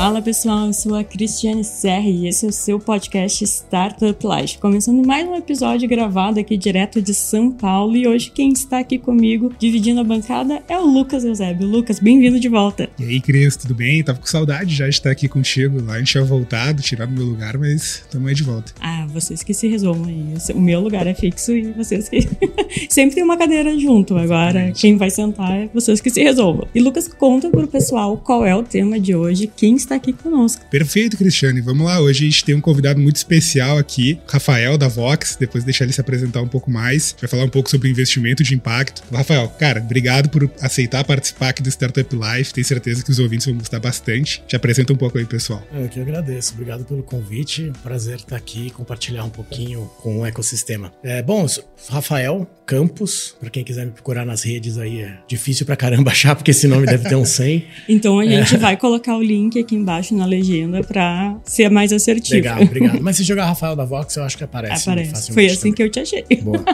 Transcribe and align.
Fala 0.00 0.22
pessoal, 0.22 0.68
eu 0.68 0.72
sou 0.72 0.94
a 0.94 1.04
Cristiane 1.04 1.62
Serra 1.62 2.08
e 2.08 2.26
esse 2.26 2.46
é 2.46 2.48
o 2.48 2.52
seu 2.52 2.80
podcast 2.80 3.44
Startup 3.44 4.18
Life. 4.26 4.56
Começando 4.56 5.06
mais 5.06 5.28
um 5.28 5.34
episódio 5.34 5.86
gravado 5.86 6.40
aqui 6.40 6.56
direto 6.56 7.02
de 7.02 7.12
São 7.12 7.52
Paulo 7.52 7.94
e 7.94 8.08
hoje 8.08 8.30
quem 8.30 8.50
está 8.50 8.78
aqui 8.78 8.98
comigo 8.98 9.52
dividindo 9.58 10.00
a 10.00 10.04
bancada 10.04 10.62
é 10.66 10.78
o 10.78 10.86
Lucas 10.86 11.22
Eusébio. 11.22 11.68
Lucas, 11.68 11.98
bem-vindo 11.98 12.40
de 12.40 12.48
volta. 12.48 12.88
E 13.00 13.04
aí, 13.04 13.18
Cris, 13.18 13.56
tudo 13.56 13.74
bem? 13.74 14.04
Tava 14.04 14.18
com 14.18 14.26
saudade 14.26 14.74
já 14.74 14.84
de 14.84 14.90
estar 14.90 15.10
aqui 15.10 15.26
contigo. 15.26 15.82
Lá 15.82 15.94
a 15.94 15.98
gente 15.98 16.12
tinha 16.12 16.22
voltado, 16.22 16.82
tirado 16.82 17.10
meu 17.10 17.24
lugar, 17.24 17.56
mas 17.56 18.02
estamos 18.02 18.28
aí 18.28 18.34
de 18.34 18.42
volta. 18.42 18.72
Ah, 18.78 19.06
vocês 19.08 19.42
que 19.42 19.54
se 19.54 19.66
resolvam 19.68 20.04
aí. 20.04 20.34
O 20.54 20.60
meu 20.60 20.80
lugar 20.80 21.06
é 21.06 21.14
fixo 21.14 21.52
e 21.52 21.72
vocês 21.72 22.10
que. 22.10 22.28
Sempre 22.90 23.14
tem 23.14 23.24
uma 23.24 23.38
cadeira 23.38 23.76
junto. 23.78 24.18
Agora, 24.18 24.50
Exatamente. 24.50 24.80
quem 24.82 24.98
vai 24.98 25.08
sentar 25.08 25.50
é 25.50 25.70
vocês 25.72 25.98
que 25.98 26.10
se 26.10 26.22
resolvam. 26.22 26.68
E 26.74 26.80
Lucas, 26.80 27.08
conta 27.08 27.48
pro 27.48 27.66
pessoal 27.66 28.18
qual 28.18 28.44
é 28.44 28.54
o 28.54 28.62
tema 28.62 29.00
de 29.00 29.14
hoje, 29.14 29.50
quem 29.56 29.76
está 29.76 29.94
aqui 29.94 30.12
conosco. 30.12 30.62
Perfeito, 30.70 31.16
Cristiane. 31.16 31.62
Vamos 31.62 31.86
lá. 31.86 32.02
Hoje 32.02 32.26
a 32.26 32.30
gente 32.30 32.44
tem 32.44 32.54
um 32.54 32.60
convidado 32.60 33.00
muito 33.00 33.16
especial 33.16 33.78
aqui, 33.78 34.18
Rafael 34.28 34.76
da 34.76 34.88
Vox. 34.88 35.38
Depois 35.40 35.64
deixar 35.64 35.84
ele 35.84 35.94
se 35.94 36.02
apresentar 36.02 36.42
um 36.42 36.48
pouco 36.48 36.70
mais. 36.70 37.16
Vai 37.18 37.30
falar 37.30 37.44
um 37.44 37.48
pouco 37.48 37.70
sobre 37.70 37.88
investimento 37.88 38.44
de 38.44 38.54
impacto. 38.54 39.02
Rafael, 39.10 39.48
cara, 39.58 39.80
obrigado 39.80 40.28
por 40.28 40.50
aceitar 40.60 41.02
participar 41.02 41.48
aqui 41.48 41.62
do 41.62 41.70
Startup 41.70 42.14
Life. 42.14 42.52
Tenho 42.52 42.66
certeza 42.66 42.89
que 42.98 43.10
os 43.10 43.18
ouvintes 43.18 43.46
vão 43.46 43.56
gostar 43.56 43.78
bastante. 43.78 44.42
Te 44.46 44.56
apresenta 44.56 44.92
um 44.92 44.96
pouco 44.96 45.18
aí, 45.18 45.24
pessoal. 45.24 45.62
Eu 45.72 45.88
que 45.88 46.00
agradeço. 46.00 46.54
Obrigado 46.54 46.84
pelo 46.84 47.02
convite. 47.02 47.72
Prazer 47.82 48.16
estar 48.16 48.36
aqui 48.36 48.66
e 48.66 48.70
compartilhar 48.70 49.24
um 49.24 49.30
pouquinho 49.30 49.90
com 50.02 50.20
o 50.20 50.26
ecossistema. 50.26 50.92
É, 51.02 51.22
bom, 51.22 51.46
Rafael 51.88 52.48
Campos, 52.66 53.36
para 53.40 53.50
quem 53.50 53.64
quiser 53.64 53.84
me 53.84 53.92
procurar 53.92 54.24
nas 54.24 54.42
redes 54.42 54.78
aí, 54.78 55.00
é 55.00 55.18
difícil 55.26 55.66
pra 55.66 55.76
caramba 55.76 56.10
achar, 56.12 56.36
porque 56.36 56.50
esse 56.50 56.66
nome 56.68 56.86
deve 56.86 57.08
ter 57.08 57.16
um 57.16 57.24
100. 57.24 57.66
Então 57.88 58.18
a 58.20 58.24
gente 58.24 58.54
é. 58.54 58.58
vai 58.58 58.76
colocar 58.76 59.16
o 59.16 59.22
link 59.22 59.58
aqui 59.58 59.74
embaixo 59.74 60.14
na 60.14 60.24
legenda 60.24 60.82
para 60.82 61.36
ser 61.44 61.68
mais 61.68 61.92
assertivo. 61.92 62.36
Legal, 62.36 62.62
obrigado. 62.62 63.00
Mas 63.02 63.16
se 63.16 63.24
jogar 63.24 63.46
Rafael 63.46 63.74
da 63.74 63.84
Vox, 63.84 64.16
eu 64.16 64.22
acho 64.22 64.36
que 64.38 64.44
aparece. 64.44 64.88
Aparece. 64.88 65.32
Foi 65.32 65.46
assim 65.46 65.58
também. 65.58 65.72
que 65.74 65.82
eu 65.82 65.90
te 65.90 66.00
achei. 66.00 66.24
Boa. 66.42 66.64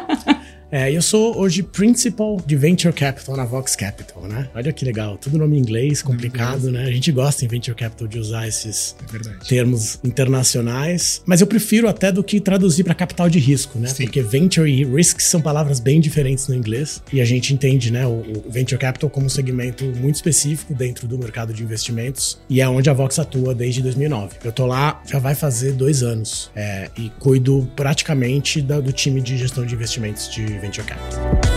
É, 0.71 0.93
eu 0.93 1.01
sou 1.01 1.39
hoje 1.39 1.63
Principal 1.63 2.43
de 2.45 2.57
Venture 2.57 2.93
Capital 2.93 3.37
na 3.37 3.45
Vox 3.45 3.77
Capital, 3.77 4.25
né? 4.25 4.49
Olha 4.55 4.73
que 4.73 4.85
legal, 4.85 5.17
tudo 5.17 5.39
nome 5.39 5.57
em 5.57 5.61
inglês, 5.61 6.03
complicado, 6.03 6.73
né? 6.73 6.85
A 6.85 6.91
gente 6.91 7.13
gosta 7.13 7.45
em 7.45 7.49
Venture 7.49 7.77
Capital 7.77 8.09
de 8.09 8.19
usar 8.19 8.49
esses 8.49 8.97
é 9.15 9.45
termos 9.47 10.01
internacionais, 10.03 11.23
mas 11.25 11.41
eu 11.41 11.47
prefiro 11.47 11.89
até 11.89 12.11
do 12.11 12.23
que 12.25 12.41
traduzir 12.41 12.83
para 12.83 12.95
capital 12.95 13.29
de 13.29 13.39
risco, 13.39 13.79
né? 13.79 13.89
Sim. 13.89 14.05
Porque 14.05 14.21
Venture 14.23 14.69
e 14.69 14.85
Risk 14.85 15.21
são 15.21 15.41
palavras 15.41 15.79
bem 15.79 16.01
diferentes 16.01 16.49
no 16.49 16.55
inglês 16.55 17.01
e 17.13 17.21
a 17.21 17.25
gente 17.25 17.55
entende, 17.55 17.93
né, 17.93 18.07
o, 18.07 18.23
o 18.47 18.51
Venture 18.51 18.81
Capital 18.81 19.09
como 19.09 19.27
um 19.27 19.31
segmento 19.31 19.85
muito 19.85 20.17
específico 20.17 20.75
dentro 20.75 21.07
do 21.07 21.17
mercado 21.17 21.55
de 21.55 21.63
investimentos 21.63 22.41
e 22.49 22.61
é 22.61 22.69
onde 22.69 22.91
a 22.91 22.93
Vox 22.93 23.19
atua 23.19 23.55
desde 23.55 23.83
2009. 23.83 24.39
Eu 24.45 24.51
tô 24.51 24.67
lá 24.67 25.01
já 25.07 25.21
vai 25.21 25.35
fazer 25.37 25.73
dois 25.73 26.03
anos 26.03 26.51
é, 26.57 26.91
e 26.99 27.09
cuido 27.21 27.71
praticamente 27.77 28.61
da, 28.61 28.81
do 28.81 28.93
time 28.93 29.21
de 29.21 29.37
gestão 29.37 29.65
de 29.65 29.75
investimentos 29.75 30.29
de 30.29 30.56
venture 30.59 30.83
capital. 30.85 31.56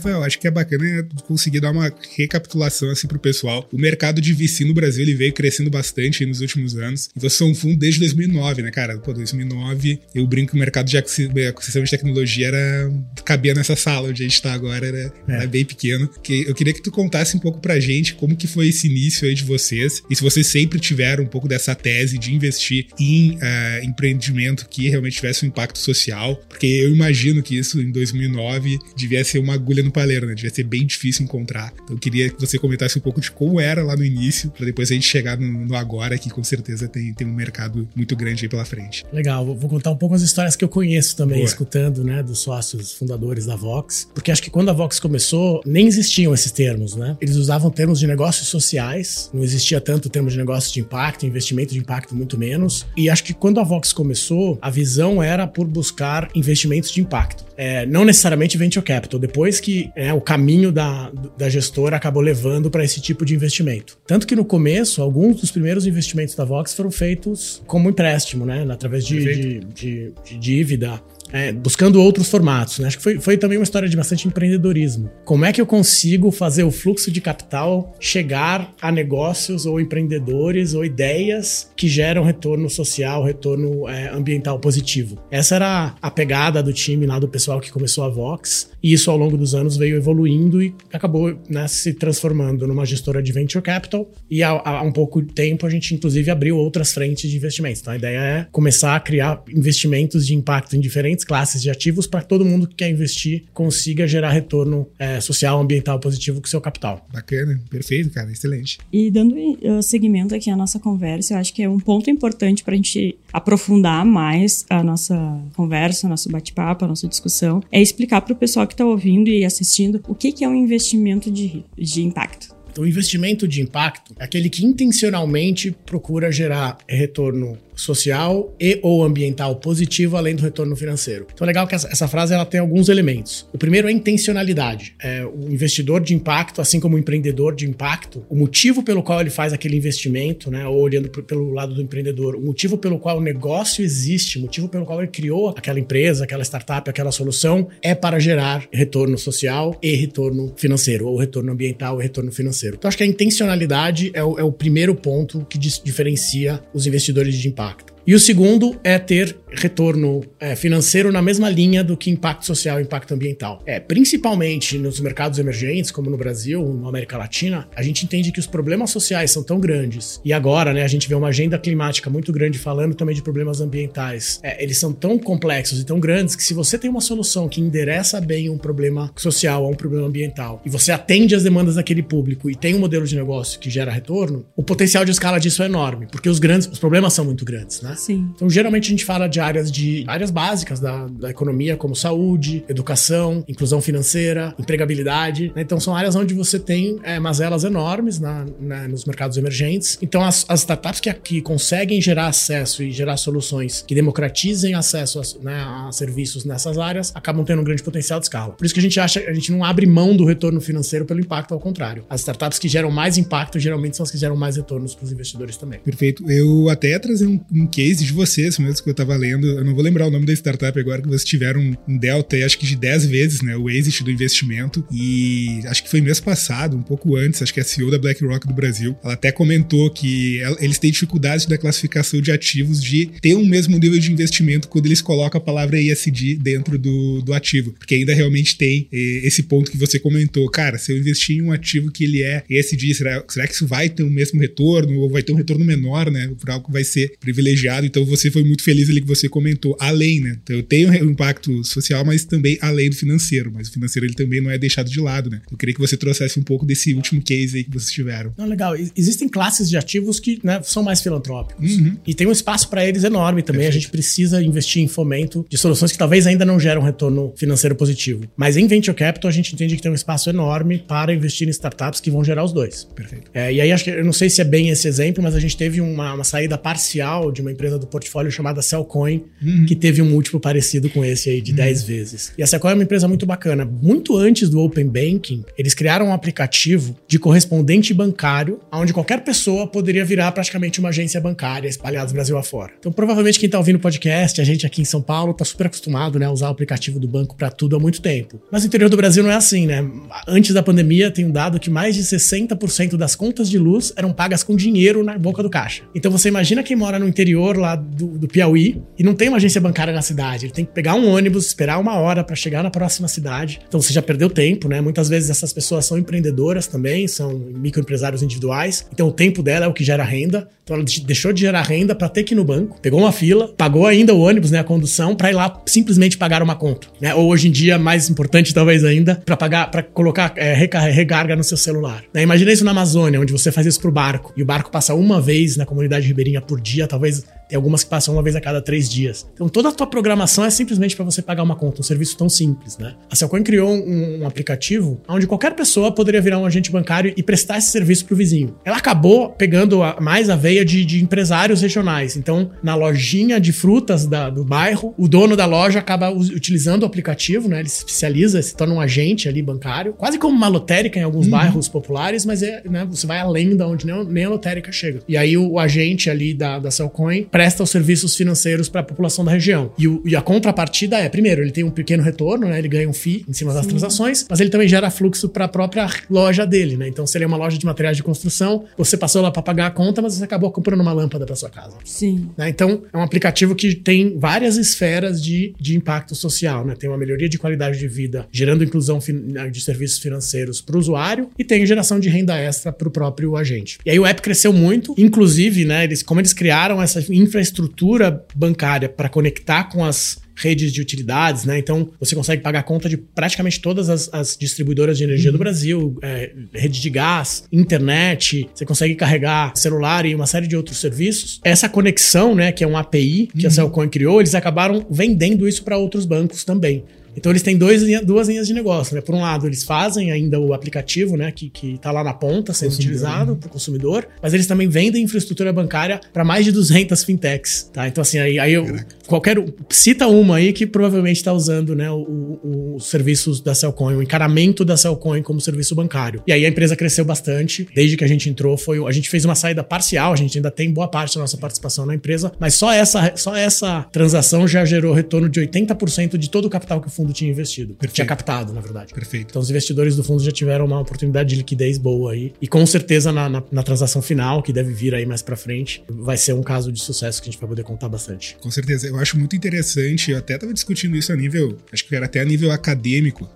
Rafael, 0.00 0.22
acho 0.22 0.38
que 0.38 0.48
é 0.48 0.50
bacana 0.50 1.06
conseguir 1.26 1.60
dar 1.60 1.70
uma 1.70 1.92
recapitulação 2.16 2.90
assim 2.90 3.06
pro 3.06 3.18
pessoal. 3.18 3.68
O 3.70 3.78
mercado 3.78 4.20
de 4.20 4.32
VC 4.32 4.64
no 4.64 4.72
Brasil 4.72 5.02
ele 5.02 5.14
veio 5.14 5.32
crescendo 5.32 5.68
bastante 5.68 6.24
nos 6.24 6.40
últimos 6.40 6.74
anos. 6.76 7.10
E 7.14 7.20
vocês 7.20 7.34
são 7.34 7.50
um 7.50 7.54
fundo 7.54 7.78
desde 7.78 8.00
2009, 8.00 8.62
né, 8.62 8.70
cara? 8.70 8.98
Pô, 8.98 9.12
2009, 9.12 10.00
eu 10.14 10.26
brinco 10.26 10.52
que 10.52 10.56
o 10.56 10.58
mercado 10.58 10.86
de 10.86 10.96
aquisição 10.96 11.84
de 11.84 11.90
tecnologia 11.90 12.48
era 12.48 12.92
cabia 13.24 13.52
nessa 13.52 13.76
sala 13.76 14.08
onde 14.08 14.22
a 14.22 14.26
gente 14.26 14.40
tá 14.40 14.52
agora, 14.52 14.86
era, 14.86 15.12
é. 15.28 15.32
era 15.32 15.46
bem 15.46 15.64
pequeno. 15.64 16.08
Que 16.22 16.44
eu 16.48 16.54
queria 16.54 16.72
que 16.72 16.82
tu 16.82 16.90
contasse 16.90 17.36
um 17.36 17.40
pouco 17.40 17.60
pra 17.60 17.78
gente 17.78 18.14
como 18.14 18.34
que 18.34 18.46
foi 18.46 18.68
esse 18.68 18.86
início 18.86 19.28
aí 19.28 19.34
de 19.34 19.44
vocês 19.44 20.02
e 20.08 20.16
se 20.16 20.22
vocês 20.22 20.46
sempre 20.46 20.80
tiveram 20.80 21.24
um 21.24 21.28
pouco 21.28 21.46
dessa 21.46 21.74
tese 21.74 22.18
de 22.18 22.34
investir 22.34 22.86
em 22.98 23.32
uh, 23.32 23.84
empreendimento 23.84 24.66
que 24.68 24.88
realmente 24.88 25.16
tivesse 25.16 25.44
um 25.44 25.48
impacto 25.48 25.78
social, 25.78 26.36
porque 26.48 26.66
eu 26.66 26.94
imagino 26.94 27.42
que 27.42 27.56
isso 27.56 27.80
em 27.80 27.90
2009 27.90 28.78
devia 28.96 29.22
ser 29.24 29.38
uma 29.38 29.54
agulha 29.54 29.82
no 29.82 29.89
paleiro, 29.90 30.26
né? 30.26 30.34
Devia 30.34 30.50
ser 30.50 30.64
bem 30.64 30.86
difícil 30.86 31.24
encontrar. 31.24 31.72
Então 31.84 31.96
eu 31.96 31.98
queria 31.98 32.30
que 32.30 32.40
você 32.40 32.58
comentasse 32.58 32.98
um 32.98 33.00
pouco 33.00 33.20
de 33.20 33.30
como 33.30 33.60
era 33.60 33.82
lá 33.82 33.96
no 33.96 34.04
início, 34.04 34.50
para 34.50 34.66
depois 34.66 34.90
a 34.90 34.94
gente 34.94 35.06
chegar 35.06 35.38
no, 35.38 35.66
no, 35.66 35.74
agora, 35.74 36.16
que 36.18 36.30
com 36.30 36.42
certeza 36.42 36.88
tem, 36.88 37.12
tem 37.14 37.26
um 37.26 37.34
mercado 37.34 37.88
muito 37.94 38.14
grande 38.16 38.44
aí 38.44 38.48
pela 38.48 38.64
frente. 38.64 39.04
Legal, 39.12 39.44
vou 39.44 39.68
contar 39.68 39.90
um 39.90 39.96
pouco 39.96 40.14
as 40.14 40.22
histórias 40.22 40.56
que 40.56 40.64
eu 40.64 40.68
conheço 40.68 41.16
também, 41.16 41.38
Boa. 41.38 41.48
escutando, 41.48 42.04
né, 42.04 42.22
dos 42.22 42.40
sócios 42.40 42.92
fundadores 42.92 43.46
da 43.46 43.56
Vox, 43.56 44.08
porque 44.14 44.30
acho 44.30 44.42
que 44.42 44.50
quando 44.50 44.68
a 44.68 44.72
Vox 44.72 44.98
começou, 45.00 45.60
nem 45.64 45.86
existiam 45.86 46.32
esses 46.34 46.52
termos, 46.52 46.94
né? 46.96 47.16
Eles 47.20 47.36
usavam 47.36 47.70
termos 47.70 47.98
de 47.98 48.06
negócios 48.06 48.48
sociais, 48.48 49.30
não 49.32 49.42
existia 49.42 49.80
tanto 49.80 50.06
o 50.06 50.10
termo 50.10 50.28
de 50.28 50.36
negócio 50.36 50.72
de 50.72 50.80
impacto, 50.80 51.26
investimento 51.26 51.72
de 51.72 51.78
impacto 51.78 52.14
muito 52.14 52.38
menos, 52.38 52.86
e 52.96 53.08
acho 53.08 53.24
que 53.24 53.32
quando 53.32 53.60
a 53.60 53.64
Vox 53.64 53.92
começou, 53.92 54.58
a 54.60 54.70
visão 54.70 55.22
era 55.22 55.46
por 55.46 55.66
buscar 55.66 56.28
investimentos 56.34 56.90
de 56.90 57.00
impacto. 57.00 57.44
É, 57.56 57.84
não 57.84 58.04
necessariamente 58.04 58.56
venture 58.56 58.84
capital. 58.84 59.20
Depois 59.20 59.60
que 59.60 59.79
que 59.80 59.92
é, 59.94 60.12
o 60.12 60.20
caminho 60.20 60.70
da, 60.70 61.10
da 61.36 61.48
gestora 61.48 61.96
acabou 61.96 62.22
levando 62.22 62.70
para 62.70 62.84
esse 62.84 63.00
tipo 63.00 63.24
de 63.24 63.34
investimento. 63.34 63.98
Tanto 64.06 64.26
que 64.26 64.36
no 64.36 64.44
começo, 64.44 65.00
alguns 65.00 65.40
dos 65.40 65.50
primeiros 65.50 65.86
investimentos 65.86 66.34
da 66.34 66.44
Vox 66.44 66.74
foram 66.74 66.90
feitos 66.90 67.62
como 67.66 67.88
empréstimo, 67.88 68.44
né? 68.44 68.66
Através 68.70 69.06
de, 69.06 69.18
de, 69.18 69.60
de, 69.60 70.12
de 70.24 70.38
dívida 70.38 71.00
é, 71.32 71.52
buscando 71.52 72.00
outros 72.00 72.28
formatos. 72.28 72.78
Né? 72.78 72.88
Acho 72.88 72.96
que 72.96 73.02
foi, 73.02 73.20
foi 73.20 73.36
também 73.36 73.58
uma 73.58 73.64
história 73.64 73.88
de 73.88 73.96
bastante 73.96 74.26
empreendedorismo. 74.26 75.10
Como 75.24 75.44
é 75.44 75.52
que 75.52 75.60
eu 75.60 75.66
consigo 75.66 76.30
fazer 76.30 76.64
o 76.64 76.70
fluxo 76.70 77.10
de 77.10 77.20
capital 77.20 77.94
chegar 78.00 78.72
a 78.80 78.90
negócios 78.90 79.66
ou 79.66 79.80
empreendedores 79.80 80.74
ou 80.74 80.84
ideias 80.84 81.70
que 81.76 81.88
geram 81.88 82.24
retorno 82.24 82.68
social, 82.68 83.24
retorno 83.24 83.88
é, 83.88 84.08
ambiental 84.08 84.58
positivo? 84.58 85.18
Essa 85.30 85.56
era 85.56 85.94
a 86.00 86.10
pegada 86.10 86.62
do 86.62 86.72
time 86.72 87.06
lá 87.06 87.18
do 87.18 87.28
pessoal 87.28 87.60
que 87.60 87.70
começou 87.70 88.04
a 88.04 88.08
Vox. 88.08 88.70
E 88.82 88.92
isso 88.92 89.10
ao 89.10 89.16
longo 89.16 89.36
dos 89.36 89.54
anos 89.54 89.76
veio 89.76 89.96
evoluindo 89.96 90.62
e 90.62 90.74
acabou 90.92 91.38
né, 91.48 91.66
se 91.68 91.92
transformando 91.92 92.66
numa 92.66 92.84
gestora 92.84 93.22
de 93.22 93.32
venture 93.32 93.62
capital. 93.62 94.10
E 94.30 94.42
há, 94.42 94.50
há 94.50 94.82
um 94.82 94.92
pouco 94.92 95.22
de 95.22 95.32
tempo 95.32 95.66
a 95.66 95.70
gente, 95.70 95.94
inclusive, 95.94 96.30
abriu 96.30 96.56
outras 96.56 96.92
frentes 96.92 97.30
de 97.30 97.36
investimentos. 97.36 97.80
Então 97.80 97.92
a 97.92 97.96
ideia 97.96 98.18
é 98.18 98.46
começar 98.50 98.96
a 98.96 99.00
criar 99.00 99.42
investimentos 99.54 100.26
de 100.26 100.34
impacto 100.34 100.76
em 100.76 100.80
diferentes 100.80 101.24
classes 101.24 101.62
de 101.62 101.70
ativos 101.70 102.06
para 102.06 102.22
todo 102.22 102.44
mundo 102.44 102.66
que 102.66 102.74
quer 102.74 102.90
investir 102.90 103.44
consiga 103.52 104.06
gerar 104.06 104.30
retorno 104.30 104.86
é, 104.98 105.20
social, 105.20 105.60
ambiental 105.60 105.98
positivo 105.98 106.40
com 106.40 106.46
seu 106.46 106.60
capital. 106.60 107.06
Bacana, 107.12 107.60
perfeito, 107.68 108.10
cara, 108.10 108.30
excelente. 108.30 108.78
E 108.92 109.10
dando 109.10 109.34
uh, 109.34 109.82
seguimento 109.82 110.34
aqui 110.34 110.50
à 110.50 110.56
nossa 110.56 110.78
conversa, 110.78 111.34
eu 111.34 111.38
acho 111.38 111.52
que 111.52 111.62
é 111.62 111.68
um 111.68 111.78
ponto 111.78 112.10
importante 112.10 112.64
para 112.64 112.74
a 112.74 112.76
gente 112.76 113.18
aprofundar 113.32 114.04
mais 114.04 114.64
a 114.68 114.82
nossa 114.82 115.40
conversa, 115.54 116.08
nosso 116.08 116.28
bate-papo, 116.30 116.84
a 116.84 116.88
nossa 116.88 117.06
discussão, 117.06 117.62
é 117.70 117.80
explicar 117.80 118.20
para 118.20 118.32
o 118.32 118.36
pessoal 118.36 118.66
que 118.70 118.74
está 118.74 118.86
ouvindo 118.86 119.28
e 119.28 119.44
assistindo 119.44 120.02
o 120.08 120.14
que, 120.14 120.32
que 120.32 120.44
é 120.44 120.48
um 120.48 120.54
investimento 120.54 121.30
de, 121.30 121.64
de 121.76 122.02
impacto. 122.02 122.54
Então, 122.70 122.86
investimento 122.86 123.48
de 123.48 123.60
impacto 123.60 124.14
é 124.18 124.24
aquele 124.24 124.48
que 124.48 124.64
intencionalmente 124.64 125.72
procura 125.84 126.30
gerar 126.30 126.78
retorno 126.88 127.58
social 127.80 128.54
e 128.60 128.78
ou 128.82 129.02
ambiental 129.02 129.56
positivo 129.56 130.16
além 130.16 130.34
do 130.34 130.42
retorno 130.42 130.76
financeiro. 130.76 131.26
Então 131.32 131.44
é 131.44 131.48
legal 131.48 131.66
que 131.66 131.74
essa, 131.74 132.08
frase 132.08 132.34
ela 132.34 132.44
tem 132.44 132.60
alguns 132.60 132.88
elementos. 132.88 133.46
O 133.52 133.58
primeiro 133.58 133.88
é 133.88 133.92
intencionalidade. 133.92 134.94
É, 135.02 135.24
o 135.24 135.50
investidor 135.50 136.00
de 136.00 136.14
impacto, 136.14 136.60
assim 136.60 136.78
como 136.78 136.96
o 136.96 136.98
empreendedor 136.98 137.54
de 137.54 137.66
impacto, 137.66 138.24
o 138.28 138.36
motivo 138.36 138.82
pelo 138.82 139.02
qual 139.02 139.20
ele 139.20 139.30
faz 139.30 139.52
aquele 139.52 139.76
investimento, 139.76 140.50
né, 140.50 140.66
ou 140.66 140.80
olhando 140.80 141.08
pelo 141.08 141.52
lado 141.52 141.74
do 141.74 141.82
empreendedor, 141.82 142.36
o 142.36 142.40
motivo 142.40 142.76
pelo 142.76 142.98
qual 142.98 143.18
o 143.18 143.20
negócio 143.20 143.82
existe, 143.82 144.38
o 144.38 144.42
motivo 144.42 144.68
pelo 144.68 144.84
qual 144.84 145.00
ele 145.00 145.10
criou 145.10 145.48
aquela 145.48 145.80
empresa, 145.80 146.24
aquela 146.24 146.44
startup, 146.44 146.88
aquela 146.88 147.12
solução, 147.12 147.68
é 147.82 147.94
para 147.94 148.18
gerar 148.18 148.66
retorno 148.72 149.16
social 149.16 149.78
e 149.82 149.94
retorno 149.94 150.52
financeiro, 150.56 151.06
ou 151.06 151.16
retorno 151.16 151.52
ambiental 151.52 152.00
e 152.00 152.02
retorno 152.02 152.30
financeiro. 152.30 152.76
Então 152.76 152.88
acho 152.88 152.96
que 152.96 153.04
a 153.04 153.06
intencionalidade 153.06 154.10
é 154.14 154.22
o, 154.22 154.38
é 154.38 154.42
o 154.42 154.52
primeiro 154.52 154.94
ponto 154.94 155.46
que 155.48 155.58
diferencia 155.58 156.62
os 156.74 156.86
investidores 156.86 157.36
de 157.36 157.48
impacto. 157.48 157.69
E 158.06 158.14
o 158.14 158.20
segundo 158.20 158.78
é 158.82 158.98
ter 158.98 159.36
retorno 159.52 160.22
é, 160.38 160.54
financeiro 160.54 161.12
na 161.12 161.22
mesma 161.22 161.48
linha 161.48 161.82
do 161.82 161.96
que 161.96 162.10
impacto 162.10 162.46
social 162.46 162.80
e 162.80 162.82
impacto 162.82 163.14
ambiental. 163.14 163.62
É, 163.66 163.80
principalmente 163.80 164.78
nos 164.78 165.00
mercados 165.00 165.38
emergentes, 165.38 165.90
como 165.90 166.10
no 166.10 166.16
Brasil, 166.16 166.62
na 166.80 166.88
América 166.88 167.16
Latina, 167.16 167.68
a 167.74 167.82
gente 167.82 168.04
entende 168.04 168.32
que 168.32 168.40
os 168.40 168.46
problemas 168.46 168.90
sociais 168.90 169.30
são 169.30 169.42
tão 169.42 169.58
grandes. 169.60 170.20
E 170.24 170.32
agora, 170.32 170.72
né, 170.72 170.82
a 170.82 170.88
gente 170.88 171.08
vê 171.08 171.14
uma 171.14 171.28
agenda 171.28 171.58
climática 171.58 172.10
muito 172.10 172.32
grande 172.32 172.58
falando 172.58 172.94
também 172.94 173.14
de 173.14 173.22
problemas 173.22 173.60
ambientais. 173.60 174.40
É, 174.42 174.62
eles 174.62 174.78
são 174.78 174.92
tão 174.92 175.18
complexos 175.18 175.80
e 175.80 175.84
tão 175.84 175.98
grandes 175.98 176.36
que 176.36 176.42
se 176.42 176.54
você 176.54 176.78
tem 176.78 176.90
uma 176.90 177.00
solução 177.00 177.48
que 177.48 177.60
endereça 177.60 178.20
bem 178.20 178.48
um 178.48 178.58
problema 178.58 179.10
social 179.16 179.64
ou 179.64 179.72
um 179.72 179.74
problema 179.74 180.06
ambiental 180.06 180.60
e 180.64 180.70
você 180.70 180.92
atende 180.92 181.34
as 181.34 181.42
demandas 181.42 181.74
daquele 181.74 182.02
público 182.02 182.50
e 182.50 182.54
tem 182.54 182.74
um 182.74 182.78
modelo 182.78 183.06
de 183.06 183.16
negócio 183.16 183.58
que 183.58 183.70
gera 183.70 183.90
retorno, 183.90 184.44
o 184.56 184.62
potencial 184.62 185.04
de 185.04 185.10
escala 185.10 185.38
disso 185.38 185.62
é 185.62 185.66
enorme, 185.66 186.06
porque 186.10 186.28
os 186.28 186.38
grandes, 186.38 186.68
os 186.68 186.78
problemas 186.78 187.12
são 187.12 187.24
muito 187.24 187.44
grandes, 187.44 187.80
né? 187.82 187.94
Sim. 187.96 188.30
Então, 188.34 188.48
geralmente 188.48 188.86
a 188.86 188.90
gente 188.90 189.04
fala 189.04 189.26
de 189.26 189.39
áreas 189.40 189.70
de 189.70 190.04
áreas 190.06 190.30
básicas 190.30 190.80
da, 190.80 191.06
da 191.08 191.30
economia, 191.30 191.76
como 191.76 191.94
saúde, 191.96 192.64
educação, 192.68 193.44
inclusão 193.48 193.80
financeira, 193.80 194.54
empregabilidade. 194.58 195.52
Né? 195.54 195.62
Então, 195.62 195.80
são 195.80 195.94
áreas 195.94 196.14
onde 196.14 196.34
você 196.34 196.58
tem 196.58 196.98
é, 197.02 197.18
mazelas 197.18 197.64
enormes 197.64 198.18
na, 198.18 198.46
na, 198.60 198.88
nos 198.88 199.04
mercados 199.04 199.36
emergentes. 199.36 199.98
Então, 200.02 200.22
as, 200.22 200.44
as 200.48 200.60
startups 200.60 201.00
que, 201.00 201.12
que 201.14 201.42
conseguem 201.42 202.00
gerar 202.00 202.26
acesso 202.28 202.82
e 202.82 202.90
gerar 202.90 203.16
soluções 203.16 203.82
que 203.86 203.94
democratizem 203.94 204.74
acesso 204.74 205.20
a, 205.20 205.22
né, 205.42 205.54
a 205.54 205.90
serviços 205.92 206.44
nessas 206.44 206.78
áreas 206.78 207.12
acabam 207.14 207.44
tendo 207.44 207.60
um 207.60 207.64
grande 207.64 207.82
potencial 207.82 208.18
de 208.18 208.26
escala. 208.26 208.52
Por 208.52 208.64
isso 208.64 208.74
que 208.74 208.80
a 208.80 208.82
gente 208.82 208.98
acha, 209.00 209.20
a 209.20 209.32
gente 209.32 209.50
não 209.50 209.64
abre 209.64 209.86
mão 209.86 210.16
do 210.16 210.24
retorno 210.24 210.60
financeiro 210.60 211.04
pelo 211.04 211.20
impacto, 211.20 211.54
ao 211.54 211.60
contrário. 211.60 212.04
As 212.08 212.20
startups 212.20 212.58
que 212.58 212.68
geram 212.68 212.90
mais 212.90 213.18
impacto 213.18 213.58
geralmente 213.58 213.96
são 213.96 214.04
as 214.04 214.10
que 214.10 214.18
geram 214.18 214.36
mais 214.36 214.56
retornos 214.56 214.94
para 214.94 215.04
os 215.04 215.12
investidores 215.12 215.56
também. 215.56 215.80
Perfeito. 215.80 216.28
Eu 216.30 216.68
até 216.68 216.98
trazer 216.98 217.26
um, 217.26 217.40
um, 217.52 217.66
case 217.66 218.04
de 218.04 218.12
vocês 218.12 218.58
mesmo 218.58 218.82
que 218.82 218.88
eu 218.88 218.92
estava 218.92 219.16
lendo. 219.16 219.29
Eu 219.32 219.64
não 219.64 219.74
vou 219.74 219.82
lembrar 219.82 220.06
o 220.06 220.10
nome 220.10 220.26
da 220.26 220.32
startup 220.32 220.78
agora, 220.78 221.02
que 221.02 221.08
vocês 221.08 221.24
tiveram 221.24 221.76
um 221.88 221.98
delta, 221.98 222.36
acho 222.44 222.58
que 222.58 222.66
de 222.66 222.76
10 222.76 223.06
vezes, 223.06 223.42
né? 223.42 223.56
O 223.56 223.68
exit 223.68 224.02
do 224.02 224.10
investimento. 224.10 224.84
E 224.92 225.60
acho 225.66 225.82
que 225.82 225.90
foi 225.90 226.00
mês 226.00 226.20
passado, 226.20 226.76
um 226.76 226.82
pouco 226.82 227.16
antes, 227.16 227.42
acho 227.42 227.52
que 227.52 227.60
a 227.60 227.64
CEO 227.64 227.90
da 227.90 227.98
BlackRock 227.98 228.46
do 228.46 228.54
Brasil, 228.54 228.96
ela 229.02 229.14
até 229.14 229.32
comentou 229.32 229.90
que 229.90 230.40
eles 230.60 230.78
têm 230.78 230.90
dificuldades 230.90 231.46
da 231.46 231.58
classificação 231.58 232.20
de 232.20 232.32
ativos 232.32 232.82
de 232.82 233.06
ter 233.20 233.34
um 233.34 233.44
mesmo 233.44 233.78
nível 233.78 233.98
de 233.98 234.12
investimento 234.12 234.68
quando 234.68 234.86
eles 234.86 235.00
colocam 235.00 235.40
a 235.40 235.44
palavra 235.44 235.80
ESG 235.80 236.36
dentro 236.36 236.78
do, 236.78 237.22
do 237.22 237.32
ativo. 237.32 237.72
Porque 237.72 237.94
ainda 237.94 238.14
realmente 238.14 238.56
tem 238.56 238.88
eh, 238.92 239.20
esse 239.24 239.42
ponto 239.42 239.70
que 239.70 239.76
você 239.76 239.98
comentou. 239.98 240.48
Cara, 240.50 240.78
se 240.78 240.92
eu 240.92 240.98
investir 240.98 241.36
em 241.36 241.42
um 241.42 241.52
ativo 241.52 241.90
que 241.90 242.04
ele 242.04 242.22
é 242.22 242.44
ESG, 242.48 242.94
será, 242.94 243.24
será 243.28 243.46
que 243.46 243.54
isso 243.54 243.66
vai 243.66 243.88
ter 243.88 244.02
o 244.02 244.10
mesmo 244.10 244.40
retorno? 244.40 244.98
Ou 245.00 245.10
vai 245.10 245.22
ter 245.22 245.32
um 245.32 245.36
retorno 245.36 245.64
menor, 245.64 246.10
né? 246.10 246.30
Por 246.38 246.50
algo 246.50 246.66
que 246.66 246.72
vai 246.72 246.84
ser 246.84 247.12
privilegiado. 247.20 247.86
Então 247.86 248.04
você 248.04 248.30
foi 248.30 248.44
muito 248.44 248.62
feliz 248.62 248.88
ali 248.88 249.00
que 249.00 249.06
você 249.06 249.19
comentou. 249.28 249.76
Além, 249.80 250.20
né? 250.20 250.38
Então 250.42 250.56
eu 250.56 250.62
tenho 250.62 250.90
um 250.90 251.10
impacto 251.10 251.64
social, 251.64 252.04
mas 252.04 252.24
também 252.24 252.58
além 252.60 252.90
do 252.90 252.96
financeiro. 252.96 253.50
Mas 253.52 253.68
o 253.68 253.72
financeiro 253.72 254.06
ele 254.06 254.14
também 254.14 254.40
não 254.40 254.50
é 254.50 254.58
deixado 254.58 254.90
de 254.90 255.00
lado, 255.00 255.30
né? 255.30 255.40
Eu 255.50 255.56
queria 255.56 255.74
que 255.74 255.80
você 255.80 255.96
trouxesse 255.96 256.38
um 256.38 256.42
pouco 256.42 256.64
desse 256.66 256.94
último 256.94 257.22
case 257.22 257.58
aí 257.58 257.64
que 257.64 257.70
vocês 257.70 257.92
tiveram. 257.92 258.32
Não, 258.36 258.46
legal. 258.46 258.74
Existem 258.96 259.28
classes 259.28 259.68
de 259.68 259.76
ativos 259.76 260.20
que 260.20 260.38
né, 260.42 260.60
são 260.62 260.82
mais 260.82 261.00
filantrópicos. 261.00 261.76
Uhum. 261.76 261.96
E 262.06 262.14
tem 262.14 262.26
um 262.26 262.32
espaço 262.32 262.68
para 262.68 262.86
eles 262.86 263.04
enorme 263.04 263.42
também. 263.42 263.62
Perfeito. 263.62 263.78
A 263.78 263.80
gente 263.80 263.90
precisa 263.90 264.42
investir 264.42 264.82
em 264.82 264.88
fomento 264.88 265.44
de 265.48 265.56
soluções 265.56 265.92
que 265.92 265.98
talvez 265.98 266.26
ainda 266.26 266.44
não 266.44 266.58
geram 266.58 266.82
retorno 266.82 267.32
financeiro 267.36 267.74
positivo. 267.74 268.24
Mas 268.36 268.56
em 268.56 268.66
venture 268.66 268.96
capital 268.96 269.28
a 269.28 269.32
gente 269.32 269.54
entende 269.54 269.76
que 269.76 269.82
tem 269.82 269.90
um 269.90 269.94
espaço 269.94 270.30
enorme 270.30 270.84
para 270.86 271.12
investir 271.12 271.46
em 271.46 271.50
startups 271.50 272.00
que 272.00 272.10
vão 272.10 272.22
gerar 272.24 272.44
os 272.44 272.52
dois. 272.52 272.84
Perfeito. 272.94 273.30
É, 273.34 273.52
e 273.52 273.60
aí 273.60 273.72
acho 273.72 273.84
que 273.84 273.90
eu 273.90 274.04
não 274.04 274.12
sei 274.12 274.30
se 274.30 274.40
é 274.40 274.44
bem 274.44 274.68
esse 274.68 274.86
exemplo, 274.86 275.22
mas 275.22 275.34
a 275.34 275.40
gente 275.40 275.56
teve 275.56 275.80
uma, 275.80 276.14
uma 276.14 276.24
saída 276.24 276.56
parcial 276.56 277.32
de 277.32 277.40
uma 277.40 277.50
empresa 277.50 277.78
do 277.78 277.86
portfólio 277.86 278.30
chamada 278.30 278.62
Cellcoin, 278.62 279.09
uhum. 279.16 279.66
que 279.66 279.74
teve 279.74 280.00
um 280.02 280.06
múltiplo 280.06 280.38
parecido 280.38 280.88
com 280.90 281.04
esse 281.04 281.30
aí 281.30 281.40
de 281.40 281.52
uhum. 281.52 281.56
10 281.56 281.82
vezes. 281.82 282.32
E 282.36 282.42
a 282.42 282.46
Cellcoin 282.46 282.72
é 282.72 282.74
uma 282.74 282.82
empresa 282.82 283.08
muito 283.08 283.26
bacana. 283.26 283.64
Muito 283.64 284.16
antes 284.16 284.48
do 284.48 284.60
Open 284.60 284.86
Banking, 284.86 285.44
eles 285.56 285.74
criaram 285.74 286.06
um 286.06 286.12
aplicativo 286.12 286.96
de 287.08 287.18
correspondente 287.18 287.92
bancário, 287.94 288.60
onde 288.72 288.92
qualquer 288.92 289.22
pessoa 289.22 289.66
poderia 289.66 290.04
virar 290.04 290.32
praticamente 290.32 290.80
uma 290.80 290.90
agência 290.90 291.20
bancária 291.20 291.68
espalhada 291.68 292.08
no 292.08 292.14
Brasil 292.14 292.36
afora. 292.36 292.72
Então, 292.78 292.92
provavelmente 292.92 293.38
quem 293.38 293.46
está 293.46 293.58
ouvindo 293.58 293.76
o 293.76 293.80
podcast, 293.80 294.40
a 294.40 294.44
gente 294.44 294.66
aqui 294.66 294.82
em 294.82 294.84
São 294.84 295.02
Paulo, 295.02 295.32
está 295.32 295.44
super 295.44 295.66
acostumado 295.66 296.18
né, 296.18 296.26
a 296.26 296.30
usar 296.30 296.48
o 296.48 296.52
aplicativo 296.52 296.98
do 296.98 297.08
banco 297.08 297.36
para 297.36 297.50
tudo 297.50 297.76
há 297.76 297.80
muito 297.80 298.00
tempo. 298.00 298.40
Mas 298.50 298.62
no 298.62 298.68
interior 298.68 298.88
do 298.88 298.96
Brasil 298.96 299.22
não 299.22 299.30
é 299.30 299.34
assim, 299.34 299.66
né? 299.66 299.88
Antes 300.26 300.52
da 300.52 300.62
pandemia, 300.62 301.10
tem 301.10 301.24
um 301.24 301.30
dado 301.30 301.58
que 301.58 301.70
mais 301.70 301.94
de 301.94 302.02
60% 302.02 302.96
das 302.96 303.14
contas 303.14 303.48
de 303.48 303.58
luz 303.58 303.92
eram 303.96 304.12
pagas 304.12 304.42
com 304.42 304.56
dinheiro 304.56 305.02
na 305.02 305.16
boca 305.18 305.42
do 305.42 305.50
caixa. 305.50 305.82
Então 305.94 306.10
você 306.10 306.28
imagina 306.28 306.62
quem 306.62 306.76
mora 306.76 306.98
no 306.98 307.08
interior 307.08 307.56
lá 307.56 307.74
do, 307.74 308.18
do 308.18 308.28
Piauí 308.28 308.80
e 309.00 309.02
não 309.02 309.14
tem 309.14 309.28
uma 309.28 309.38
agência 309.38 309.58
bancária 309.62 309.94
na 309.94 310.02
cidade. 310.02 310.44
Ele 310.44 310.52
tem 310.52 310.62
que 310.62 310.72
pegar 310.72 310.94
um 310.94 311.08
ônibus, 311.08 311.46
esperar 311.46 311.78
uma 311.80 311.94
hora 311.94 312.22
para 312.22 312.36
chegar 312.36 312.62
na 312.62 312.68
próxima 312.68 313.08
cidade. 313.08 313.58
Então 313.66 313.80
você 313.80 313.94
já 313.94 314.02
perdeu 314.02 314.28
tempo, 314.28 314.68
né? 314.68 314.78
Muitas 314.82 315.08
vezes 315.08 315.30
essas 315.30 315.54
pessoas 315.54 315.86
são 315.86 315.96
empreendedoras 315.96 316.66
também, 316.66 317.08
são 317.08 317.32
microempresários 317.32 318.22
individuais. 318.22 318.86
Então 318.92 319.08
o 319.08 319.12
tempo 319.12 319.42
dela 319.42 319.64
é 319.64 319.68
o 319.70 319.72
que 319.72 319.82
gera 319.82 320.04
renda. 320.04 320.46
Então 320.70 320.76
ela 320.76 320.86
deixou 321.04 321.32
de 321.32 321.40
gerar 321.40 321.62
renda 321.62 321.96
para 321.96 322.08
ter 322.08 322.22
que 322.22 322.32
ir 322.32 322.36
no 322.36 322.44
banco, 322.44 322.80
pegou 322.80 323.00
uma 323.00 323.10
fila, 323.10 323.52
pagou 323.56 323.88
ainda 323.88 324.14
o 324.14 324.20
ônibus, 324.20 324.52
né, 324.52 324.60
a 324.60 324.64
condução, 324.64 325.16
para 325.16 325.28
ir 325.28 325.34
lá 325.34 325.60
simplesmente 325.66 326.16
pagar 326.16 326.44
uma 326.44 326.54
conta, 326.54 326.86
né? 327.00 327.12
Ou 327.12 327.28
hoje 327.28 327.48
em 327.48 327.50
dia 327.50 327.76
mais 327.76 328.08
importante 328.08 328.54
talvez 328.54 328.84
ainda, 328.84 329.20
para 329.26 329.36
pagar, 329.36 329.68
para 329.68 329.82
colocar 329.82 330.32
é, 330.36 330.54
recarga 330.54 331.34
no 331.34 331.42
seu 331.42 331.56
celular. 331.56 332.04
Né? 332.14 332.22
Imagina 332.22 332.52
isso 332.52 332.64
na 332.64 332.70
Amazônia, 332.70 333.20
onde 333.20 333.32
você 333.32 333.50
faz 333.50 333.66
isso 333.66 333.80
pro 333.80 333.90
barco 333.90 334.32
e 334.36 334.42
o 334.44 334.46
barco 334.46 334.70
passa 334.70 334.94
uma 334.94 335.20
vez 335.20 335.56
na 335.56 335.66
comunidade 335.66 336.06
ribeirinha 336.06 336.40
por 336.40 336.60
dia, 336.60 336.86
talvez 336.86 337.24
tem 337.50 337.56
algumas 337.56 337.82
que 337.82 337.90
passam 337.90 338.14
uma 338.14 338.22
vez 338.22 338.36
a 338.36 338.40
cada 338.40 338.62
três 338.62 338.88
dias. 338.88 339.26
Então 339.34 339.48
toda 339.48 339.70
a 339.70 339.72
tua 339.72 339.86
programação 339.88 340.44
é 340.44 340.50
simplesmente 340.50 340.94
para 340.94 341.04
você 341.04 341.20
pagar 341.20 341.42
uma 341.42 341.56
conta, 341.56 341.80
um 341.80 341.82
serviço 341.82 342.16
tão 342.16 342.28
simples, 342.28 342.78
né? 342.78 342.94
A 343.10 343.16
Cellcoin 343.16 343.42
criou 343.42 343.68
um, 343.68 344.20
um, 344.20 344.26
aplicativo 344.26 345.00
onde 345.08 345.26
qualquer 345.26 345.56
pessoa 345.56 345.92
poderia 345.92 346.20
virar 346.20 346.38
um 346.38 346.46
agente 346.46 346.70
bancário 346.70 347.12
e 347.16 347.22
prestar 347.24 347.58
esse 347.58 347.72
serviço 347.72 348.04
pro 348.04 348.14
vizinho. 348.14 348.54
Ela 348.64 348.76
acabou 348.76 349.30
pegando 349.30 349.82
a, 349.82 350.00
mais 350.00 350.30
a 350.30 350.36
veia 350.36 350.59
de, 350.64 350.84
de, 350.84 351.02
empresários 351.02 351.62
regionais. 351.62 352.16
Então, 352.16 352.50
na 352.62 352.74
lojinha 352.74 353.40
de 353.40 353.52
frutas 353.52 354.06
da, 354.06 354.30
do 354.30 354.44
bairro, 354.44 354.94
o 354.96 355.08
dono 355.08 355.36
da 355.36 355.46
loja 355.46 355.78
acaba 355.78 356.10
utilizando 356.10 356.82
o 356.82 356.86
aplicativo, 356.86 357.48
né? 357.48 357.60
Ele 357.60 357.68
se 357.68 357.78
especializa, 357.78 358.40
se 358.42 358.54
torna 358.54 358.74
um 358.74 358.80
agente 358.80 359.28
ali 359.28 359.42
bancário, 359.42 359.92
quase 359.94 360.18
como 360.18 360.36
uma 360.36 360.48
lotérica 360.48 360.98
em 360.98 361.02
alguns 361.02 361.26
uhum. 361.26 361.32
bairros 361.32 361.68
populares, 361.68 362.24
mas 362.24 362.42
é, 362.42 362.62
né, 362.68 362.86
você 362.88 363.06
vai 363.06 363.18
além 363.18 363.56
da 363.56 363.66
onde 363.66 363.86
nem, 363.86 364.04
nem 364.04 364.24
a 364.24 364.28
lotérica 364.28 364.72
chega. 364.72 365.00
E 365.08 365.16
aí 365.16 365.36
o, 365.36 365.52
o 365.52 365.58
agente 365.58 366.10
ali 366.10 366.34
da, 366.34 366.58
da 366.58 366.70
Cellcoin 366.70 367.24
presta 367.24 367.62
os 367.62 367.70
serviços 367.70 368.16
financeiros 368.16 368.68
para 368.68 368.80
a 368.80 368.84
população 368.84 369.24
da 369.24 369.30
região. 369.30 369.72
E, 369.78 369.88
o, 369.88 370.02
e, 370.04 370.14
a 370.14 370.22
contrapartida 370.22 370.98
é, 370.98 371.08
primeiro, 371.08 371.42
ele 371.42 371.50
tem 371.50 371.64
um 371.64 371.70
pequeno 371.70 372.02
retorno, 372.02 372.46
né? 372.46 372.58
Ele 372.58 372.68
ganha 372.68 372.88
um 372.88 372.92
FII 372.92 373.24
em 373.28 373.32
cima 373.32 373.52
das 373.52 373.64
Sim. 373.64 373.70
transações, 373.70 374.26
mas 374.28 374.40
ele 374.40 374.50
também 374.50 374.68
gera 374.68 374.90
fluxo 374.90 375.28
para 375.28 375.44
a 375.44 375.48
própria 375.48 375.88
loja 376.08 376.46
dele, 376.46 376.76
né? 376.76 376.88
Então, 376.88 377.06
se 377.06 377.16
ele 377.16 377.24
é 377.24 377.26
uma 377.26 377.36
loja 377.36 377.58
de 377.58 377.66
materiais 377.66 377.96
de 377.96 378.02
construção, 378.02 378.64
você 378.76 378.96
passou 378.96 379.22
lá 379.22 379.30
para 379.30 379.42
pagar 379.42 379.66
a 379.66 379.70
conta, 379.70 380.02
mas 380.02 380.14
você 380.14 380.24
acabou 380.24 380.49
comprando 380.50 380.80
uma 380.80 380.92
lâmpada 380.92 381.24
para 381.26 381.36
sua 381.36 381.50
casa. 381.50 381.76
Sim. 381.84 382.30
Né? 382.36 382.48
Então, 382.48 382.82
é 382.92 382.96
um 382.96 383.02
aplicativo 383.02 383.54
que 383.54 383.74
tem 383.74 384.18
várias 384.18 384.56
esferas 384.56 385.22
de, 385.22 385.54
de 385.58 385.76
impacto 385.76 386.14
social, 386.14 386.64
né? 386.64 386.74
Tem 386.74 386.88
uma 386.88 386.98
melhoria 386.98 387.28
de 387.28 387.38
qualidade 387.38 387.78
de 387.78 387.88
vida, 387.88 388.26
gerando 388.30 388.64
inclusão 388.64 388.98
né, 389.08 389.48
de 389.48 389.60
serviços 389.60 389.98
financeiros 389.98 390.60
para 390.60 390.76
o 390.76 390.78
usuário 390.78 391.30
e 391.38 391.44
tem 391.44 391.64
geração 391.64 392.00
de 392.00 392.08
renda 392.08 392.36
extra 392.36 392.72
para 392.72 392.88
o 392.88 392.90
próprio 392.90 393.36
agente. 393.36 393.78
E 393.84 393.90
aí 393.90 393.98
o 393.98 394.06
app 394.06 394.20
cresceu 394.22 394.52
muito, 394.52 394.94
inclusive, 394.96 395.64
né? 395.64 395.84
Eles, 395.84 396.02
como 396.02 396.20
eles 396.20 396.32
criaram 396.32 396.82
essa 396.82 397.00
infraestrutura 397.12 397.60
estrutura 397.60 398.24
bancária 398.34 398.88
para 398.88 399.08
conectar 399.08 399.64
com 399.64 399.84
as 399.84 400.18
redes 400.40 400.72
de 400.72 400.80
utilidades, 400.80 401.44
né? 401.44 401.58
Então 401.58 401.90
você 401.98 402.14
consegue 402.14 402.42
pagar 402.42 402.62
conta 402.62 402.88
de 402.88 402.96
praticamente 402.96 403.60
todas 403.60 403.88
as, 403.88 404.08
as 404.12 404.36
distribuidoras 404.36 404.98
de 404.98 405.04
energia 405.04 405.30
uhum. 405.30 405.36
do 405.36 405.38
Brasil, 405.38 405.98
é, 406.02 406.32
rede 406.54 406.80
de 406.80 406.90
gás, 406.90 407.44
internet, 407.52 408.48
você 408.54 408.64
consegue 408.64 408.94
carregar 408.94 409.52
celular 409.54 410.06
e 410.06 410.14
uma 410.14 410.26
série 410.26 410.46
de 410.46 410.56
outros 410.56 410.78
serviços. 410.78 411.40
Essa 411.44 411.68
conexão, 411.68 412.34
né, 412.34 412.52
que 412.52 412.64
é 412.64 412.66
um 412.66 412.76
API 412.76 413.28
que 413.28 413.42
uhum. 413.42 413.48
a 413.48 413.50
Cellcoin 413.50 413.88
criou, 413.88 414.20
eles 414.20 414.34
acabaram 414.34 414.86
vendendo 414.90 415.48
isso 415.48 415.62
para 415.62 415.76
outros 415.76 416.04
bancos 416.04 416.44
também. 416.44 416.84
Então 417.16 417.30
eles 417.30 417.42
têm 417.42 417.56
dois, 417.56 417.82
duas 418.02 418.28
linhas 418.28 418.46
de 418.46 418.54
negócio, 418.54 418.94
né? 418.94 419.00
Por 419.00 419.14
um 419.14 419.20
lado, 419.20 419.46
eles 419.46 419.64
fazem 419.64 420.10
ainda 420.10 420.38
o 420.38 420.54
aplicativo, 420.54 421.16
né? 421.16 421.30
Que, 421.30 421.48
que 421.48 421.78
tá 421.78 421.90
lá 421.90 422.02
na 422.02 422.14
ponta 422.14 422.52
sendo 422.52 422.72
utilizado 422.72 423.36
para 423.36 423.48
o 423.48 423.50
consumidor, 423.50 424.06
mas 424.22 424.34
eles 424.34 424.46
também 424.46 424.68
vendem 424.68 425.02
infraestrutura 425.02 425.52
bancária 425.52 426.00
para 426.12 426.24
mais 426.24 426.44
de 426.44 426.52
200 426.52 427.04
fintechs, 427.04 427.70
tá? 427.72 427.86
Então 427.86 428.02
assim, 428.02 428.18
aí, 428.18 428.38
aí 428.38 428.52
eu, 428.52 428.66
qualquer 429.06 429.36
cita 429.68 430.06
uma 430.06 430.36
aí 430.36 430.52
que 430.52 430.66
provavelmente 430.66 431.16
está 431.16 431.32
usando, 431.32 431.74
né? 431.74 431.88
Os 431.90 432.86
serviços 432.86 433.40
da 433.40 433.54
Cellcoin, 433.54 433.96
o 433.96 434.02
encaramento 434.02 434.64
da 434.64 434.76
Cellcoin 434.76 435.22
como 435.22 435.40
serviço 435.40 435.74
bancário. 435.74 436.22
E 436.26 436.32
aí 436.32 436.44
a 436.44 436.48
empresa 436.48 436.76
cresceu 436.76 437.04
bastante 437.04 437.68
desde 437.74 437.96
que 437.96 438.04
a 438.04 438.08
gente 438.08 438.28
entrou. 438.28 438.56
Foi 438.56 438.84
a 438.86 438.92
gente 438.92 439.10
fez 439.10 439.24
uma 439.24 439.34
saída 439.34 439.62
parcial, 439.62 440.12
a 440.12 440.16
gente 440.16 440.38
ainda 440.38 440.50
tem 440.50 440.72
boa 440.72 440.88
parte 440.88 441.14
da 441.14 441.20
nossa 441.22 441.36
participação 441.36 441.84
na 441.84 441.94
empresa, 441.94 442.32
mas 442.38 442.54
só 442.54 442.72
essa 442.72 443.12
só 443.16 443.36
essa 443.36 443.82
transação 443.92 444.46
já 444.46 444.64
gerou 444.64 444.94
retorno 444.94 445.28
de 445.28 445.40
80% 445.40 446.16
de 446.16 446.30
todo 446.30 446.46
o 446.46 446.50
capital 446.50 446.80
que 446.80 446.88
o 446.88 446.90
fundo 446.90 447.09
fundo 447.10 447.12
tinha 447.12 447.30
investido. 447.30 447.74
Perfeito. 447.74 447.94
Tinha 447.94 448.06
captado, 448.06 448.52
na 448.52 448.60
verdade. 448.60 448.94
Perfeito. 448.94 449.26
Então 449.30 449.42
os 449.42 449.50
investidores 449.50 449.96
do 449.96 450.04
fundo 450.04 450.22
já 450.22 450.30
tiveram 450.30 450.64
uma 450.64 450.80
oportunidade 450.80 451.30
de 451.30 451.36
liquidez 451.36 451.76
boa 451.76 452.12
aí. 452.12 452.32
E 452.40 452.46
com 452.46 452.64
certeza 452.64 453.12
na, 453.12 453.28
na, 453.28 453.42
na 453.50 453.62
transação 453.62 454.00
final, 454.00 454.42
que 454.42 454.52
deve 454.52 454.72
vir 454.72 454.94
aí 454.94 455.04
mais 455.04 455.22
para 455.22 455.36
frente, 455.36 455.82
vai 455.88 456.16
ser 456.16 456.32
um 456.32 456.42
caso 456.42 456.72
de 456.72 456.80
sucesso 456.80 457.20
que 457.20 457.28
a 457.28 457.32
gente 457.32 457.40
vai 457.40 457.48
poder 457.48 457.64
contar 457.64 457.88
bastante. 457.88 458.36
Com 458.40 458.50
certeza. 458.50 458.86
Eu 458.86 458.98
acho 458.98 459.18
muito 459.18 459.36
interessante, 459.36 460.10
eu 460.10 460.18
até 460.18 460.34
estava 460.34 460.54
discutindo 460.54 460.96
isso 460.96 461.12
a 461.12 461.16
nível, 461.16 461.56
acho 461.72 461.86
que 461.86 461.94
era 461.94 462.06
até 462.06 462.20
a 462.20 462.24
nível 462.24 462.50
acadêmico, 462.50 463.28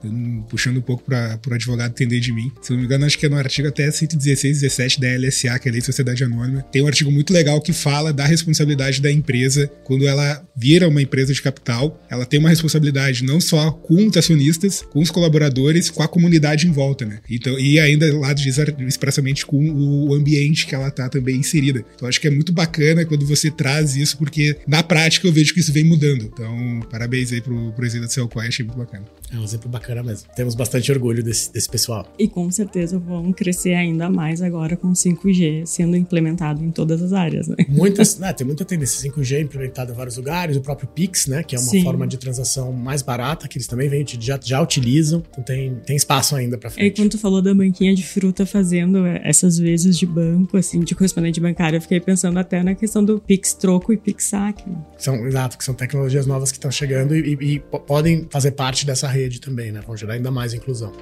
puxando 0.49 0.79
um 0.79 0.83
pouco 0.83 1.05
para 1.05 1.39
o 1.49 1.55
advogado 1.55 1.91
entender 1.91 2.21
de 2.21 2.33
mim. 2.33 2.51
Se 2.63 2.71
não 2.71 2.79
me 2.79 2.85
engano, 2.85 3.05
acho 3.05 3.19
que 3.19 3.27
é 3.27 3.29
no 3.29 3.37
artigo 3.37 3.69
até 3.69 3.91
116, 3.91 4.61
17 4.61 5.01
da 5.01 5.09
LSA, 5.09 5.59
que 5.59 5.69
é 5.69 5.71
a 5.71 5.73
Lei 5.73 5.81
de 5.81 5.87
Sociedade 5.87 6.25
Anônima, 6.25 6.63
tem 6.73 6.83
um 6.83 6.87
artigo 6.87 7.11
muito 7.11 7.33
legal 7.33 7.61
que 7.61 7.73
fala 7.73 8.13
da 8.13 8.25
responsabilidade 8.25 9.01
da 9.01 9.11
empresa 9.11 9.71
quando 9.85 10.07
ela 10.07 10.45
vira 10.57 10.89
uma 10.89 11.03
empresa 11.03 11.33
de 11.33 11.43
capital. 11.43 12.01
Ela 12.09 12.25
tem 12.25 12.39
uma 12.39 12.49
responsabilidade 12.49 13.25
não 13.25 13.41
só 13.41 13.54
com 13.73 14.07
os 14.07 14.17
acionistas, 14.17 14.83
com 14.83 15.01
os 15.01 15.11
colaboradores, 15.11 15.91
com 15.91 16.03
a 16.03 16.09
comunidade 16.09 16.67
em 16.67 16.71
volta, 16.71 17.05
né? 17.05 17.21
Então, 17.29 17.59
e 17.59 17.79
ainda 17.79 18.17
lá 18.19 18.33
diz 18.33 18.57
expressamente 18.87 19.45
com 19.47 19.59
o 19.59 20.15
ambiente 20.15 20.67
que 20.67 20.75
ela 20.75 20.91
tá 20.91 21.09
também 21.09 21.37
inserida. 21.37 21.85
Então, 21.95 22.09
acho 22.09 22.21
que 22.21 22.29
é 22.29 22.31
muito 22.31 22.53
bacana 22.53 23.05
quando 23.05 23.27
você 23.27 23.51
traz 23.51 23.97
isso, 23.97 24.17
porque 24.17 24.57
na 24.67 24.83
prática 24.83 25.27
eu 25.27 25.33
vejo 25.33 25.53
que 25.55 25.61
isso 25.61 25.73
vem 25.73 25.85
mudando. 25.85 26.31
Então, 26.33 26.81
parabéns 26.91 27.33
aí 27.33 27.41
pro 27.41 27.73
presidente 27.73 28.09
do 28.09 28.13
Cellcoin, 28.13 28.47
achei 28.47 28.65
muito 28.65 28.79
bacana. 28.79 29.05
É 29.33 29.37
um 29.37 29.45
exemplo 29.45 29.69
bacana 29.69 30.03
mesmo. 30.03 30.29
Temos 30.37 30.55
bastante 30.55 30.91
orgulho 30.93 31.23
desse, 31.23 31.53
desse 31.53 31.69
pessoal. 31.69 32.07
E 32.19 32.29
com 32.29 32.51
certeza 32.51 32.99
vão 32.99 33.33
crescer 33.33 33.75
ainda 33.75 34.09
mais 34.09 34.41
agora 34.41 34.77
com 34.77 34.93
5G 34.93 35.67
sendo 35.67 35.97
implementado 35.97 36.63
em 36.63 36.71
todas 36.71 37.03
as 37.03 37.13
áreas, 37.13 37.49
né? 37.49 37.57
Muitas, 37.69 38.19
né, 38.19 38.33
tem 38.33 38.47
muita 38.47 38.65
tendência 38.65 39.11
5G 39.11 39.43
implementado 39.43 39.93
em 39.93 39.95
vários 39.95 40.17
lugares, 40.17 40.57
o 40.57 40.61
próprio 40.61 40.89
Pix, 40.89 41.27
né, 41.27 41.43
que 41.43 41.57
é 41.57 41.59
uma 41.59 41.71
Sim. 41.71 41.83
forma 41.83 42.07
de 42.07 42.17
transação 42.17 42.73
mais 42.73 43.03
barata, 43.03 43.44
que 43.49 43.59
eles 43.59 43.67
também 43.67 44.05
já, 44.21 44.39
já 44.43 44.63
utilizam, 44.63 45.23
então 45.31 45.45
tem, 45.45 45.75
tem 45.77 45.97
espaço 45.97 46.35
ainda 46.37 46.59
para 46.59 46.71
frente. 46.71 46.87
E 46.87 46.91
quando 46.91 47.11
tu 47.11 47.19
falou 47.19 47.41
da 47.41 47.55
banquinha 47.55 47.95
de 47.95 48.03
fruta 48.03 48.47
fazendo 48.47 49.07
essas 49.07 49.59
vezes 49.59 49.99
de 49.99 50.07
banco, 50.07 50.57
assim, 50.57 50.81
de 50.81 50.95
correspondente 50.95 51.41
bancário, 51.41 51.77
eu 51.77 51.81
fiquei 51.81 52.01
pensando 52.01 52.39
até 52.39 52.63
na 52.63 52.75
questão 52.75 53.05
do 53.05 53.21
Pix 53.21 53.55
troco 53.55 53.93
e 53.93 53.97
Pix 53.97 54.25
saque. 54.25 54.69
Né? 54.69 54.77
São, 54.99 55.27
exato, 55.27 55.59
que 55.59 55.65
são 55.65 55.75
tecnologias 55.75 56.27
novas 56.27 56.51
que 56.51 56.59
estão 56.59 56.71
chegando 56.71 57.17
e, 57.17 57.35
e, 57.35 57.55
e 57.55 57.59
podem 57.61 58.27
fazer 58.31 58.53
parte 58.53 58.87
dessa 58.87 59.09
rede 59.09 59.41
também, 59.41 59.73
né, 59.73 59.81
vão 59.87 59.97
gerar 59.97 60.15
ainda 60.15 60.31
mais 60.31 60.55
inclusão. 60.55 60.93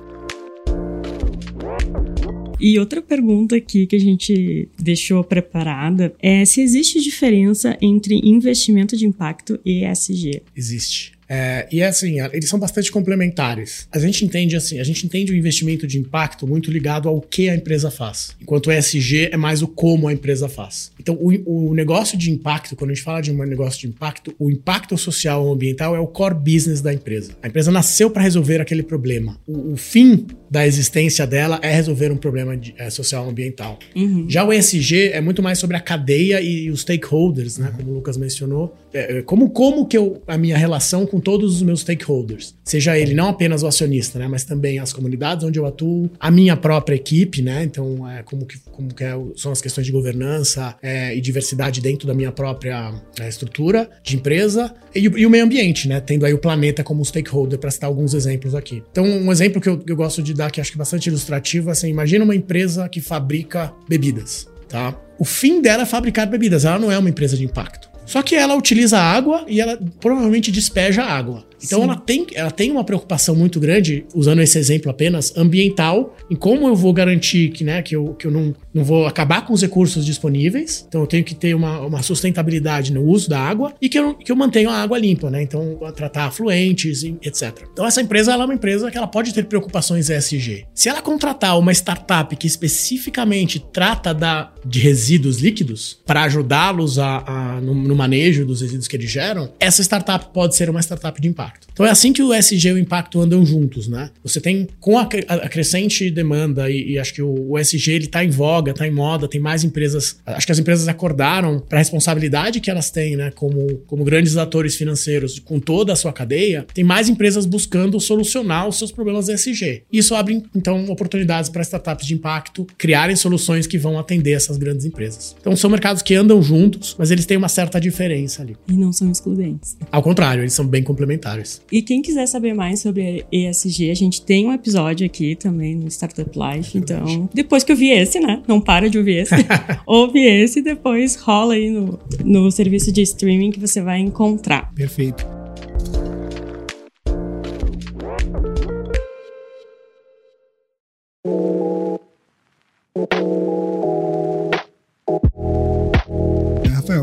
E 2.64 2.78
outra 2.78 3.02
pergunta 3.02 3.56
aqui 3.56 3.88
que 3.88 3.96
a 3.96 3.98
gente 3.98 4.68
deixou 4.78 5.24
preparada 5.24 6.14
é 6.22 6.44
se 6.44 6.60
existe 6.60 7.00
diferença 7.00 7.76
entre 7.82 8.14
investimento 8.22 8.96
de 8.96 9.04
impacto 9.04 9.58
e 9.64 9.84
ESG. 9.84 10.42
Existe. 10.56 11.11
É, 11.28 11.66
e 11.70 11.80
é 11.80 11.86
assim, 11.86 12.20
eles 12.32 12.48
são 12.48 12.58
bastante 12.58 12.90
complementares. 12.90 13.88
A 13.90 13.98
gente 13.98 14.24
entende 14.24 14.56
assim, 14.56 14.78
a 14.78 14.84
gente 14.84 15.06
entende 15.06 15.32
o 15.32 15.34
investimento 15.34 15.86
de 15.86 15.98
impacto 15.98 16.46
muito 16.46 16.70
ligado 16.70 17.08
ao 17.08 17.20
que 17.20 17.48
a 17.48 17.54
empresa 17.54 17.90
faz, 17.90 18.36
enquanto 18.40 18.66
o 18.66 18.72
ESG 18.72 19.30
é 19.32 19.36
mais 19.36 19.62
o 19.62 19.68
como 19.68 20.08
a 20.08 20.12
empresa 20.12 20.48
faz. 20.48 20.92
Então, 21.00 21.14
o, 21.14 21.70
o 21.70 21.74
negócio 21.74 22.18
de 22.18 22.30
impacto, 22.30 22.76
quando 22.76 22.90
a 22.90 22.94
gente 22.94 23.04
fala 23.04 23.20
de 23.20 23.32
um 23.32 23.38
negócio 23.44 23.80
de 23.80 23.86
impacto, 23.86 24.34
o 24.38 24.50
impacto 24.50 24.96
social 24.98 25.44
ou 25.44 25.52
ambiental 25.52 25.96
é 25.96 26.00
o 26.00 26.06
core 26.06 26.34
business 26.34 26.80
da 26.80 26.92
empresa. 26.92 27.32
A 27.42 27.48
empresa 27.48 27.70
nasceu 27.70 28.10
para 28.10 28.22
resolver 28.22 28.60
aquele 28.60 28.82
problema. 28.82 29.38
O, 29.46 29.72
o, 29.72 29.76
fim 29.76 30.26
da 30.52 30.66
existência 30.66 31.26
dela 31.26 31.58
é 31.62 31.72
resolver 31.72 32.12
um 32.12 32.16
problema 32.16 32.54
de, 32.54 32.74
é, 32.76 32.90
social 32.90 33.26
ambiental. 33.26 33.78
Uhum. 33.96 34.26
Já 34.28 34.44
o 34.44 34.52
ESG 34.52 35.08
é 35.08 35.18
muito 35.18 35.42
mais 35.42 35.58
sobre 35.58 35.78
a 35.78 35.80
cadeia 35.80 36.42
e, 36.42 36.64
e 36.64 36.70
os 36.70 36.82
stakeholders, 36.82 37.56
né, 37.56 37.72
como 37.74 37.90
o 37.90 37.94
Lucas 37.94 38.18
mencionou. 38.18 38.76
É, 38.92 39.20
é 39.20 39.22
como, 39.22 39.48
como 39.48 39.86
que 39.86 39.96
eu, 39.96 40.20
a 40.26 40.36
minha 40.36 40.58
relação 40.58 41.06
com 41.06 41.18
todos 41.18 41.56
os 41.56 41.62
meus 41.62 41.80
stakeholders. 41.80 42.54
Seja 42.62 42.98
ele 42.98 43.14
não 43.14 43.28
apenas 43.28 43.62
o 43.62 43.66
acionista, 43.66 44.18
né, 44.18 44.28
mas 44.28 44.44
também 44.44 44.78
as 44.78 44.92
comunidades 44.92 45.42
onde 45.42 45.58
eu 45.58 45.64
atuo, 45.64 46.10
a 46.20 46.30
minha 46.30 46.54
própria 46.54 46.96
equipe, 46.96 47.40
né? 47.40 47.64
Então, 47.64 48.06
é, 48.06 48.22
como 48.22 48.44
que, 48.44 48.58
como 48.70 48.92
que 48.92 49.04
é, 49.04 49.18
são 49.36 49.52
as 49.52 49.62
questões 49.62 49.86
de 49.86 49.92
governança 49.92 50.76
é, 50.82 51.16
e 51.16 51.20
diversidade 51.22 51.80
dentro 51.80 52.06
da 52.06 52.12
minha 52.12 52.30
própria 52.30 52.92
estrutura 53.26 53.88
de 54.02 54.16
empresa 54.16 54.74
e, 54.94 55.00
e, 55.00 55.24
o 55.24 55.30
meio 55.30 55.44
ambiente, 55.44 55.88
né? 55.88 55.98
Tendo 55.98 56.26
aí 56.26 56.34
o 56.34 56.38
planeta 56.38 56.84
como 56.84 57.02
stakeholder, 57.02 57.58
para 57.58 57.70
citar 57.70 57.88
alguns 57.88 58.12
exemplos 58.12 58.54
aqui. 58.54 58.82
Então, 58.90 59.04
um 59.04 59.32
exemplo 59.32 59.62
que 59.62 59.68
eu, 59.68 59.82
eu 59.86 59.96
gosto 59.96 60.22
de 60.22 60.34
dar, 60.34 60.41
que 60.50 60.60
acho 60.60 60.70
que 60.70 60.76
é 60.76 60.78
bastante 60.78 61.06
ilustrativo, 61.08 61.70
assim, 61.70 61.88
imagina 61.88 62.24
uma 62.24 62.34
empresa 62.34 62.88
que 62.88 63.00
fabrica 63.00 63.72
bebidas, 63.88 64.48
tá? 64.68 64.94
O 65.18 65.24
fim 65.24 65.60
dela 65.60 65.82
é 65.82 65.86
fabricar 65.86 66.26
bebidas, 66.26 66.64
ela 66.64 66.78
não 66.78 66.90
é 66.90 66.98
uma 66.98 67.08
empresa 67.08 67.36
de 67.36 67.44
impacto. 67.44 67.90
Só 68.04 68.22
que 68.22 68.34
ela 68.34 68.54
utiliza 68.54 68.98
água 68.98 69.44
e 69.46 69.60
ela 69.60 69.78
provavelmente 70.00 70.50
despeja 70.50 71.02
água. 71.04 71.44
Então 71.62 71.82
ela 71.82 71.96
tem, 71.96 72.26
ela 72.34 72.50
tem 72.50 72.70
uma 72.70 72.84
preocupação 72.84 73.34
muito 73.34 73.60
grande, 73.60 74.04
usando 74.14 74.40
esse 74.40 74.58
exemplo 74.58 74.90
apenas, 74.90 75.32
ambiental, 75.36 76.16
em 76.30 76.36
como 76.36 76.66
eu 76.66 76.74
vou 76.74 76.92
garantir 76.92 77.50
que, 77.50 77.64
né, 77.64 77.82
que 77.82 77.94
eu, 77.94 78.14
que 78.14 78.26
eu 78.26 78.30
não, 78.30 78.54
não 78.72 78.84
vou 78.84 79.06
acabar 79.06 79.46
com 79.46 79.52
os 79.52 79.62
recursos 79.62 80.04
disponíveis. 80.04 80.84
Então 80.88 81.00
eu 81.00 81.06
tenho 81.06 81.24
que 81.24 81.34
ter 81.34 81.54
uma, 81.54 81.80
uma 81.80 82.02
sustentabilidade 82.02 82.92
no 82.92 83.04
uso 83.04 83.28
da 83.28 83.40
água 83.40 83.74
e 83.80 83.88
que 83.88 83.98
eu, 83.98 84.14
que 84.14 84.30
eu 84.30 84.36
mantenho 84.36 84.70
a 84.70 84.82
água 84.82 84.98
limpa, 84.98 85.30
né? 85.30 85.42
Então, 85.42 85.78
tratar 85.94 86.26
afluentes, 86.26 87.04
etc. 87.04 87.66
Então 87.72 87.86
essa 87.86 88.00
empresa 88.00 88.32
ela 88.32 88.42
é 88.42 88.46
uma 88.46 88.54
empresa 88.54 88.90
que 88.90 88.96
ela 88.96 89.06
pode 89.06 89.32
ter 89.32 89.44
preocupações 89.44 90.10
ESG. 90.10 90.66
Se 90.74 90.88
ela 90.88 91.02
contratar 91.02 91.58
uma 91.58 91.72
startup 91.72 92.34
que 92.36 92.46
especificamente 92.46 93.60
trata 93.72 94.12
da, 94.12 94.52
de 94.64 94.78
resíduos 94.78 95.40
líquidos 95.40 96.00
para 96.06 96.22
ajudá-los 96.24 96.98
a, 96.98 97.22
a 97.26 97.60
no, 97.60 97.74
no 97.74 97.94
manejo 97.94 98.44
dos 98.44 98.60
resíduos 98.60 98.88
que 98.88 98.96
eles 98.96 99.10
geram, 99.10 99.52
essa 99.60 99.82
startup 99.82 100.32
pode 100.32 100.56
ser 100.56 100.70
uma 100.70 100.80
startup 100.80 101.20
de 101.20 101.28
impacto 101.28 101.51
impacto. 101.52 101.68
Então 101.72 101.86
é 101.86 101.90
assim 101.90 102.12
que 102.12 102.22
o 102.22 102.32
SG 102.32 102.68
e 102.68 102.72
o 102.72 102.78
impacto 102.78 103.20
andam 103.20 103.44
juntos, 103.44 103.88
né? 103.88 104.10
Você 104.22 104.40
tem, 104.40 104.68
com 104.80 104.98
a, 104.98 105.02
a 105.02 105.48
crescente 105.48 106.10
demanda, 106.10 106.70
e, 106.70 106.92
e, 106.92 106.98
acho 106.98 107.14
que 107.14 107.22
o, 107.22 107.50
o 107.50 107.58
SG 107.58 107.92
ele 107.92 108.06
tá 108.06 108.24
em 108.24 108.30
voga, 108.30 108.74
tá 108.74 108.86
em 108.86 108.90
moda, 108.90 109.28
tem 109.28 109.40
mais 109.40 109.64
empresas. 109.64 110.18
Acho 110.26 110.46
que 110.46 110.52
as 110.52 110.58
empresas 110.58 110.88
acordaram 110.88 111.58
para 111.58 111.78
a 111.78 111.80
responsabilidade 111.80 112.60
que 112.60 112.70
elas 112.70 112.90
têm, 112.90 113.16
né? 113.16 113.30
Como, 113.30 113.78
como 113.86 114.04
grandes 114.04 114.36
atores 114.36 114.76
financeiros, 114.76 115.38
com 115.38 115.58
toda 115.58 115.92
a 115.92 115.96
sua 115.96 116.12
cadeia, 116.12 116.66
tem 116.74 116.84
mais 116.84 117.08
empresas 117.08 117.46
buscando 117.46 117.98
solucionar 118.00 118.68
os 118.68 118.78
seus 118.78 118.92
problemas 118.92 119.28
SG. 119.28 119.82
Isso 119.92 120.14
abre, 120.14 120.42
então, 120.54 120.84
oportunidades 120.86 121.50
para 121.50 121.62
startups 121.62 122.06
de 122.06 122.14
impacto 122.14 122.66
criarem 122.76 123.16
soluções 123.16 123.66
que 123.66 123.78
vão 123.78 123.98
atender 123.98 124.32
essas 124.32 124.56
grandes 124.56 124.84
empresas. 124.84 125.34
Então 125.40 125.56
são 125.56 125.70
mercados 125.70 126.02
que 126.02 126.14
andam 126.14 126.42
juntos, 126.42 126.94
mas 126.98 127.10
eles 127.10 127.26
têm 127.26 127.36
uma 127.36 127.48
certa 127.48 127.80
diferença 127.80 128.42
ali. 128.42 128.56
E 128.68 128.72
não 128.72 128.92
são 128.92 129.10
excludentes. 129.10 129.76
Ao 129.90 130.02
contrário, 130.02 130.42
eles 130.42 130.52
são 130.52 130.66
bem 130.66 130.82
complementares. 130.82 131.41
E 131.70 131.82
quem 131.82 132.02
quiser 132.02 132.26
saber 132.26 132.54
mais 132.54 132.80
sobre 132.80 133.24
ESG, 133.30 133.90
a 133.90 133.94
gente 133.94 134.22
tem 134.22 134.46
um 134.46 134.52
episódio 134.52 135.06
aqui 135.06 135.34
também 135.34 135.74
no 135.74 135.88
Startup 135.88 136.30
Life. 136.30 136.76
Então, 136.76 137.28
depois 137.32 137.64
que 137.64 137.72
eu 137.72 137.76
vi 137.76 137.90
esse, 137.90 138.20
né? 138.20 138.42
Não 138.46 138.60
para 138.60 138.88
de 138.88 138.98
ouvir 138.98 139.22
esse. 139.22 139.34
Ouve 139.86 140.20
esse 140.20 140.60
e 140.60 140.62
depois 140.62 141.16
rola 141.16 141.54
aí 141.54 141.70
no, 141.70 141.98
no 142.24 142.50
serviço 142.50 142.92
de 142.92 143.02
streaming 143.02 143.50
que 143.50 143.60
você 143.60 143.80
vai 143.80 144.00
encontrar. 144.00 144.72
Perfeito. 144.74 145.41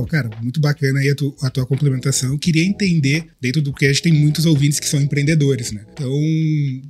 Cara, 0.10 0.30
muito 0.42 0.60
bacana 0.60 1.00
aí 1.00 1.10
a, 1.10 1.16
tu, 1.16 1.36
a 1.42 1.50
tua 1.50 1.66
complementação. 1.66 2.32
Eu 2.32 2.40
queria 2.40 2.64
entender, 2.64 3.28
dentro 3.40 3.62
do 3.62 3.72
que 3.72 3.86
a 3.86 3.90
gente 3.90 4.02
tem 4.02 4.14
muitos 4.14 4.46
ouvintes 4.46 4.80
que 4.80 4.88
são 4.88 5.00
empreendedores, 5.00 5.72
né? 5.72 5.86
Então, 5.94 6.12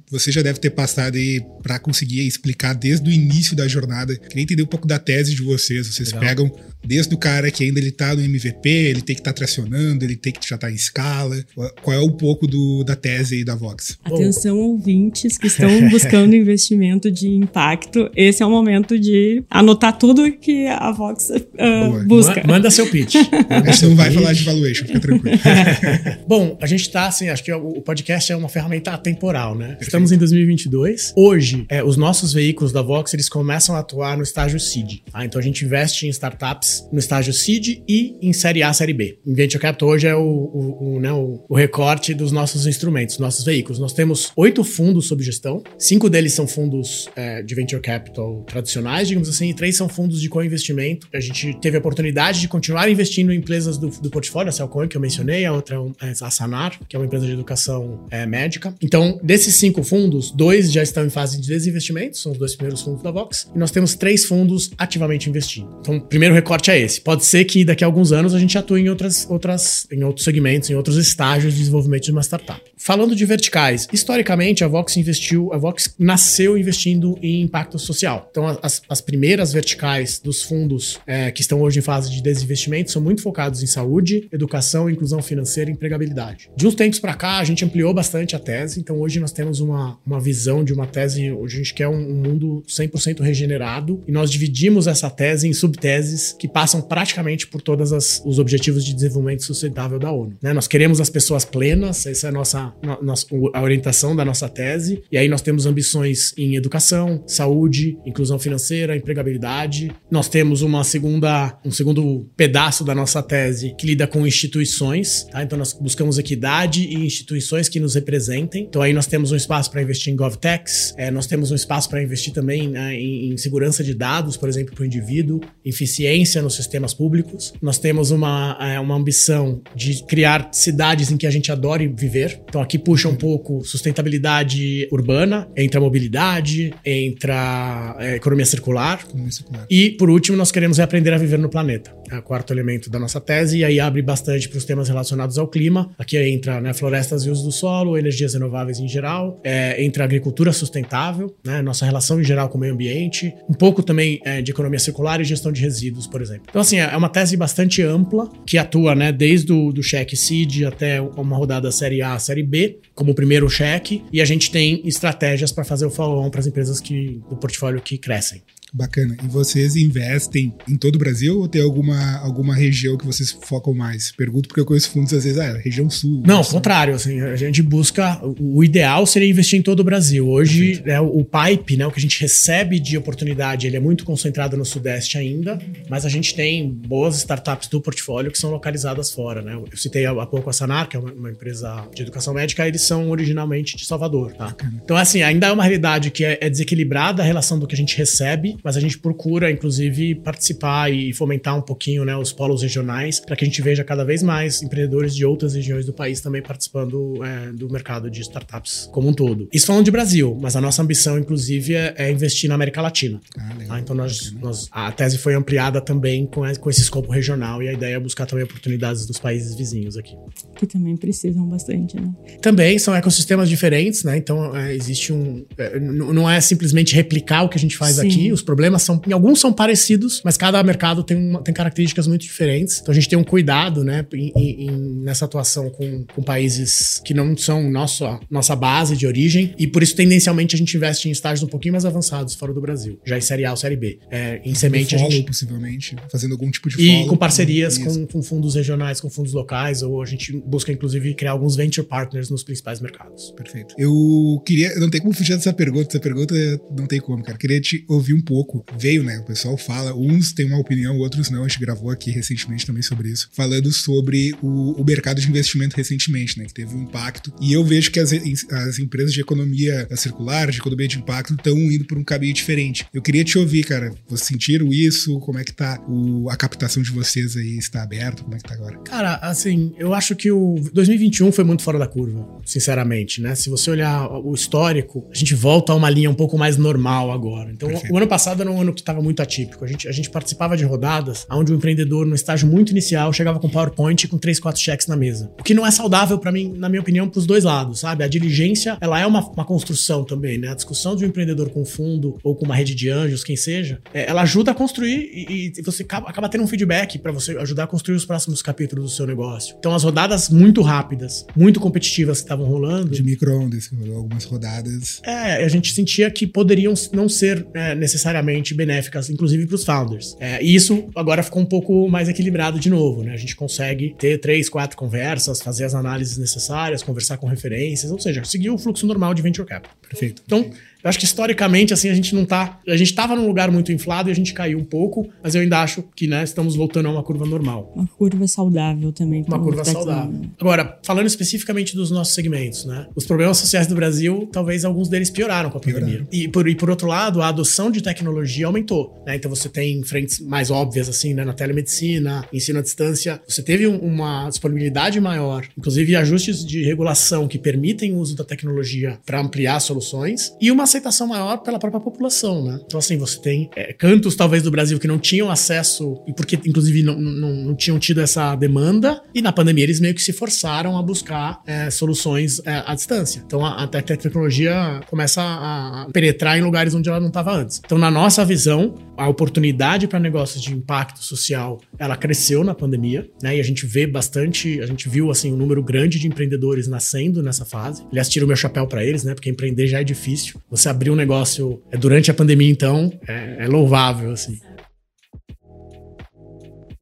você 0.09 0.31
já 0.31 0.41
deve 0.41 0.59
ter 0.59 0.69
passado 0.71 1.15
aí 1.15 1.41
para 1.61 1.77
conseguir 1.79 2.25
explicar 2.25 2.73
desde 2.73 3.09
o 3.09 3.11
início 3.11 3.55
da 3.55 3.67
jornada. 3.67 4.15
Queria 4.15 4.43
entender 4.43 4.63
um 4.63 4.67
pouco 4.67 4.87
da 4.87 4.97
tese 4.97 5.35
de 5.35 5.41
vocês. 5.41 5.87
Vocês 5.87 6.11
Legal. 6.11 6.21
pegam 6.21 6.51
desde 6.83 7.13
o 7.13 7.17
cara 7.17 7.51
que 7.51 7.63
ainda 7.63 7.79
ele 7.79 7.91
tá 7.91 8.15
no 8.15 8.21
MVP, 8.21 8.69
ele 8.69 9.01
tem 9.01 9.15
que 9.15 9.21
estar 9.21 9.33
tá 9.33 9.37
tracionando, 9.37 10.03
ele 10.03 10.15
tem 10.15 10.31
que 10.31 10.47
já 10.47 10.55
estar 10.55 10.67
tá 10.67 10.71
em 10.71 10.75
escala. 10.75 11.43
Qual 11.81 11.95
é 11.95 11.99
um 11.99 12.11
pouco 12.11 12.47
do, 12.47 12.83
da 12.83 12.95
tese 12.95 13.35
aí 13.35 13.43
da 13.43 13.55
Vox? 13.55 13.97
Atenção, 14.03 14.57
ouvintes 14.57 15.37
que 15.37 15.47
estão 15.47 15.69
buscando 15.89 16.35
investimento 16.35 17.11
de 17.11 17.27
impacto. 17.27 18.09
Esse 18.15 18.41
é 18.41 18.45
o 18.45 18.49
momento 18.49 18.97
de 18.97 19.43
anotar 19.49 19.97
tudo 19.97 20.31
que 20.31 20.67
a 20.67 20.91
Vox 20.91 21.29
uh, 21.29 22.05
busca. 22.05 22.43
Manda 22.47 22.71
seu 22.71 22.87
pitch. 22.87 23.08
A 23.49 23.71
gente 23.71 23.85
não 23.85 23.95
vai 23.95 24.11
falar 24.11 24.33
de 24.33 24.43
valuation, 24.43 24.85
fica 24.85 24.99
tranquilo. 24.99 25.37
Bom, 26.27 26.57
a 26.61 26.67
gente 26.67 26.89
tá 26.89 27.07
assim, 27.07 27.29
acho 27.29 27.43
que 27.43 27.51
o 27.51 27.81
podcast 27.81 28.31
é 28.31 28.35
uma 28.35 28.49
ferramenta 28.49 28.91
atemporal, 28.91 29.55
né? 29.55 29.67
Perfeito. 29.67 29.83
Estamos 29.83 30.11
em 30.11 30.17
2022. 30.17 31.13
Hoje, 31.15 31.65
é, 31.69 31.83
os 31.83 31.97
nossos 31.97 32.33
veículos 32.33 32.71
da 32.71 32.81
Vox, 32.81 33.13
eles 33.13 33.29
começam 33.29 33.75
a 33.75 33.79
atuar 33.79 34.17
no 34.17 34.23
estágio 34.23 34.59
seed. 34.59 34.99
Tá? 35.11 35.25
Então 35.25 35.39
a 35.39 35.43
gente 35.43 35.65
investe 35.65 36.05
em 36.05 36.09
startups 36.09 36.59
startups 36.59 36.87
no 36.91 36.99
estágio 36.99 37.33
seed 37.33 37.81
e 37.87 38.17
em 38.21 38.33
série 38.33 38.63
A, 38.63 38.71
série 38.73 38.93
B. 38.93 39.19
Em 39.25 39.33
Venture 39.33 39.61
Capital 39.61 39.89
hoje 39.89 40.07
é 40.07 40.15
o, 40.15 40.21
o, 40.21 40.95
o, 40.95 40.99
né, 40.99 41.11
o, 41.11 41.43
o 41.47 41.55
recorte 41.55 42.13
dos 42.13 42.31
nossos 42.31 42.65
instrumentos, 42.65 43.17
nossos 43.17 43.45
veículos. 43.45 43.79
Nós 43.79 43.93
temos 43.93 44.31
oito 44.35 44.63
fundos 44.63 45.07
sob 45.07 45.23
gestão, 45.23 45.63
cinco 45.77 46.09
deles 46.09 46.33
são 46.33 46.47
fundos 46.47 47.09
é, 47.15 47.41
de 47.41 47.55
Venture 47.55 47.81
Capital 47.81 48.43
tradicionais, 48.47 49.07
digamos 49.07 49.29
assim, 49.29 49.49
e 49.49 49.53
três 49.53 49.75
são 49.75 49.89
fundos 49.89 50.21
de 50.21 50.29
co-investimento. 50.29 51.07
A 51.13 51.19
gente 51.19 51.53
teve 51.59 51.77
a 51.77 51.79
oportunidade 51.79 52.41
de 52.41 52.47
continuar 52.47 52.89
investindo 52.89 52.98
em 53.01 53.35
empresas 53.35 53.77
do, 53.77 53.89
do 53.89 54.09
portfólio, 54.09 54.49
a 54.49 54.51
Cellcoin, 54.51 54.87
que 54.87 54.97
eu 54.97 55.01
mencionei, 55.01 55.45
a 55.45 55.53
outra 55.53 55.77
é 56.01 56.11
a 56.11 56.29
Sanar, 56.29 56.79
que 56.87 56.95
é 56.95 56.99
uma 56.99 57.05
empresa 57.05 57.25
de 57.25 57.31
educação 57.31 58.05
é, 58.09 58.25
médica. 58.25 58.73
Então, 58.81 59.19
desses 59.23 59.55
cinco 59.55 59.83
fundos, 59.83 60.31
dois 60.31 60.71
já 60.71 60.83
estão 60.83 61.05
em 61.05 61.09
fase 61.09 61.39
de 61.39 61.47
desinvestimento, 61.47 62.17
são 62.17 62.31
os 62.31 62.37
dois 62.37 62.55
primeiros 62.55 62.81
fundos 62.81 63.01
da 63.03 63.11
Vox, 63.11 63.49
e 63.53 63.57
nós 63.57 63.71
temos 63.71 63.95
três 63.95 64.25
fundos 64.25 64.71
ativamente 64.77 65.29
investindo. 65.29 65.77
Então, 65.81 65.97
o 65.97 66.01
primeiro 66.01 66.33
recorte 66.33 66.71
é 66.71 66.79
esse. 66.79 67.01
Pode 67.01 67.25
ser 67.25 67.45
que 67.45 67.63
daqui 67.63 67.83
a 67.83 67.87
alguns 67.87 68.11
anos 68.11 68.33
a 68.33 68.39
gente 68.39 68.57
atue 68.57 68.81
em 68.81 68.89
outras, 68.89 69.27
outras, 69.29 69.87
em 69.91 70.03
outros 70.03 70.23
segmentos, 70.23 70.69
em 70.69 70.75
outros 70.75 70.97
estágios 70.97 71.53
de 71.53 71.59
desenvolvimento 71.59 72.03
de 72.03 72.11
uma 72.11 72.21
startup. 72.21 72.61
Falando 72.77 73.15
de 73.15 73.25
verticais, 73.25 73.87
historicamente 73.91 74.63
a 74.63 74.67
Vox 74.67 74.97
investiu, 74.97 75.51
a 75.53 75.57
Vox 75.57 75.93
nasceu 75.97 76.57
investindo 76.57 77.17
em 77.21 77.41
impacto 77.41 77.77
social. 77.77 78.27
Então, 78.31 78.57
as, 78.61 78.81
as 78.87 79.01
primeiras 79.01 79.51
verticais 79.51 80.19
dos 80.19 80.41
fundos 80.41 80.99
é, 81.05 81.31
que 81.31 81.41
estão 81.41 81.61
hoje 81.61 81.79
em 81.79 81.81
fase 81.81 82.09
de 82.09 82.21
desinvestimento 82.21 82.88
são 82.91 83.01
muito 83.01 83.21
focados 83.21 83.63
em 83.63 83.67
saúde, 83.67 84.27
educação, 84.31 84.89
inclusão 84.89 85.21
financeira 85.21 85.69
e 85.69 85.73
empregabilidade. 85.73 86.49
De 86.55 86.67
uns 86.67 86.75
tempos 86.75 86.99
para 86.99 87.13
cá, 87.13 87.39
a 87.39 87.43
gente 87.43 87.63
ampliou 87.63 87.93
bastante 87.93 88.35
a 88.35 88.39
tese, 88.39 88.79
então 88.79 88.99
hoje 88.99 89.19
nós 89.19 89.31
temos 89.31 89.59
uma, 89.59 89.97
uma 90.05 90.19
visão 90.19 90.63
de 90.63 90.73
uma 90.73 90.85
tese, 90.85 91.31
hoje 91.31 91.55
a 91.55 91.57
gente 91.59 91.73
quer 91.73 91.87
um, 91.87 91.95
um 91.95 92.15
mundo 92.15 92.63
100% 92.67 93.21
regenerado 93.21 94.01
e 94.07 94.11
nós 94.11 94.31
dividimos 94.31 94.87
essa 94.87 95.09
tese 95.09 95.47
em 95.47 95.53
subteses 95.53 96.33
que 96.37 96.47
passam 96.47 96.81
praticamente 96.81 97.47
por 97.47 97.61
todos 97.61 97.91
os 98.25 98.39
objetivos 98.39 98.83
de 98.83 98.93
desenvolvimento 98.93 99.43
sustentável 99.43 99.99
da 99.99 100.11
ONU. 100.11 100.37
Né? 100.41 100.53
Nós 100.53 100.67
queremos 100.67 100.99
as 100.99 101.09
pessoas 101.09 101.45
plenas, 101.45 102.05
essa 102.05 102.27
é 102.27 102.29
a 102.29 102.31
nossa, 102.31 102.73
nossa 103.01 103.25
a 103.53 103.61
orientação 103.61 104.15
da 104.15 104.25
nossa 104.25 104.47
tese, 104.49 105.03
e 105.11 105.17
aí 105.17 105.27
nós 105.27 105.41
temos 105.41 105.65
ambições 105.65 106.33
em 106.37 106.55
educação, 106.55 107.23
saúde, 107.27 107.97
inclusão 108.05 108.39
financeira, 108.39 108.95
empregabilidade. 108.95 109.91
Nós 110.09 110.27
temos 110.27 110.61
uma 110.61 110.83
segunda, 110.83 111.57
um 111.63 111.71
segundo 111.71 112.27
pedaço 112.35 112.78
da 112.83 112.95
nossa 112.95 113.21
tese 113.21 113.75
que 113.77 113.85
lida 113.85 114.07
com 114.07 114.25
instituições, 114.25 115.23
tá? 115.31 115.43
Então 115.43 115.57
nós 115.57 115.73
buscamos 115.73 116.17
equidade 116.17 116.83
e 116.83 117.05
instituições 117.05 117.69
que 117.69 117.79
nos 117.79 117.95
representem. 117.95 118.65
Então 118.69 118.81
aí 118.81 118.93
nós 118.93 119.07
temos 119.07 119.31
um 119.31 119.35
espaço 119.35 119.71
para 119.71 119.81
investir 119.81 120.13
em 120.13 120.15
GovTechs, 120.15 120.93
é, 120.97 121.11
nós 121.11 121.27
temos 121.27 121.51
um 121.51 121.55
espaço 121.55 121.89
para 121.89 122.01
investir 122.01 122.33
também 122.33 122.67
né, 122.69 122.95
em, 122.95 123.31
em, 123.31 123.37
segurança 123.37 123.83
de 123.83 123.93
dados, 123.93 124.37
por 124.37 124.49
exemplo, 124.49 124.73
para 124.73 124.83
o 124.83 124.85
indivíduo, 124.85 125.41
eficiência 125.63 126.41
nos 126.41 126.55
sistemas 126.55 126.93
públicos. 126.93 127.53
Nós 127.61 127.77
temos 127.77 128.11
uma, 128.11 128.57
é, 128.59 128.79
uma 128.79 128.95
ambição 128.95 129.61
de 129.75 130.03
criar 130.05 130.49
cidades 130.51 131.11
em 131.11 131.17
que 131.17 131.27
a 131.27 131.31
gente 131.31 131.51
adore 131.51 131.87
viver. 131.87 132.41
Então 132.47 132.61
aqui 132.61 132.77
puxa 132.77 133.07
um 133.07 133.15
pouco 133.15 133.63
sustentabilidade 133.63 134.87
urbana, 134.91 135.47
entra 135.55 135.79
mobilidade, 135.79 136.73
entra 136.85 137.95
é, 137.99 138.15
economia 138.15 138.45
circular. 138.45 139.01
economia 139.07 139.31
circular. 139.31 139.65
E, 139.69 139.91
por 139.91 140.09
último, 140.09 140.37
nós 140.37 140.51
queremos 140.51 140.79
aprender 140.79 141.13
a 141.13 141.17
viver 141.17 141.39
no 141.39 141.49
planeta. 141.49 141.98
É 142.11 142.17
o 142.17 142.21
quarto 142.21 142.51
elemento 142.51 142.89
da 142.89 142.99
nossa 142.99 143.21
tese, 143.21 143.59
e 143.59 143.63
aí 143.63 143.79
abre 143.79 144.01
bastante 144.01 144.49
para 144.49 144.57
os 144.57 144.65
temas 144.65 144.87
relacionados 144.87 145.37
ao 145.37 145.47
clima. 145.47 145.91
Aqui 145.97 146.17
entra 146.17 146.59
né, 146.59 146.73
florestas 146.73 147.23
e 147.25 147.29
uso 147.29 147.43
do 147.43 147.51
solo, 147.51 147.97
energias 147.97 148.33
renováveis 148.33 148.79
em 148.79 148.87
geral, 148.87 149.39
é, 149.43 149.83
entra 149.83 150.03
agricultura 150.03 150.51
sustentável, 150.51 151.35
né, 151.43 151.61
nossa 151.61 151.85
relação 151.85 152.19
em 152.19 152.23
geral 152.23 152.49
com 152.49 152.57
o 152.57 152.61
meio 152.61 152.73
ambiente, 152.73 153.33
um 153.47 153.53
pouco 153.53 153.83
também 153.83 154.19
é, 154.25 154.41
de 154.41 154.51
economia 154.51 154.79
circular 154.79 155.21
e 155.21 155.23
gestão 155.23 155.51
de 155.51 155.61
resíduos, 155.61 156.07
por 156.07 156.21
exemplo. 156.21 156.43
Então, 156.49 156.61
assim, 156.61 156.77
é 156.77 156.95
uma 156.95 157.09
tese 157.09 157.37
bastante 157.37 157.81
ampla, 157.81 158.29
que 158.45 158.57
atua 158.57 158.95
né, 158.95 159.11
desde 159.11 159.51
o 159.53 159.71
do 159.71 159.83
cheque 159.83 160.17
seed 160.17 160.63
até 160.63 160.99
uma 161.01 161.37
rodada 161.37 161.71
série 161.71 162.01
A, 162.01 162.17
série 162.17 162.43
B, 162.43 162.79
como 162.95 163.13
primeiro 163.13 163.49
cheque, 163.49 164.03
e 164.11 164.21
a 164.21 164.25
gente 164.25 164.51
tem 164.51 164.81
estratégias 164.85 165.51
para 165.51 165.63
fazer 165.63 165.85
o 165.85 165.89
follow-on 165.89 166.29
para 166.29 166.39
as 166.39 166.47
empresas 166.47 166.79
que, 166.79 167.21
do 167.29 167.35
portfólio 167.35 167.81
que 167.81 167.97
crescem. 167.97 168.41
Bacana. 168.73 169.17
E 169.23 169.27
vocês 169.27 169.75
investem 169.75 170.53
em 170.67 170.77
todo 170.77 170.95
o 170.95 170.99
Brasil 170.99 171.39
ou 171.39 171.47
tem 171.47 171.61
alguma, 171.61 172.17
alguma 172.17 172.55
região 172.55 172.97
que 172.97 173.05
vocês 173.05 173.31
focam 173.31 173.73
mais? 173.73 174.11
Pergunto 174.11 174.47
porque 174.47 174.61
eu 174.61 174.65
conheço 174.65 174.91
fundos 174.91 175.13
às 175.13 175.23
vezes, 175.23 175.39
ah, 175.39 175.57
região 175.57 175.89
sul. 175.89 176.23
Não, 176.25 176.37
ao 176.37 176.45
contrário. 176.45 176.93
Assim, 176.93 177.19
a 177.19 177.35
gente 177.35 177.61
busca. 177.61 178.19
O 178.39 178.63
ideal 178.63 179.05
seria 179.05 179.29
investir 179.29 179.59
em 179.59 179.61
todo 179.61 179.79
o 179.79 179.83
Brasil. 179.83 180.27
Hoje, 180.27 180.81
né, 180.85 180.99
o 180.99 181.23
pipe, 181.23 181.77
né, 181.77 181.87
o 181.87 181.91
que 181.91 181.99
a 181.99 182.01
gente 182.01 182.19
recebe 182.21 182.79
de 182.79 182.97
oportunidade, 182.97 183.65
ele 183.65 183.75
é 183.75 183.79
muito 183.79 184.05
concentrado 184.05 184.55
no 184.55 184.65
Sudeste 184.65 185.17
ainda, 185.17 185.59
mas 185.89 186.05
a 186.05 186.09
gente 186.09 186.35
tem 186.35 186.69
boas 186.69 187.17
startups 187.17 187.67
do 187.67 187.81
portfólio 187.81 188.31
que 188.31 188.37
são 188.37 188.51
localizadas 188.51 189.11
fora. 189.11 189.41
Né? 189.41 189.53
Eu 189.53 189.77
citei 189.77 190.05
há 190.05 190.25
pouco 190.25 190.49
a 190.49 190.53
Sanar, 190.53 190.87
que 190.87 190.95
é 190.95 190.99
uma, 190.99 191.11
uma 191.11 191.31
empresa 191.31 191.87
de 191.93 192.03
educação 192.03 192.33
médica, 192.33 192.67
eles 192.67 192.81
são 192.81 193.09
originalmente 193.09 193.75
de 193.75 193.85
Salvador. 193.85 194.33
Tá? 194.33 194.55
Então, 194.83 194.95
assim, 194.95 195.21
ainda 195.21 195.47
é 195.47 195.51
uma 195.51 195.63
realidade 195.63 196.11
que 196.11 196.23
é, 196.23 196.37
é 196.41 196.49
desequilibrada 196.49 197.23
a 197.23 197.25
relação 197.25 197.57
do 197.57 197.65
que 197.65 197.73
a 197.73 197.77
gente 197.77 197.97
recebe 197.97 198.58
mas 198.63 198.77
a 198.77 198.79
gente 198.79 198.97
procura, 198.97 199.51
inclusive, 199.51 200.15
participar 200.15 200.91
e 200.91 201.13
fomentar 201.13 201.57
um 201.57 201.61
pouquinho 201.61 202.05
né, 202.05 202.15
os 202.15 202.31
polos 202.31 202.61
regionais 202.61 203.19
para 203.19 203.35
que 203.35 203.43
a 203.43 203.47
gente 203.47 203.61
veja 203.61 203.83
cada 203.83 204.03
vez 204.03 204.23
mais 204.23 204.61
empreendedores 204.61 205.15
de 205.15 205.25
outras 205.25 205.53
regiões 205.53 205.85
do 205.85 205.93
país 205.93 206.21
também 206.21 206.41
participando 206.41 207.23
é, 207.23 207.51
do 207.51 207.69
mercado 207.69 208.09
de 208.09 208.21
startups 208.21 208.89
como 208.91 209.09
um 209.09 209.13
todo. 209.13 209.47
Isso 209.53 209.67
falando 209.67 209.85
de 209.85 209.91
Brasil, 209.91 210.37
mas 210.39 210.55
a 210.55 210.61
nossa 210.61 210.81
ambição, 210.81 211.17
inclusive, 211.17 211.75
é, 211.75 211.93
é 211.97 212.11
investir 212.11 212.49
na 212.49 212.55
América 212.55 212.81
Latina. 212.81 213.19
Ah, 213.37 213.55
tá? 213.67 213.79
Então, 213.79 213.95
nós, 213.95 214.31
nós, 214.33 214.67
a 214.71 214.91
tese 214.91 215.17
foi 215.17 215.33
ampliada 215.35 215.81
também 215.81 216.25
com, 216.25 216.41
com 216.59 216.69
esse 216.69 216.81
escopo 216.81 217.11
regional 217.11 217.61
e 217.61 217.67
a 217.67 217.73
ideia 217.73 217.95
é 217.95 217.99
buscar 217.99 218.25
também 218.25 218.43
oportunidades 218.43 219.07
nos 219.07 219.19
países 219.19 219.55
vizinhos 219.55 219.97
aqui. 219.97 220.15
Que 220.55 220.65
também 220.65 220.95
precisam 220.95 221.45
bastante, 221.45 221.95
né? 221.95 222.13
Também 222.41 222.77
são 222.79 222.95
ecossistemas 222.95 223.49
diferentes, 223.49 224.03
né? 224.03 224.17
Então, 224.17 224.55
é, 224.55 224.73
existe 224.75 225.13
um. 225.13 225.45
É, 225.57 225.79
não 225.79 226.29
é 226.29 226.39
simplesmente 226.41 226.95
replicar 226.95 227.43
o 227.43 227.49
que 227.49 227.57
a 227.57 227.59
gente 227.59 227.77
faz 227.77 227.95
Sim. 227.95 228.07
aqui, 228.07 228.31
os 228.31 228.41
problemas 228.49 228.81
são, 228.81 228.99
em 229.07 229.13
alguns 229.13 229.39
são 229.39 229.53
parecidos, 229.53 230.23
mas 230.25 230.35
cada 230.35 230.63
mercado 230.63 231.03
tem, 231.03 231.15
uma, 231.15 231.39
tem 231.43 231.53
características 231.53 232.07
muito 232.07 232.23
diferentes. 232.23 232.79
Então 232.81 232.91
a 232.91 232.95
gente 232.95 233.07
tem 233.07 233.19
um 233.19 233.23
cuidado, 233.23 233.83
né, 233.83 234.03
em, 234.11 234.31
em, 234.35 234.71
nessa 235.03 235.25
atuação 235.25 235.69
com, 235.69 236.03
com 236.15 236.23
países 236.23 236.99
que 237.05 237.13
não 237.13 237.37
são 237.37 237.69
nossa, 237.69 238.19
nossa 238.27 238.55
base 238.55 238.97
de 238.97 239.05
origem, 239.05 239.53
e 239.55 239.67
por 239.67 239.83
isso 239.83 239.95
tendencialmente 239.95 240.55
a 240.55 240.57
gente 240.57 240.75
investe 240.75 241.07
em 241.07 241.11
estágios 241.11 241.43
um 241.43 241.47
pouquinho 241.47 241.73
mais 241.73 241.85
avançados 241.85 242.33
fora 242.33 242.51
do 242.51 242.59
Brasil, 242.59 242.99
já 243.05 243.19
em 243.19 243.21
série 243.21 243.45
A 243.45 243.51
ou 243.51 243.57
série 243.57 243.75
B. 243.75 243.99
É, 244.09 244.41
em 244.43 244.55
semente 244.55 244.95
follow, 244.95 245.09
a 245.09 245.11
gente 245.11 245.27
possivelmente, 245.27 245.95
fazendo 246.11 246.31
algum 246.31 246.49
tipo 246.49 246.69
de 246.69 246.75
follow. 246.75 247.03
E 247.03 247.07
com 247.07 247.15
parcerias 247.15 247.77
com, 247.77 248.07
com 248.07 248.23
fundos 248.23 248.55
regionais, 248.55 248.99
com 248.99 249.11
fundos 249.11 249.31
locais, 249.31 249.83
ou 249.83 250.01
a 250.01 250.07
gente 250.07 250.33
busca 250.43 250.71
inclusive 250.71 251.13
criar 251.13 251.33
alguns 251.33 251.55
venture 251.55 251.85
partners 251.85 252.31
nos 252.31 252.43
principais 252.43 252.81
mercados. 252.81 253.31
Perfeito. 253.37 253.75
Eu 253.77 254.41
queria, 254.43 254.73
não 254.79 254.89
tem 254.89 254.99
como 254.99 255.13
fugir 255.13 255.35
dessa 255.35 255.53
pergunta, 255.53 255.89
essa 255.89 255.99
pergunta 255.99 256.33
não 256.75 256.87
tem 256.87 256.99
como, 256.99 257.21
cara. 257.21 257.37
Queria 257.37 257.61
te 257.61 257.85
ouvir 257.87 258.15
um 258.15 258.21
pouco 258.21 258.38
veio, 258.77 259.03
né? 259.03 259.19
O 259.19 259.23
pessoal 259.23 259.57
fala, 259.57 259.93
uns 259.95 260.33
têm 260.33 260.45
uma 260.45 260.59
opinião, 260.59 260.97
outros 260.97 261.29
não. 261.29 261.43
A 261.43 261.47
gente 261.47 261.59
gravou 261.59 261.89
aqui 261.89 262.11
recentemente 262.11 262.65
também 262.65 262.81
sobre 262.81 263.09
isso, 263.09 263.29
falando 263.33 263.71
sobre 263.71 264.35
o, 264.41 264.81
o 264.81 264.83
mercado 264.83 265.19
de 265.21 265.27
investimento 265.27 265.75
recentemente, 265.75 266.37
né? 266.37 266.45
Que 266.45 266.53
teve 266.53 266.75
um 266.75 266.83
impacto. 266.83 267.33
E 267.41 267.53
eu 267.53 267.63
vejo 267.63 267.91
que 267.91 267.99
as, 267.99 268.11
as 268.13 268.79
empresas 268.79 269.13
de 269.13 269.21
economia 269.21 269.87
circular, 269.95 270.49
de 270.51 270.59
economia 270.59 270.87
de 270.87 270.97
impacto, 270.97 271.33
estão 271.33 271.57
indo 271.57 271.85
por 271.85 271.97
um 271.97 272.03
caminho 272.03 272.33
diferente. 272.33 272.85
Eu 272.93 273.01
queria 273.01 273.23
te 273.23 273.37
ouvir, 273.37 273.63
cara. 273.63 273.93
Vocês 274.07 274.27
sentiram 274.27 274.67
isso? 274.67 275.19
Como 275.19 275.39
é 275.39 275.43
que 275.43 275.53
tá 275.53 275.79
o, 275.87 276.29
a 276.29 276.35
captação 276.35 276.81
de 276.81 276.91
vocês 276.91 277.35
aí? 277.35 277.57
Está 277.57 277.83
aberto? 277.83 278.23
Como 278.23 278.35
é 278.35 278.37
que 278.37 278.43
tá 278.43 278.53
agora? 278.53 278.77
Cara, 278.79 279.15
assim, 279.15 279.73
eu 279.77 279.93
acho 279.93 280.15
que 280.15 280.31
o 280.31 280.55
2021 280.73 281.31
foi 281.31 281.43
muito 281.43 281.63
fora 281.63 281.79
da 281.79 281.87
curva, 281.87 282.25
sinceramente, 282.45 283.21
né? 283.21 283.35
Se 283.35 283.49
você 283.49 283.71
olhar 283.71 284.09
o 284.09 284.33
histórico, 284.33 285.07
a 285.11 285.15
gente 285.15 285.33
volta 285.35 285.71
a 285.71 285.75
uma 285.75 285.89
linha 285.89 286.09
um 286.09 286.15
pouco 286.15 286.37
mais 286.37 286.57
normal 286.57 287.11
agora. 287.11 287.51
Então, 287.51 287.69
Perfeito. 287.69 287.93
o 287.93 287.97
ano 287.97 288.07
passado 288.07 288.28
era 288.37 288.51
um 288.51 288.61
ano 288.61 288.73
que 288.73 288.81
estava 288.81 289.01
muito 289.01 289.21
atípico. 289.21 289.63
A 289.63 289.67
gente, 289.67 289.87
a 289.87 289.91
gente 289.91 290.09
participava 290.09 290.55
de 290.55 290.63
rodadas 290.63 291.25
onde 291.31 291.51
o 291.51 291.55
empreendedor, 291.55 292.05
no 292.05 292.15
estágio 292.15 292.47
muito 292.47 292.71
inicial, 292.71 293.11
chegava 293.13 293.39
com 293.39 293.49
PowerPoint 293.49 294.03
e 294.03 294.07
com 294.07 294.17
três, 294.17 294.39
quatro 294.39 294.61
cheques 294.61 294.87
na 294.87 294.95
mesa. 294.95 295.31
O 295.39 295.43
que 295.43 295.53
não 295.53 295.65
é 295.65 295.71
saudável 295.71 296.17
para 296.17 296.31
mim, 296.31 296.53
na 296.55 296.69
minha 296.69 296.81
opinião, 296.81 297.09
para 297.09 297.19
os 297.19 297.25
dois 297.25 297.43
lados, 297.43 297.79
sabe? 297.79 298.03
A 298.03 298.07
diligência, 298.07 298.77
ela 298.81 298.99
é 298.99 299.05
uma, 299.05 299.27
uma 299.31 299.45
construção 299.45 300.03
também, 300.03 300.37
né? 300.37 300.49
A 300.49 300.55
discussão 300.55 300.95
de 300.95 301.05
um 301.05 301.07
empreendedor 301.07 301.49
com 301.49 301.65
fundo 301.65 302.17
ou 302.23 302.35
com 302.35 302.45
uma 302.45 302.55
rede 302.55 302.75
de 302.75 302.89
anjos, 302.89 303.23
quem 303.23 303.35
seja, 303.35 303.81
é, 303.93 304.09
ela 304.09 304.21
ajuda 304.21 304.51
a 304.51 304.53
construir 304.53 305.09
e, 305.13 305.53
e 305.57 305.61
você 305.61 305.83
acaba, 305.83 306.09
acaba, 306.09 306.29
tendo 306.29 306.43
um 306.43 306.47
feedback 306.47 306.99
para 306.99 307.11
você 307.11 307.37
ajudar 307.37 307.63
a 307.63 307.67
construir 307.67 307.95
os 307.95 308.05
próximos 308.05 308.41
capítulos 308.41 308.85
do 308.85 308.89
seu 308.91 309.05
negócio. 309.05 309.55
Então, 309.59 309.73
as 309.73 309.83
rodadas 309.83 310.29
muito 310.29 310.61
rápidas, 310.61 311.25
muito 311.35 311.59
competitivas 311.59 312.19
que 312.19 312.25
estavam 312.25 312.45
rolando. 312.45 312.91
De 312.91 313.03
micro-ondas, 313.03 313.69
algumas 313.95 314.25
rodadas. 314.25 315.01
É, 315.03 315.43
a 315.43 315.47
gente 315.47 315.73
sentia 315.73 316.09
que 316.11 316.25
poderiam 316.27 316.73
não 316.93 317.07
ser 317.09 317.45
é, 317.53 317.75
necessariamente 317.75 318.18
benéficas, 318.53 319.09
inclusive 319.09 319.45
para 319.45 319.55
os 319.55 319.63
founders. 319.63 320.15
É, 320.19 320.41
isso 320.43 320.89
agora 320.95 321.23
ficou 321.23 321.41
um 321.41 321.45
pouco 321.45 321.87
mais 321.89 322.09
equilibrado 322.09 322.59
de 322.59 322.69
novo, 322.69 323.03
né? 323.03 323.13
A 323.13 323.17
gente 323.17 323.35
consegue 323.35 323.95
ter 323.97 324.17
três, 324.19 324.49
quatro 324.49 324.77
conversas, 324.77 325.41
fazer 325.41 325.65
as 325.65 325.75
análises 325.75 326.17
necessárias, 326.17 326.83
conversar 326.83 327.17
com 327.17 327.27
referências, 327.27 327.91
ou 327.91 327.99
seja, 327.99 328.23
seguir 328.23 328.49
o 328.49 328.57
fluxo 328.57 328.85
normal 328.85 329.13
de 329.13 329.21
venture 329.21 329.47
capital. 329.47 329.75
Perfeito. 329.87 330.21
Então, 330.25 330.49
eu 330.83 330.89
acho 330.89 330.97
que 330.99 331.05
historicamente, 331.05 331.73
assim, 331.73 331.89
a 331.89 331.93
gente 331.93 332.13
não 332.15 332.25
tá. 332.25 332.59
A 332.67 332.77
gente 332.77 332.93
tava 332.93 333.15
num 333.15 333.27
lugar 333.27 333.51
muito 333.51 333.71
inflado 333.71 334.09
e 334.09 334.11
a 334.11 334.15
gente 334.15 334.33
caiu 334.33 334.57
um 334.59 334.63
pouco, 334.63 335.07
mas 335.23 335.35
eu 335.35 335.41
ainda 335.41 335.59
acho 335.61 335.83
que, 335.95 336.07
né, 336.07 336.23
estamos 336.23 336.55
voltando 336.55 336.87
a 336.87 336.91
uma 336.91 337.03
curva 337.03 337.25
normal. 337.25 337.71
Uma 337.75 337.87
curva 337.87 338.27
saudável 338.27 338.91
também. 338.91 339.23
Uma 339.27 339.39
curva 339.39 339.63
tá 339.63 339.71
saudável. 339.71 340.11
dizendo. 340.11 340.31
Agora, 340.39 340.79
falando 340.83 341.07
especificamente 341.07 341.75
dos 341.75 341.91
nossos 341.91 342.13
segmentos, 342.13 342.65
né? 342.65 342.87
Os 342.95 343.05
problemas 343.05 343.37
sociais 343.37 343.67
do 343.67 343.75
Brasil, 343.75 344.27
talvez 344.31 344.63
alguns 344.65 344.87
deles 344.89 345.09
pioraram 345.09 345.49
com 345.49 345.57
a 345.57 345.61
pandemia. 345.61 346.07
E 346.11 346.27
por, 346.27 346.47
e 346.47 346.55
por 346.55 346.69
outro 346.69 346.87
lado, 346.87 347.21
a 347.21 347.27
adoção 347.27 347.69
de 347.71 347.81
tecnologia 347.81 348.45
aumentou, 348.47 349.01
né? 349.05 349.15
Então 349.15 349.29
você 349.29 349.49
tem 349.49 349.83
frentes 349.83 350.19
mais 350.19 350.49
óbvias, 350.49 350.87
assim, 350.89 351.13
né? 351.13 351.23
Na 351.25 351.33
telemedicina, 351.33 352.25
ensino 352.33 352.59
à 352.59 352.61
distância. 352.61 353.21
Você 353.27 353.41
teve 353.43 353.67
um- 353.67 353.79
uma 353.79 354.29
disponibilidade 354.29 354.99
maior, 354.99 355.45
inclusive 355.57 355.95
ajustes 355.95 356.45
de 356.45 356.63
regulação 356.63 357.27
que 357.27 357.37
permitem 357.37 357.93
o 357.93 357.97
uso 357.97 358.15
da 358.15 358.23
tecnologia 358.23 358.97
para 359.05 359.19
ampliar 359.19 359.59
soluções 359.59 360.33
e 360.39 360.51
uma 360.51 360.65
aceitação 360.69 361.07
maior 361.07 361.37
pela 361.37 361.59
própria 361.59 361.81
população, 361.81 362.43
né? 362.43 362.59
Então, 362.65 362.77
assim, 362.79 362.97
você 362.97 363.19
tem 363.19 363.49
é, 363.55 363.73
cantos, 363.73 364.15
talvez, 364.15 364.43
do 364.43 364.51
Brasil 364.51 364.79
que 364.79 364.87
não 364.87 364.99
tinham 364.99 365.29
acesso, 365.29 366.01
e 366.07 366.13
porque, 366.13 366.39
inclusive, 366.45 366.83
não, 366.83 366.99
não, 366.99 367.33
não 367.33 367.55
tinham 367.55 367.77
tido 367.79 368.01
essa 368.01 368.35
demanda, 368.35 369.01
e 369.13 369.21
na 369.21 369.31
pandemia 369.31 369.63
eles 369.63 369.79
meio 369.79 369.93
que 369.93 370.01
se 370.01 370.13
forçaram 370.13 370.77
a 370.77 370.81
buscar 370.81 371.41
é, 371.45 371.69
soluções 371.69 372.39
é, 372.45 372.63
à 372.65 372.75
distância. 372.75 373.23
Então, 373.25 373.45
a, 373.45 373.63
a 373.63 373.67
te- 373.67 373.81
tecnologia 373.81 374.81
começa 374.89 375.21
a 375.21 375.87
penetrar 375.91 376.37
em 376.37 376.41
lugares 376.41 376.73
onde 376.73 376.89
ela 376.89 376.99
não 376.99 377.07
estava 377.07 377.33
antes. 377.33 377.61
Então, 377.65 377.77
na 377.77 377.89
nossa 377.89 378.23
visão, 378.23 378.75
a 378.97 379.07
oportunidade 379.07 379.87
para 379.87 379.99
negócios 379.99 380.41
de 380.41 380.53
impacto 380.53 381.03
social, 381.03 381.59
ela 381.77 381.95
cresceu 381.95 382.43
na 382.43 382.53
pandemia, 382.53 383.09
né? 383.23 383.37
E 383.37 383.39
a 383.39 383.43
gente 383.43 383.65
vê 383.65 383.87
bastante, 383.87 384.61
a 384.61 384.65
gente 384.65 384.89
viu, 384.89 385.09
assim, 385.09 385.31
um 385.33 385.37
número 385.37 385.63
grande 385.63 385.97
de 385.97 386.07
empreendedores 386.07 386.67
nascendo 386.67 387.23
nessa 387.23 387.45
fase. 387.45 387.83
Aliás, 387.89 388.09
tiro 388.09 388.27
meu 388.27 388.35
chapéu 388.35 388.67
para 388.67 388.83
eles, 388.83 389.03
né? 389.03 389.13
Porque 389.13 389.29
empreender 389.29 389.67
já 389.67 389.79
é 389.79 389.83
difícil. 389.83 390.41
Você 390.49 390.58
abrir 390.67 390.89
um 390.89 390.95
negócio 390.95 391.61
é, 391.71 391.77
durante 391.77 392.09
a 392.09 392.13
pandemia, 392.13 392.49
então, 392.49 392.91
é, 393.07 393.45
é 393.45 393.47
louvável, 393.47 394.11
assim. 394.11 394.37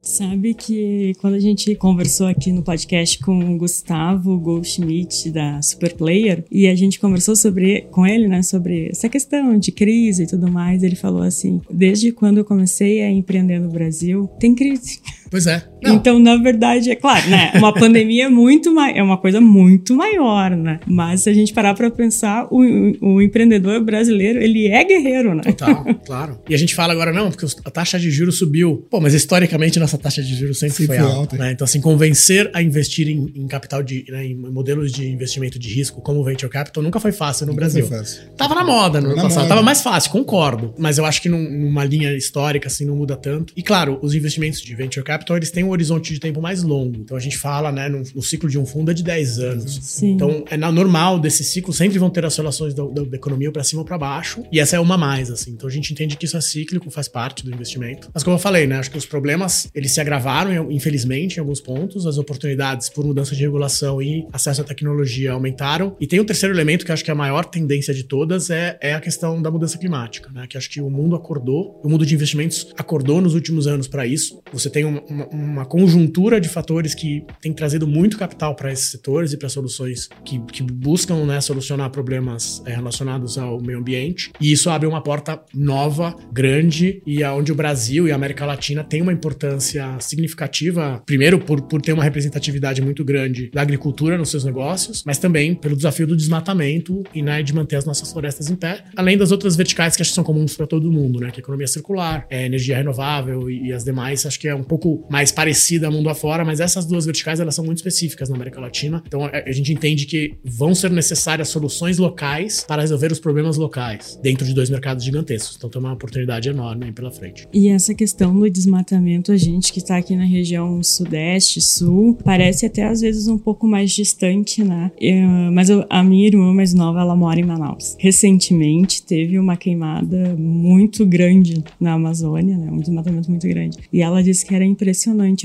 Sabe 0.07 0.53
que 0.53 1.13
quando 1.19 1.33
a 1.33 1.39
gente 1.39 1.75
conversou 1.75 2.27
aqui 2.27 2.49
no 2.49 2.63
podcast 2.63 3.19
com 3.19 3.37
o 3.37 3.57
Gustavo 3.57 4.39
Goldschmidt 4.39 5.29
da 5.29 5.61
Superplayer 5.61 6.45
e 6.49 6.65
a 6.65 6.73
gente 6.73 6.97
conversou 6.97 7.35
sobre 7.35 7.81
com 7.91 8.07
ele, 8.07 8.25
né, 8.25 8.41
sobre 8.41 8.87
essa 8.87 9.09
questão 9.09 9.59
de 9.59 9.69
crise 9.69 10.23
e 10.23 10.27
tudo 10.27 10.49
mais, 10.49 10.81
ele 10.81 10.95
falou 10.95 11.23
assim: 11.23 11.59
"Desde 11.69 12.13
quando 12.13 12.37
eu 12.37 12.45
comecei 12.45 13.01
a 13.01 13.11
empreender 13.11 13.59
no 13.59 13.69
Brasil, 13.69 14.29
tem 14.39 14.55
crise". 14.55 15.01
Pois 15.29 15.47
é. 15.47 15.63
Não, 15.83 15.95
Então, 15.95 16.19
na 16.19 16.35
verdade, 16.37 16.89
é 16.91 16.95
claro, 16.95 17.29
né? 17.29 17.51
Uma 17.55 17.73
pandemia 17.73 18.25
é 18.25 18.29
muito 18.29 18.69
é 18.79 19.01
uma 19.03 19.17
coisa 19.17 19.39
muito 19.41 19.95
maior, 19.95 20.51
né? 20.51 20.79
Mas 20.87 21.21
se 21.21 21.29
a 21.29 21.33
gente 21.33 21.53
parar 21.53 21.73
para 21.73 21.89
pensar, 21.91 22.47
o, 22.51 22.59
o 23.01 23.21
empreendedor 23.21 23.79
brasileiro, 23.83 24.39
ele 24.41 24.67
é 24.67 24.83
guerreiro, 24.83 25.33
né? 25.35 25.41
Total, 25.43 25.85
claro. 26.05 26.39
E 26.49 26.53
a 26.55 26.57
gente 26.57 26.73
fala 26.75 26.93
agora, 26.93 27.11
não, 27.11 27.29
porque 27.31 27.45
a 27.65 27.71
taxa 27.71 27.99
de 27.99 28.09
juros 28.11 28.37
subiu. 28.37 28.85
Pô, 28.89 28.99
mas 28.99 29.13
historicamente 29.13 29.79
nossa 29.79 29.97
taxa 29.97 30.21
de 30.21 30.35
juros 30.35 30.57
sempre, 30.59 30.75
Sempre 30.77 30.87
foi 30.87 30.97
foi 30.97 31.05
alta. 31.05 31.17
alta. 31.19 31.37
né? 31.37 31.51
Então, 31.51 31.65
assim, 31.65 31.79
convencer 31.81 32.49
a 32.53 32.61
investir 32.61 33.07
em, 33.09 33.31
em 33.35 33.47
capital 33.47 33.81
de. 33.83 34.05
né, 34.09 34.25
em 34.25 34.35
modelos 34.35 34.91
de 34.91 35.07
investimento 35.07 35.57
de 35.59 35.69
risco 35.73 36.01
como 36.01 36.19
o 36.19 36.23
Venture 36.23 36.51
Capital 36.51 36.83
nunca 36.83 36.99
foi 36.99 37.11
fácil 37.11 37.45
no 37.45 37.51
Nunca 37.53 37.61
Brasil. 37.61 37.85
foi 37.87 37.97
fácil. 37.97 38.21
Tava 38.37 38.55
na 38.55 38.63
moda 38.63 38.99
no 39.01 39.07
ano 39.07 39.15
na 39.15 39.23
passado. 39.23 39.37
moda. 39.43 39.49
Tava 39.49 39.61
mais 39.63 39.81
fácil, 39.81 40.11
concordo. 40.11 40.73
Mas 40.77 40.97
eu 40.97 41.05
acho 41.05 41.21
que 41.21 41.29
num- 41.29 41.49
numa 41.65 41.83
linha 41.83 42.15
histórica, 42.15 42.67
assim, 42.67 42.85
não 42.85 42.95
muda 42.95 43.15
tanto. 43.15 43.53
E 43.55 43.61
claro, 43.63 43.97
os 44.01 44.13
investimentos 44.13 44.61
de 44.61 44.75
Venture 44.75 45.03
Capital, 45.05 45.16
eles 45.35 45.51
têm 45.51 45.63
um 45.63 45.69
horizonte 45.69 46.13
de 46.13 46.19
tempo 46.19 46.41
mais 46.41 46.63
longo. 46.63 46.97
Então 46.97 47.15
a 47.17 47.19
gente 47.19 47.37
fala, 47.37 47.71
né, 47.71 47.87
no, 47.89 48.03
no 48.15 48.21
ciclo 48.21 48.49
de 48.49 48.57
um 48.59 48.65
fundo 48.65 48.91
é 48.91 48.93
de 48.93 49.03
10 49.03 49.39
anos. 49.39 49.79
Sim. 49.81 50.11
Então, 50.13 50.43
é 50.49 50.57
normal 50.57 51.19
desse 51.19 51.43
ciclo, 51.43 51.73
sempre 51.73 51.97
vão 51.97 52.09
ter 52.09 52.23
oscilações 52.25 52.73
da, 52.73 52.83
da- 52.85 53.03
da 53.03 53.15
economia 53.15 53.51
para 53.51 53.63
cima 53.63 53.81
ou 53.81 53.85
para 53.85 53.97
baixo, 53.97 54.43
e 54.51 54.59
essa 54.59 54.75
é 54.75 54.79
uma 54.79 54.97
mais, 54.97 55.29
assim. 55.31 55.51
Então, 55.51 55.67
a 55.67 55.71
gente 55.71 55.91
entende 55.93 56.15
que 56.17 56.25
isso 56.25 56.37
é 56.37 56.41
cíclico, 56.41 56.89
faz 56.89 57.07
parte 57.07 57.43
do 57.43 57.53
investimento. 57.53 58.09
Mas, 58.13 58.23
como 58.23 58.35
eu 58.35 58.39
falei, 58.39 58.67
né, 58.67 58.77
acho 58.77 58.91
que 58.91 58.97
os 58.97 59.05
problemas, 59.05 59.69
eles 59.73 59.93
se 59.93 59.99
agravaram, 60.01 60.71
infelizmente, 60.71 61.37
em 61.37 61.39
alguns 61.39 61.59
pontos, 61.61 62.05
as 62.05 62.17
oportunidades 62.17 62.89
por 62.89 63.05
mudança 63.05 63.35
de 63.35 63.41
regulação 63.41 64.01
e 64.01 64.25
acesso 64.33 64.61
à 64.61 64.63
tecnologia 64.63 65.31
aumentaram. 65.31 65.95
E 65.99 66.07
tem 66.07 66.19
um 66.19 66.25
terceiro 66.25 66.53
elemento 66.55 66.85
que 66.85 66.91
acho 66.91 67.03
que 67.03 67.09
é 67.11 67.13
a 67.13 67.15
maior 67.15 67.45
tendência 67.45 67.93
de 67.93 68.03
todas, 68.03 68.49
é, 68.49 68.77
é 68.81 68.93
a 68.93 68.99
questão 68.99 69.41
da 69.41 69.49
mudança 69.51 69.77
climática, 69.77 70.29
né, 70.33 70.45
que 70.47 70.57
acho 70.57 70.69
que 70.69 70.81
o 70.81 70.89
mundo 70.89 71.15
acordou, 71.15 71.79
o 71.83 71.89
mundo 71.89 72.05
de 72.05 72.13
investimentos 72.13 72.67
acordou 72.77 73.21
nos 73.21 73.33
últimos 73.33 73.67
anos 73.67 73.87
para 73.87 74.05
isso. 74.05 74.39
Você 74.51 74.69
tem 74.69 74.85
uma, 74.85 75.01
uma- 75.09 75.27
uma 75.27 75.65
conjuntura 75.65 76.39
de 76.39 76.49
fatores 76.49 76.93
que 76.93 77.23
tem 77.41 77.53
trazido 77.53 77.87
muito 77.87 78.17
capital 78.17 78.55
para 78.55 78.71
esses 78.71 78.87
setores 78.91 79.33
e 79.33 79.37
para 79.37 79.49
soluções 79.49 80.09
que, 80.25 80.39
que 80.51 80.63
buscam 80.63 81.25
né, 81.25 81.39
solucionar 81.41 81.89
problemas 81.89 82.61
eh, 82.65 82.73
relacionados 82.73 83.37
ao 83.37 83.61
meio 83.61 83.79
ambiente. 83.79 84.31
E 84.39 84.51
isso 84.51 84.69
abre 84.69 84.87
uma 84.87 85.01
porta 85.01 85.39
nova, 85.53 86.15
grande, 86.31 87.01
e 87.05 87.23
aonde 87.23 87.51
o 87.51 87.55
Brasil 87.55 88.07
e 88.07 88.11
a 88.11 88.15
América 88.15 88.45
Latina 88.45 88.83
têm 88.83 89.01
uma 89.01 89.13
importância 89.13 89.97
significativa, 89.99 91.01
primeiro 91.05 91.39
por, 91.39 91.61
por 91.61 91.81
ter 91.81 91.93
uma 91.93 92.03
representatividade 92.03 92.81
muito 92.81 93.03
grande 93.03 93.49
da 93.53 93.61
agricultura 93.61 94.17
nos 94.17 94.29
seus 94.29 94.43
negócios, 94.43 95.03
mas 95.05 95.17
também 95.17 95.55
pelo 95.55 95.75
desafio 95.75 96.05
do 96.07 96.15
desmatamento 96.15 97.03
e 97.13 97.21
né, 97.21 97.41
de 97.41 97.53
manter 97.53 97.77
as 97.77 97.85
nossas 97.85 98.11
florestas 98.11 98.49
em 98.49 98.55
pé, 98.55 98.83
além 98.95 99.17
das 99.17 99.31
outras 99.31 99.55
verticais 99.55 99.95
que 99.95 100.01
acho 100.01 100.11
que 100.11 100.15
são 100.15 100.23
comuns 100.23 100.55
para 100.55 100.67
todo 100.67 100.91
mundo, 100.91 101.19
né? 101.19 101.31
Que 101.31 101.39
é 101.39 101.41
economia 101.41 101.67
circular, 101.67 102.25
é 102.29 102.45
energia 102.45 102.75
renovável 102.77 103.49
e, 103.49 103.67
e 103.67 103.73
as 103.73 103.83
demais, 103.83 104.25
acho 104.25 104.39
que 104.39 104.47
é 104.47 104.55
um 104.55 104.63
pouco 104.63 104.96
mais 105.09 105.31
parecida 105.31 105.89
mundo 105.91 106.09
afora, 106.09 106.43
mas 106.45 106.59
essas 106.59 106.85
duas 106.85 107.05
verticais 107.05 107.39
elas 107.39 107.55
são 107.55 107.63
muito 107.65 107.77
específicas 107.77 108.29
na 108.29 108.35
América 108.35 108.59
Latina. 108.59 109.01
Então 109.07 109.23
a, 109.25 109.29
a 109.45 109.51
gente 109.51 109.71
entende 109.73 110.05
que 110.05 110.33
vão 110.43 110.73
ser 110.75 110.91
necessárias 110.91 111.49
soluções 111.49 111.97
locais 111.97 112.63
para 112.67 112.81
resolver 112.81 113.11
os 113.11 113.19
problemas 113.19 113.57
locais 113.57 114.19
dentro 114.21 114.45
de 114.45 114.53
dois 114.53 114.69
mercados 114.69 115.03
gigantescos. 115.03 115.55
Então 115.57 115.69
tem 115.69 115.79
uma 115.81 115.93
oportunidade 115.93 116.49
enorme 116.49 116.85
aí 116.85 116.91
pela 116.91 117.11
frente. 117.11 117.47
E 117.53 117.67
essa 117.69 117.93
questão 117.93 118.37
do 118.37 118.49
desmatamento, 118.49 119.31
a 119.31 119.37
gente 119.37 119.71
que 119.71 119.79
está 119.79 119.97
aqui 119.97 120.15
na 120.15 120.25
região 120.25 120.81
sudeste, 120.83 121.61
sul, 121.61 122.17
parece 122.23 122.65
até 122.65 122.83
às 122.83 123.01
vezes 123.01 123.27
um 123.27 123.37
pouco 123.37 123.67
mais 123.67 123.91
distante, 123.91 124.63
né? 124.63 124.91
Eu- 124.99 125.51
mas 125.51 125.69
eu- 125.69 125.85
a 125.89 126.03
minha 126.03 126.27
irmã 126.27 126.53
mais 126.53 126.73
nova, 126.73 126.99
ela 127.01 127.15
mora 127.15 127.39
em 127.39 127.43
Manaus. 127.45 127.95
Recentemente 127.99 129.03
teve 129.03 129.39
uma 129.39 129.55
queimada 129.55 130.35
muito 130.37 131.05
grande 131.05 131.63
na 131.79 131.93
Amazônia, 131.93 132.57
né? 132.57 132.69
Um 132.71 132.79
desmatamento 132.79 133.29
muito 133.29 133.47
grande. 133.47 133.77
E 133.91 134.01
ela 134.01 134.21
disse 134.21 134.45
que 134.45 134.53
era 134.53 134.65
impressionante 134.65 134.86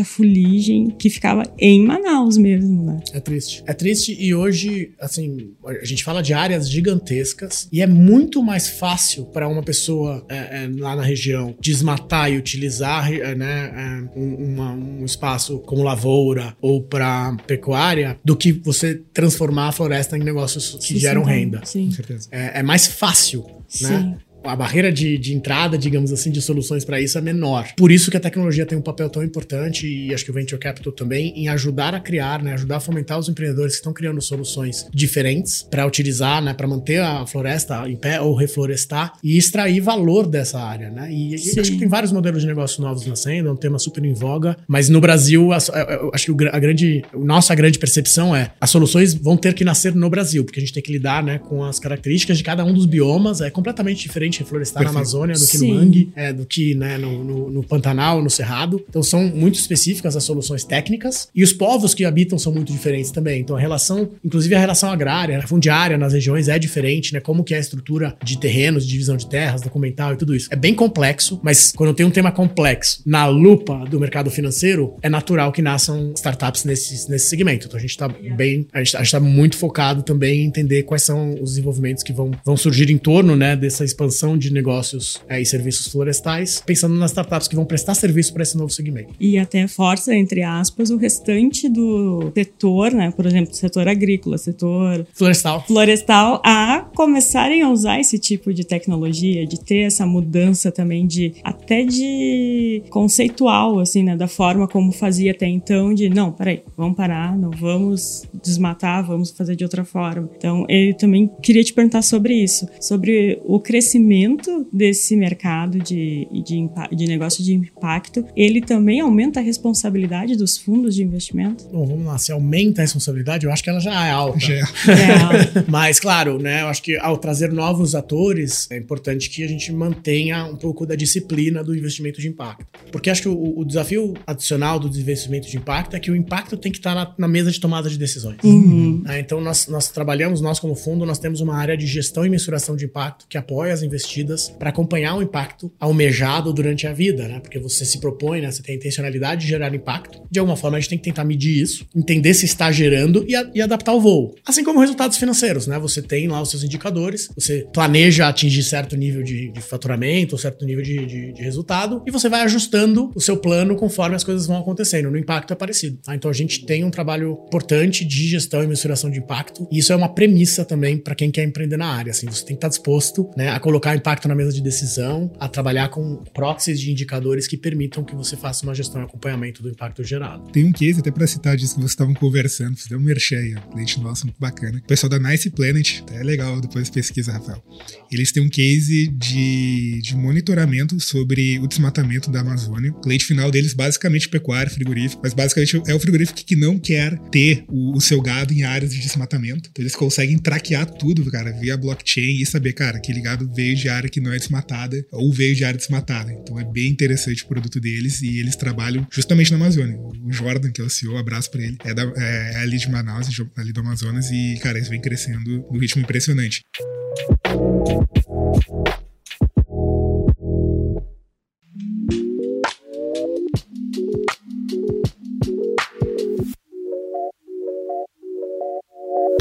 a 0.01 0.05
fuligem 0.05 0.91
que 0.91 1.09
ficava 1.11 1.43
em 1.59 1.85
Manaus 1.85 2.37
mesmo, 2.37 2.83
né? 2.85 3.01
É 3.13 3.21
triste. 3.21 3.63
É 3.67 3.73
triste 3.73 4.17
e 4.19 4.35
hoje, 4.35 4.93
assim, 5.01 5.53
a 5.65 5.85
gente 5.85 6.05
fala 6.05 6.23
de 6.23 6.33
áreas 6.33 6.69
gigantescas 6.71 7.69
e 7.73 7.81
é 7.81 7.87
muito 7.87 8.43
mais 8.43 8.69
fácil 8.69 9.25
para 9.27 9.49
uma 9.49 9.63
pessoa 9.63 10.25
é, 10.29 10.65
é, 10.65 10.71
lá 10.79 10.95
na 10.97 11.03
região 11.03 11.55
desmatar 11.61 12.31
e 12.33 12.37
utilizar 12.37 13.13
é, 13.13 13.35
né, 13.35 13.73
é, 14.15 14.19
um, 14.19 14.35
uma- 14.53 14.73
um 14.73 15.05
espaço 15.05 15.59
como 15.61 15.83
lavoura 15.83 16.57
ou 16.61 16.83
para 16.83 17.37
pecuária 17.47 18.19
do 18.25 18.37
que 18.37 18.53
você 18.53 19.01
transformar 19.13 19.69
a 19.69 19.73
floresta 19.73 20.17
em 20.17 20.23
negócios 20.23 20.77
que 20.77 20.95
Se 20.95 20.99
geram 20.99 21.23
sentar- 21.23 21.37
renda. 21.39 21.61
Sim. 21.65 21.87
Com 21.87 21.93
certeza. 21.93 22.29
É, 22.31 22.61
é 22.61 22.63
mais 22.63 22.87
fácil, 22.87 23.43
né? 23.45 23.63
Sim. 23.69 24.15
A 24.45 24.57
barreira 24.57 24.91
de, 24.93 25.17
de 25.19 25.35
entrada, 25.35 25.79
digamos 25.79 26.13
assim, 26.13 26.31
de 26.31 26.41
soluções 26.43 26.85
para 26.85 27.01
isso 27.01 27.17
é 27.17 27.21
menor. 27.21 27.69
Por 27.77 27.91
isso 27.93 28.11
que 28.11 28.17
a 28.17 28.21
tecnologia 28.21 28.67
tem 28.67 28.77
um 28.77 28.83
papel 28.83 29.09
tão 29.09 29.23
importante, 29.23 29.87
e 29.87 30.13
acho 30.15 30.25
que 30.25 30.31
o 30.31 30.35
Venture 30.35 30.59
Capital 30.61 30.93
também, 30.93 31.33
em 31.37 31.49
ajudar 31.49 31.95
a 31.95 32.01
criar, 32.01 32.43
né, 32.43 32.53
ajudar 32.55 32.77
a 32.77 32.81
fomentar 32.81 33.19
os 33.19 33.29
empreendedores 33.29 33.75
que 33.75 33.79
estão 33.79 33.93
criando 33.93 34.21
soluções 34.21 34.87
diferentes 34.93 35.63
para 35.63 35.87
utilizar, 35.87 36.43
né, 36.43 36.55
para 36.55 36.67
manter 36.67 37.01
a 37.01 37.27
floresta 37.27 37.89
em 37.89 37.97
pé 37.97 38.21
ou 38.21 38.35
reflorestar 38.35 39.13
e 39.23 39.37
extrair 39.39 39.81
valor 39.81 40.27
dessa 40.27 40.59
área. 40.61 40.91
Né? 40.91 41.11
E, 41.13 41.31
e 41.37 41.61
acho 41.61 41.73
que 41.73 41.79
tem 41.79 41.89
vários 41.89 42.13
modelos 42.13 42.43
de 42.43 42.47
negócio 42.49 42.83
novos 42.83 43.07
nascendo, 43.07 43.49
é 43.49 43.53
um 43.53 43.57
tema 43.57 43.79
super 43.79 44.05
em 44.05 44.13
voga, 44.15 44.57
mas 44.67 44.89
no 44.89 45.01
Brasil, 45.01 45.53
a- 45.53 45.57
a- 45.59 46.11
acho 46.15 46.35
que 46.35 46.49
a 46.49 46.59
grande, 46.59 47.05
a 47.13 47.19
nossa 47.19 47.55
grande 47.55 47.79
percepção 47.79 48.35
é 48.35 48.51
as 48.61 48.71
soluções 48.71 49.15
vão 49.15 49.37
ter 49.37 49.55
que 49.55 49.65
nascer 49.65 49.95
no 49.95 50.09
Brasil, 50.11 50.45
porque 50.45 50.59
a 50.59 50.63
gente 50.63 50.73
tem 50.73 50.83
que 50.83 50.93
lidar 50.93 51.23
né, 51.23 51.39
com 51.39 51.63
as 51.65 51.79
características 51.79 52.39
de 52.39 52.45
cada 52.45 52.65
um 52.65 52.73
dos 52.73 52.87
biomas, 52.87 53.41
é 53.41 53.51
completamente 53.51 54.03
diferente 54.03 54.32
reflorestar 54.41 54.83
na 54.83 54.91
Perfeito. 54.91 54.99
Amazônia 54.99 55.35
do 55.35 55.47
que 55.47 55.59
Sim. 55.59 55.73
no 55.73 55.75
mangue, 55.81 56.13
é, 56.15 56.33
do 56.33 56.47
que 56.47 56.75
né, 56.75 56.99
no, 56.99 57.25
no, 57.25 57.51
no 57.51 57.63
Pantanal, 57.63 58.23
no 58.23 58.31
Cerrado. 58.31 58.85
Então 58.89 59.03
são 59.03 59.25
muito 59.25 59.59
específicas 59.59 60.17
as 60.17 60.25
soluções 60.25 60.65
técnicas 60.65 61.29
e 61.35 61.43
os 61.43 61.53
povos 61.53 61.95
que 61.95 62.05
habitam 62.05 62.39
são 62.39 62.53
muito 62.53 62.73
diferentes 62.73 63.11
também. 63.11 63.41
Então 63.41 63.57
a 63.57 63.61
relação, 63.61 64.11
inclusive 64.25 64.55
a 64.55 64.59
relação 64.59 64.91
agrária, 64.91 65.39
a 65.39 65.47
fundiária 65.47 65.99
nas 65.99 66.13
regiões 66.13 66.49
é 66.49 66.59
diferente, 66.59 67.13
né? 67.13 67.21
Como 67.21 67.45
que 67.45 67.55
é 67.55 67.57
a 67.57 67.61
estrutura 67.61 68.17
de 68.23 68.39
terrenos, 68.39 68.85
de 68.85 68.93
divisão 68.93 69.17
de 69.17 69.29
terras, 69.29 69.61
documental 69.61 70.13
e 70.13 70.17
tudo 70.17 70.35
isso. 70.35 70.49
É 70.51 70.57
bem 70.57 70.75
complexo, 70.75 71.41
mas 71.43 71.73
quando 71.73 71.95
tem 71.95 72.07
um 72.07 72.11
tema 72.11 72.31
complexo 72.31 73.03
na 73.05 73.27
lupa 73.27 73.85
do 73.89 73.99
mercado 73.99 74.31
financeiro, 74.31 74.97
é 75.03 75.09
natural 75.09 75.53
que 75.53 75.63
nasçam 75.63 76.13
startups 76.17 76.65
nesse, 76.65 77.11
nesse 77.11 77.29
segmento. 77.29 77.67
Então 77.67 77.79
a 77.79 77.81
gente 77.81 77.91
está 77.91 78.09
bem, 78.09 78.67
a 78.73 78.79
gente, 78.83 78.97
a 78.97 79.03
gente 79.03 79.13
tá 79.13 79.21
muito 79.21 79.57
focado 79.57 80.03
também 80.03 80.43
em 80.43 80.47
entender 80.47 80.83
quais 80.85 81.03
são 81.03 81.35
os 81.41 81.51
desenvolvimentos 81.51 82.03
que 82.03 82.13
vão, 82.13 82.31
vão 82.45 82.57
surgir 82.57 82.91
em 82.91 82.99
torno, 82.99 83.37
né, 83.37 83.57
dessa 83.57 83.85
expansão 83.85 84.22
de 84.39 84.53
negócios 84.53 85.21
é, 85.29 85.41
e 85.41 85.47
serviços 85.47 85.89
florestais, 85.89 86.63
pensando 86.65 86.95
nas 86.95 87.11
startups 87.11 87.49
que 87.49 87.57
vão 87.57 87.65
prestar 87.65 87.95
serviço 87.95 88.33
para 88.33 88.43
esse 88.43 88.57
novo 88.57 88.71
segmento. 88.71 89.15
E 89.19 89.39
até 89.39 89.67
força, 89.67 90.15
entre 90.15 90.43
aspas, 90.43 90.91
o 90.91 90.97
restante 90.97 91.69
do 91.69 92.31
setor, 92.35 92.93
né? 92.93 93.11
Por 93.11 93.27
exemplo, 93.27 93.55
setor 93.55 93.89
agrícola, 93.89 94.39
setor 94.39 95.07
florestal, 95.13 95.65
florestal 95.67 96.41
a 96.45 96.87
começarem 96.95 97.63
a 97.63 97.71
usar 97.71 98.01
esse 98.01 98.19
tipo 98.19 98.53
de 98.53 98.65
tecnologia, 98.65 99.47
de 99.47 99.59
ter 99.61 99.83
essa 99.83 100.07
mudança 100.07 100.71
também 100.71 101.07
de 101.07 101.35
até 101.43 101.85
de 101.85 102.83
conceitual, 102.91 103.79
assim, 103.79 104.03
né? 104.03 104.17
Da 104.17 104.29
forma 104.29 104.69
como 104.69 104.93
fazia 104.93 105.33
até 105.33 105.47
então, 105.47 105.95
de 105.95 106.09
não, 106.09 106.33
peraí, 106.33 106.63
vamos 106.77 106.97
parar, 106.97 107.37
não 107.37 107.51
vamos 107.51 108.25
desmatar, 108.43 109.07
vamos 109.07 109.31
fazer 109.31 109.57
de 109.57 109.65
outra 109.65 109.85
forma. 109.85 110.29
Então, 110.37 110.67
eu 110.69 110.95
também 110.95 111.31
queria 111.43 111.63
te 111.63 111.73
perguntar 111.73 112.03
sobre 112.03 112.35
isso, 112.35 112.67
sobre 112.81 113.41
o 113.45 113.59
crescimento 113.61 114.67
desse 114.73 115.17
mercado 115.17 115.79
de, 115.79 116.29
de, 116.33 116.69
de 116.93 117.07
negócio 117.07 117.43
de 117.43 117.55
impacto. 117.55 118.25
Ele 118.37 118.61
também 118.61 119.01
aumenta 119.01 119.41
a 119.41 119.43
responsabilidade 119.43 120.37
dos 120.37 120.57
fundos 120.57 120.95
de 120.95 121.03
investimento? 121.03 121.65
Bom, 121.73 121.87
vamos 121.87 122.05
lá, 122.05 122.19
se 122.19 122.33
aumenta 122.33 122.81
a 122.81 122.83
responsabilidade, 122.83 123.47
eu 123.47 123.53
acho 123.53 123.63
que 123.63 123.71
ela 123.71 123.81
já 123.81 124.07
é 124.07 124.11
alta. 124.11 124.39
Já 124.39 124.55
é. 124.55 124.61
é 124.89 125.21
alta. 125.21 125.65
Mas, 125.69 126.01
claro, 126.01 126.39
né, 126.39 126.63
eu 126.63 126.67
acho 126.67 126.82
que 126.83 126.97
ao 126.99 127.17
trazer 127.17 127.53
novos 127.53 127.95
atores, 127.95 128.71
é 128.71 128.77
importante 128.77 129.31
que 129.31 129.45
a 129.45 129.49
gente 129.49 129.73
mantenha 129.73 130.45
um 130.45 130.57
pouco 130.57 130.85
da 130.85 130.95
disciplina 130.95 131.63
do 131.63 131.75
investimento 131.75 132.21
de 132.21 132.29
impacto. 132.29 132.67
Porque 132.91 133.09
acho 133.09 133.23
que 133.23 133.29
o, 133.29 133.59
o 133.59 133.65
desafio 133.65 134.15
adicional 134.27 134.79
do 134.79 134.89
investimento 134.89 135.49
de 135.49 135.57
impacto 135.57 135.95
é 135.97 136.01
que 136.01 136.11
o 136.11 136.17
impacto 136.17 136.57
tem 136.57 136.71
que 136.73 136.79
estar 136.79 136.95
na, 136.95 137.15
na 137.17 137.29
mesa 137.29 137.51
de 137.51 137.61
tomada 137.61 137.89
de 137.89 137.99
decisões. 137.99 138.39
Uhum. 138.43 139.03
É, 139.07 139.21
então, 139.21 139.41
nós, 139.41 139.67
nós 139.69 139.89
trabalhamos, 139.89 140.41
nós 140.41 140.59
como 140.59 140.75
fundo, 140.75 141.07
nós 141.07 141.19
temos 141.19 141.41
uma 141.41 141.57
área 141.57 141.77
de 141.77 141.87
gestão 141.87 142.27
e 142.27 142.29
mensuração 142.29 142.77
de 142.77 142.85
impacto 142.85 143.27
que 143.29 143.39
apoia 143.39 143.73
as 143.73 143.83
investidas 143.83 144.49
para 144.59 144.71
acompanhar 144.71 145.17
o 145.17 145.23
impacto 145.23 145.73
almejado 145.79 146.53
durante 146.53 146.87
a 146.87 146.93
vida, 146.93 147.29
né? 147.29 147.41
Porque 147.41 147.59
você 147.59 147.85
se 147.85 148.01
propõe, 148.01 148.41
né? 148.41 148.51
Você 148.51 148.63
tem 148.63 148.75
a 148.75 148.79
intencionalidade 148.79 149.43
de 149.43 149.49
gerar 149.49 149.75
impacto. 149.75 150.23
De 150.31 150.39
alguma 150.39 150.57
forma, 150.57 150.77
a 150.77 150.81
gente 150.81 150.91
tem 150.91 150.99
que 150.99 151.05
tentar 151.05 151.25
medir 151.25 151.63
isso, 151.63 151.87
entender 151.95 152.35
se 152.35 152.45
está 152.45 152.71
gerando 152.73 153.25
e, 153.29 153.35
a, 153.35 153.51
e 153.55 153.61
adaptar 153.61 153.95
o 153.95 154.01
voo. 154.01 154.35
Assim 154.45 154.65
como 154.65 154.81
resultados 154.81 155.17
financeiros, 155.17 155.67
né? 155.67 155.79
Você 155.79 156.03
tem 156.03 156.29
lá 156.29 156.41
os 156.41 156.51
seus 156.51 156.63
indicadores, 156.73 157.29
você 157.35 157.67
planeja 157.73 158.29
atingir 158.29 158.63
certo 158.63 158.97
nível 158.97 159.23
de, 159.23 159.51
de 159.51 159.61
faturamento, 159.61 160.39
certo 160.39 160.65
nível 160.65 160.83
de, 160.83 161.07
de, 161.07 161.33
de, 161.33 161.43
resultado, 161.43 162.03
e 162.07 162.11
você 162.11 162.29
vai 162.29 162.43
ajustando 162.43 163.11
o 163.15 163.21
seu 163.21 163.37
plano 163.37 163.77
conforme 163.77 164.17
as 164.17 164.25
coisas 164.25 164.47
vão 164.47 164.59
acontecendo. 164.59 165.11
No 165.11 165.19
impacto 165.19 165.53
é 165.53 165.57
parecido. 165.57 165.99
Tá? 166.03 166.15
Então 166.15 166.31
a 166.31 166.35
gente 166.35 166.65
tem 166.65 166.85
um 166.85 166.91
trabalho 166.91 167.39
importante 167.47 168.05
de 168.05 168.29
gestão 168.29 168.63
e 168.63 168.67
mensuração 168.67 169.11
de 169.11 169.19
impacto, 169.19 169.69
e 169.71 169.79
isso 169.79 169.93
é 169.93 169.97
uma 169.97 170.09
premissa 170.09 170.65
também 170.65 170.99
para 170.99 171.15
quem 171.15 171.31
quer 171.31 171.45
empreender 171.45 171.77
na 171.77 171.87
área. 171.87 172.11
Assim, 172.11 172.27
você 172.27 172.45
tem 172.45 172.57
que 172.57 172.59
estar 172.59 172.69
disposto 172.69 173.29
né, 173.37 173.51
a 173.51 173.61
colocar 173.61 173.95
impacto 173.95 174.29
na 174.29 174.35
mesa 174.35 174.53
de 174.53 174.61
decisão, 174.61 175.33
a 175.39 175.49
trabalhar 175.49 175.89
com 175.89 176.17
proxies 176.33 176.81
de 176.81 176.91
indicadores 176.91 177.47
que 177.47 177.57
permitam 177.57 178.05
que 178.05 178.15
você 178.15 178.37
faça 178.37 178.65
uma 178.65 178.75
gestão 178.75 179.01
e 179.01 179.05
acompanhamento 179.05 179.63
do 179.63 179.69
impacto 179.69 180.03
gerado. 180.03 180.51
Tem 180.51 180.65
um 180.65 180.73
case, 180.73 181.01
até 181.01 181.11
para 181.11 181.27
citar 181.27 181.57
disso 181.57 181.75
que 181.75 181.81
vocês 181.81 181.93
estavam 181.93 182.15
conversando, 182.15 182.77
fizemos 182.77 183.03
um 183.03 183.07
merchan, 183.07 183.43
cliente 183.73 184.01
nosso 184.01 184.27
muito 184.27 184.39
bacana. 184.39 184.79
O 184.79 184.87
pessoal 184.87 185.11
da 185.11 185.19
Nice 185.19 185.51
Planet, 185.51 186.03
é 186.13 186.23
legal, 186.23 186.61
depois 186.63 186.89
pesquisa, 186.89 187.33
Rafael. 187.33 187.63
Eles 188.11 188.33
têm 188.33 188.43
um 188.43 188.49
case 188.49 189.09
de, 189.09 190.01
de 190.01 190.17
monitoramento 190.17 190.99
sobre 191.01 191.59
o 191.59 191.67
desmatamento 191.67 192.31
da 192.31 192.41
Amazônia. 192.41 192.93
O 192.93 193.01
cliente 193.01 193.25
final 193.25 193.51
deles, 193.51 193.75
basicamente 193.75 194.29
pecuário, 194.29 194.73
frigorífico, 194.73 195.21
mas 195.23 195.35
basicamente 195.35 195.83
é 195.87 195.95
o 195.95 196.01
frigorífico 196.01 196.45
que 196.45 196.57
não 196.57 196.79
quer 196.79 197.19
ter 197.31 197.65
o, 197.69 197.97
o 197.97 198.01
seu 198.01 198.21
gado 198.21 198.53
em 198.53 198.63
áreas 198.63 198.93
de 198.93 199.01
desmatamento. 199.01 199.69
Então 199.71 199.83
eles 199.83 199.95
conseguem 199.95 200.39
traquear 200.39 200.87
tudo, 200.87 201.31
cara, 201.31 201.53
via 201.53 201.77
blockchain 201.77 202.41
e 202.41 202.47
saber, 202.47 202.73
cara, 202.73 202.99
aquele 202.99 203.21
gado 203.21 203.51
veio 203.53 203.77
de 203.77 203.89
área 203.89 204.09
que 204.09 204.21
não 204.21 204.33
é 204.33 204.37
desmatada 204.37 205.05
ou 205.11 205.33
veio 205.33 205.55
de 205.55 205.65
área 205.65 205.79
desmatada. 205.79 206.33
Então 206.33 206.59
é 206.59 206.65
bem 206.65 206.89
interessante 206.89 207.43
o 207.45 207.47
produto 207.47 207.81
deles 207.81 208.23
e 208.23 208.39
eles 208.39 208.57
trabalham 208.57 209.07
justamente 209.11 209.51
na 209.51 209.57
Amazônia. 209.57 209.97
O 209.99 210.33
Jordan, 210.33 210.71
que 210.71 210.81
é 210.81 210.85
o 210.85 210.91
CEO, 210.91 211.17
abraço 211.17 211.51
pra 211.51 211.63
ele, 211.63 211.77
é, 211.85 211.95
da, 211.95 212.03
é, 212.17 212.53
é 212.55 212.57
ali 212.59 212.79
de 212.79 212.91
Manaus, 212.91 213.29
ali 213.57 213.73
do 213.73 213.81
Amazonas 213.81 214.31
e, 214.31 214.59
cara, 214.61 214.79
eles 214.79 214.89
vêm 214.89 215.01
crescendo 215.01 215.65
num 215.71 215.79
ritmo 215.79 216.03
impressionante 216.03 216.52
gente. 216.53 216.65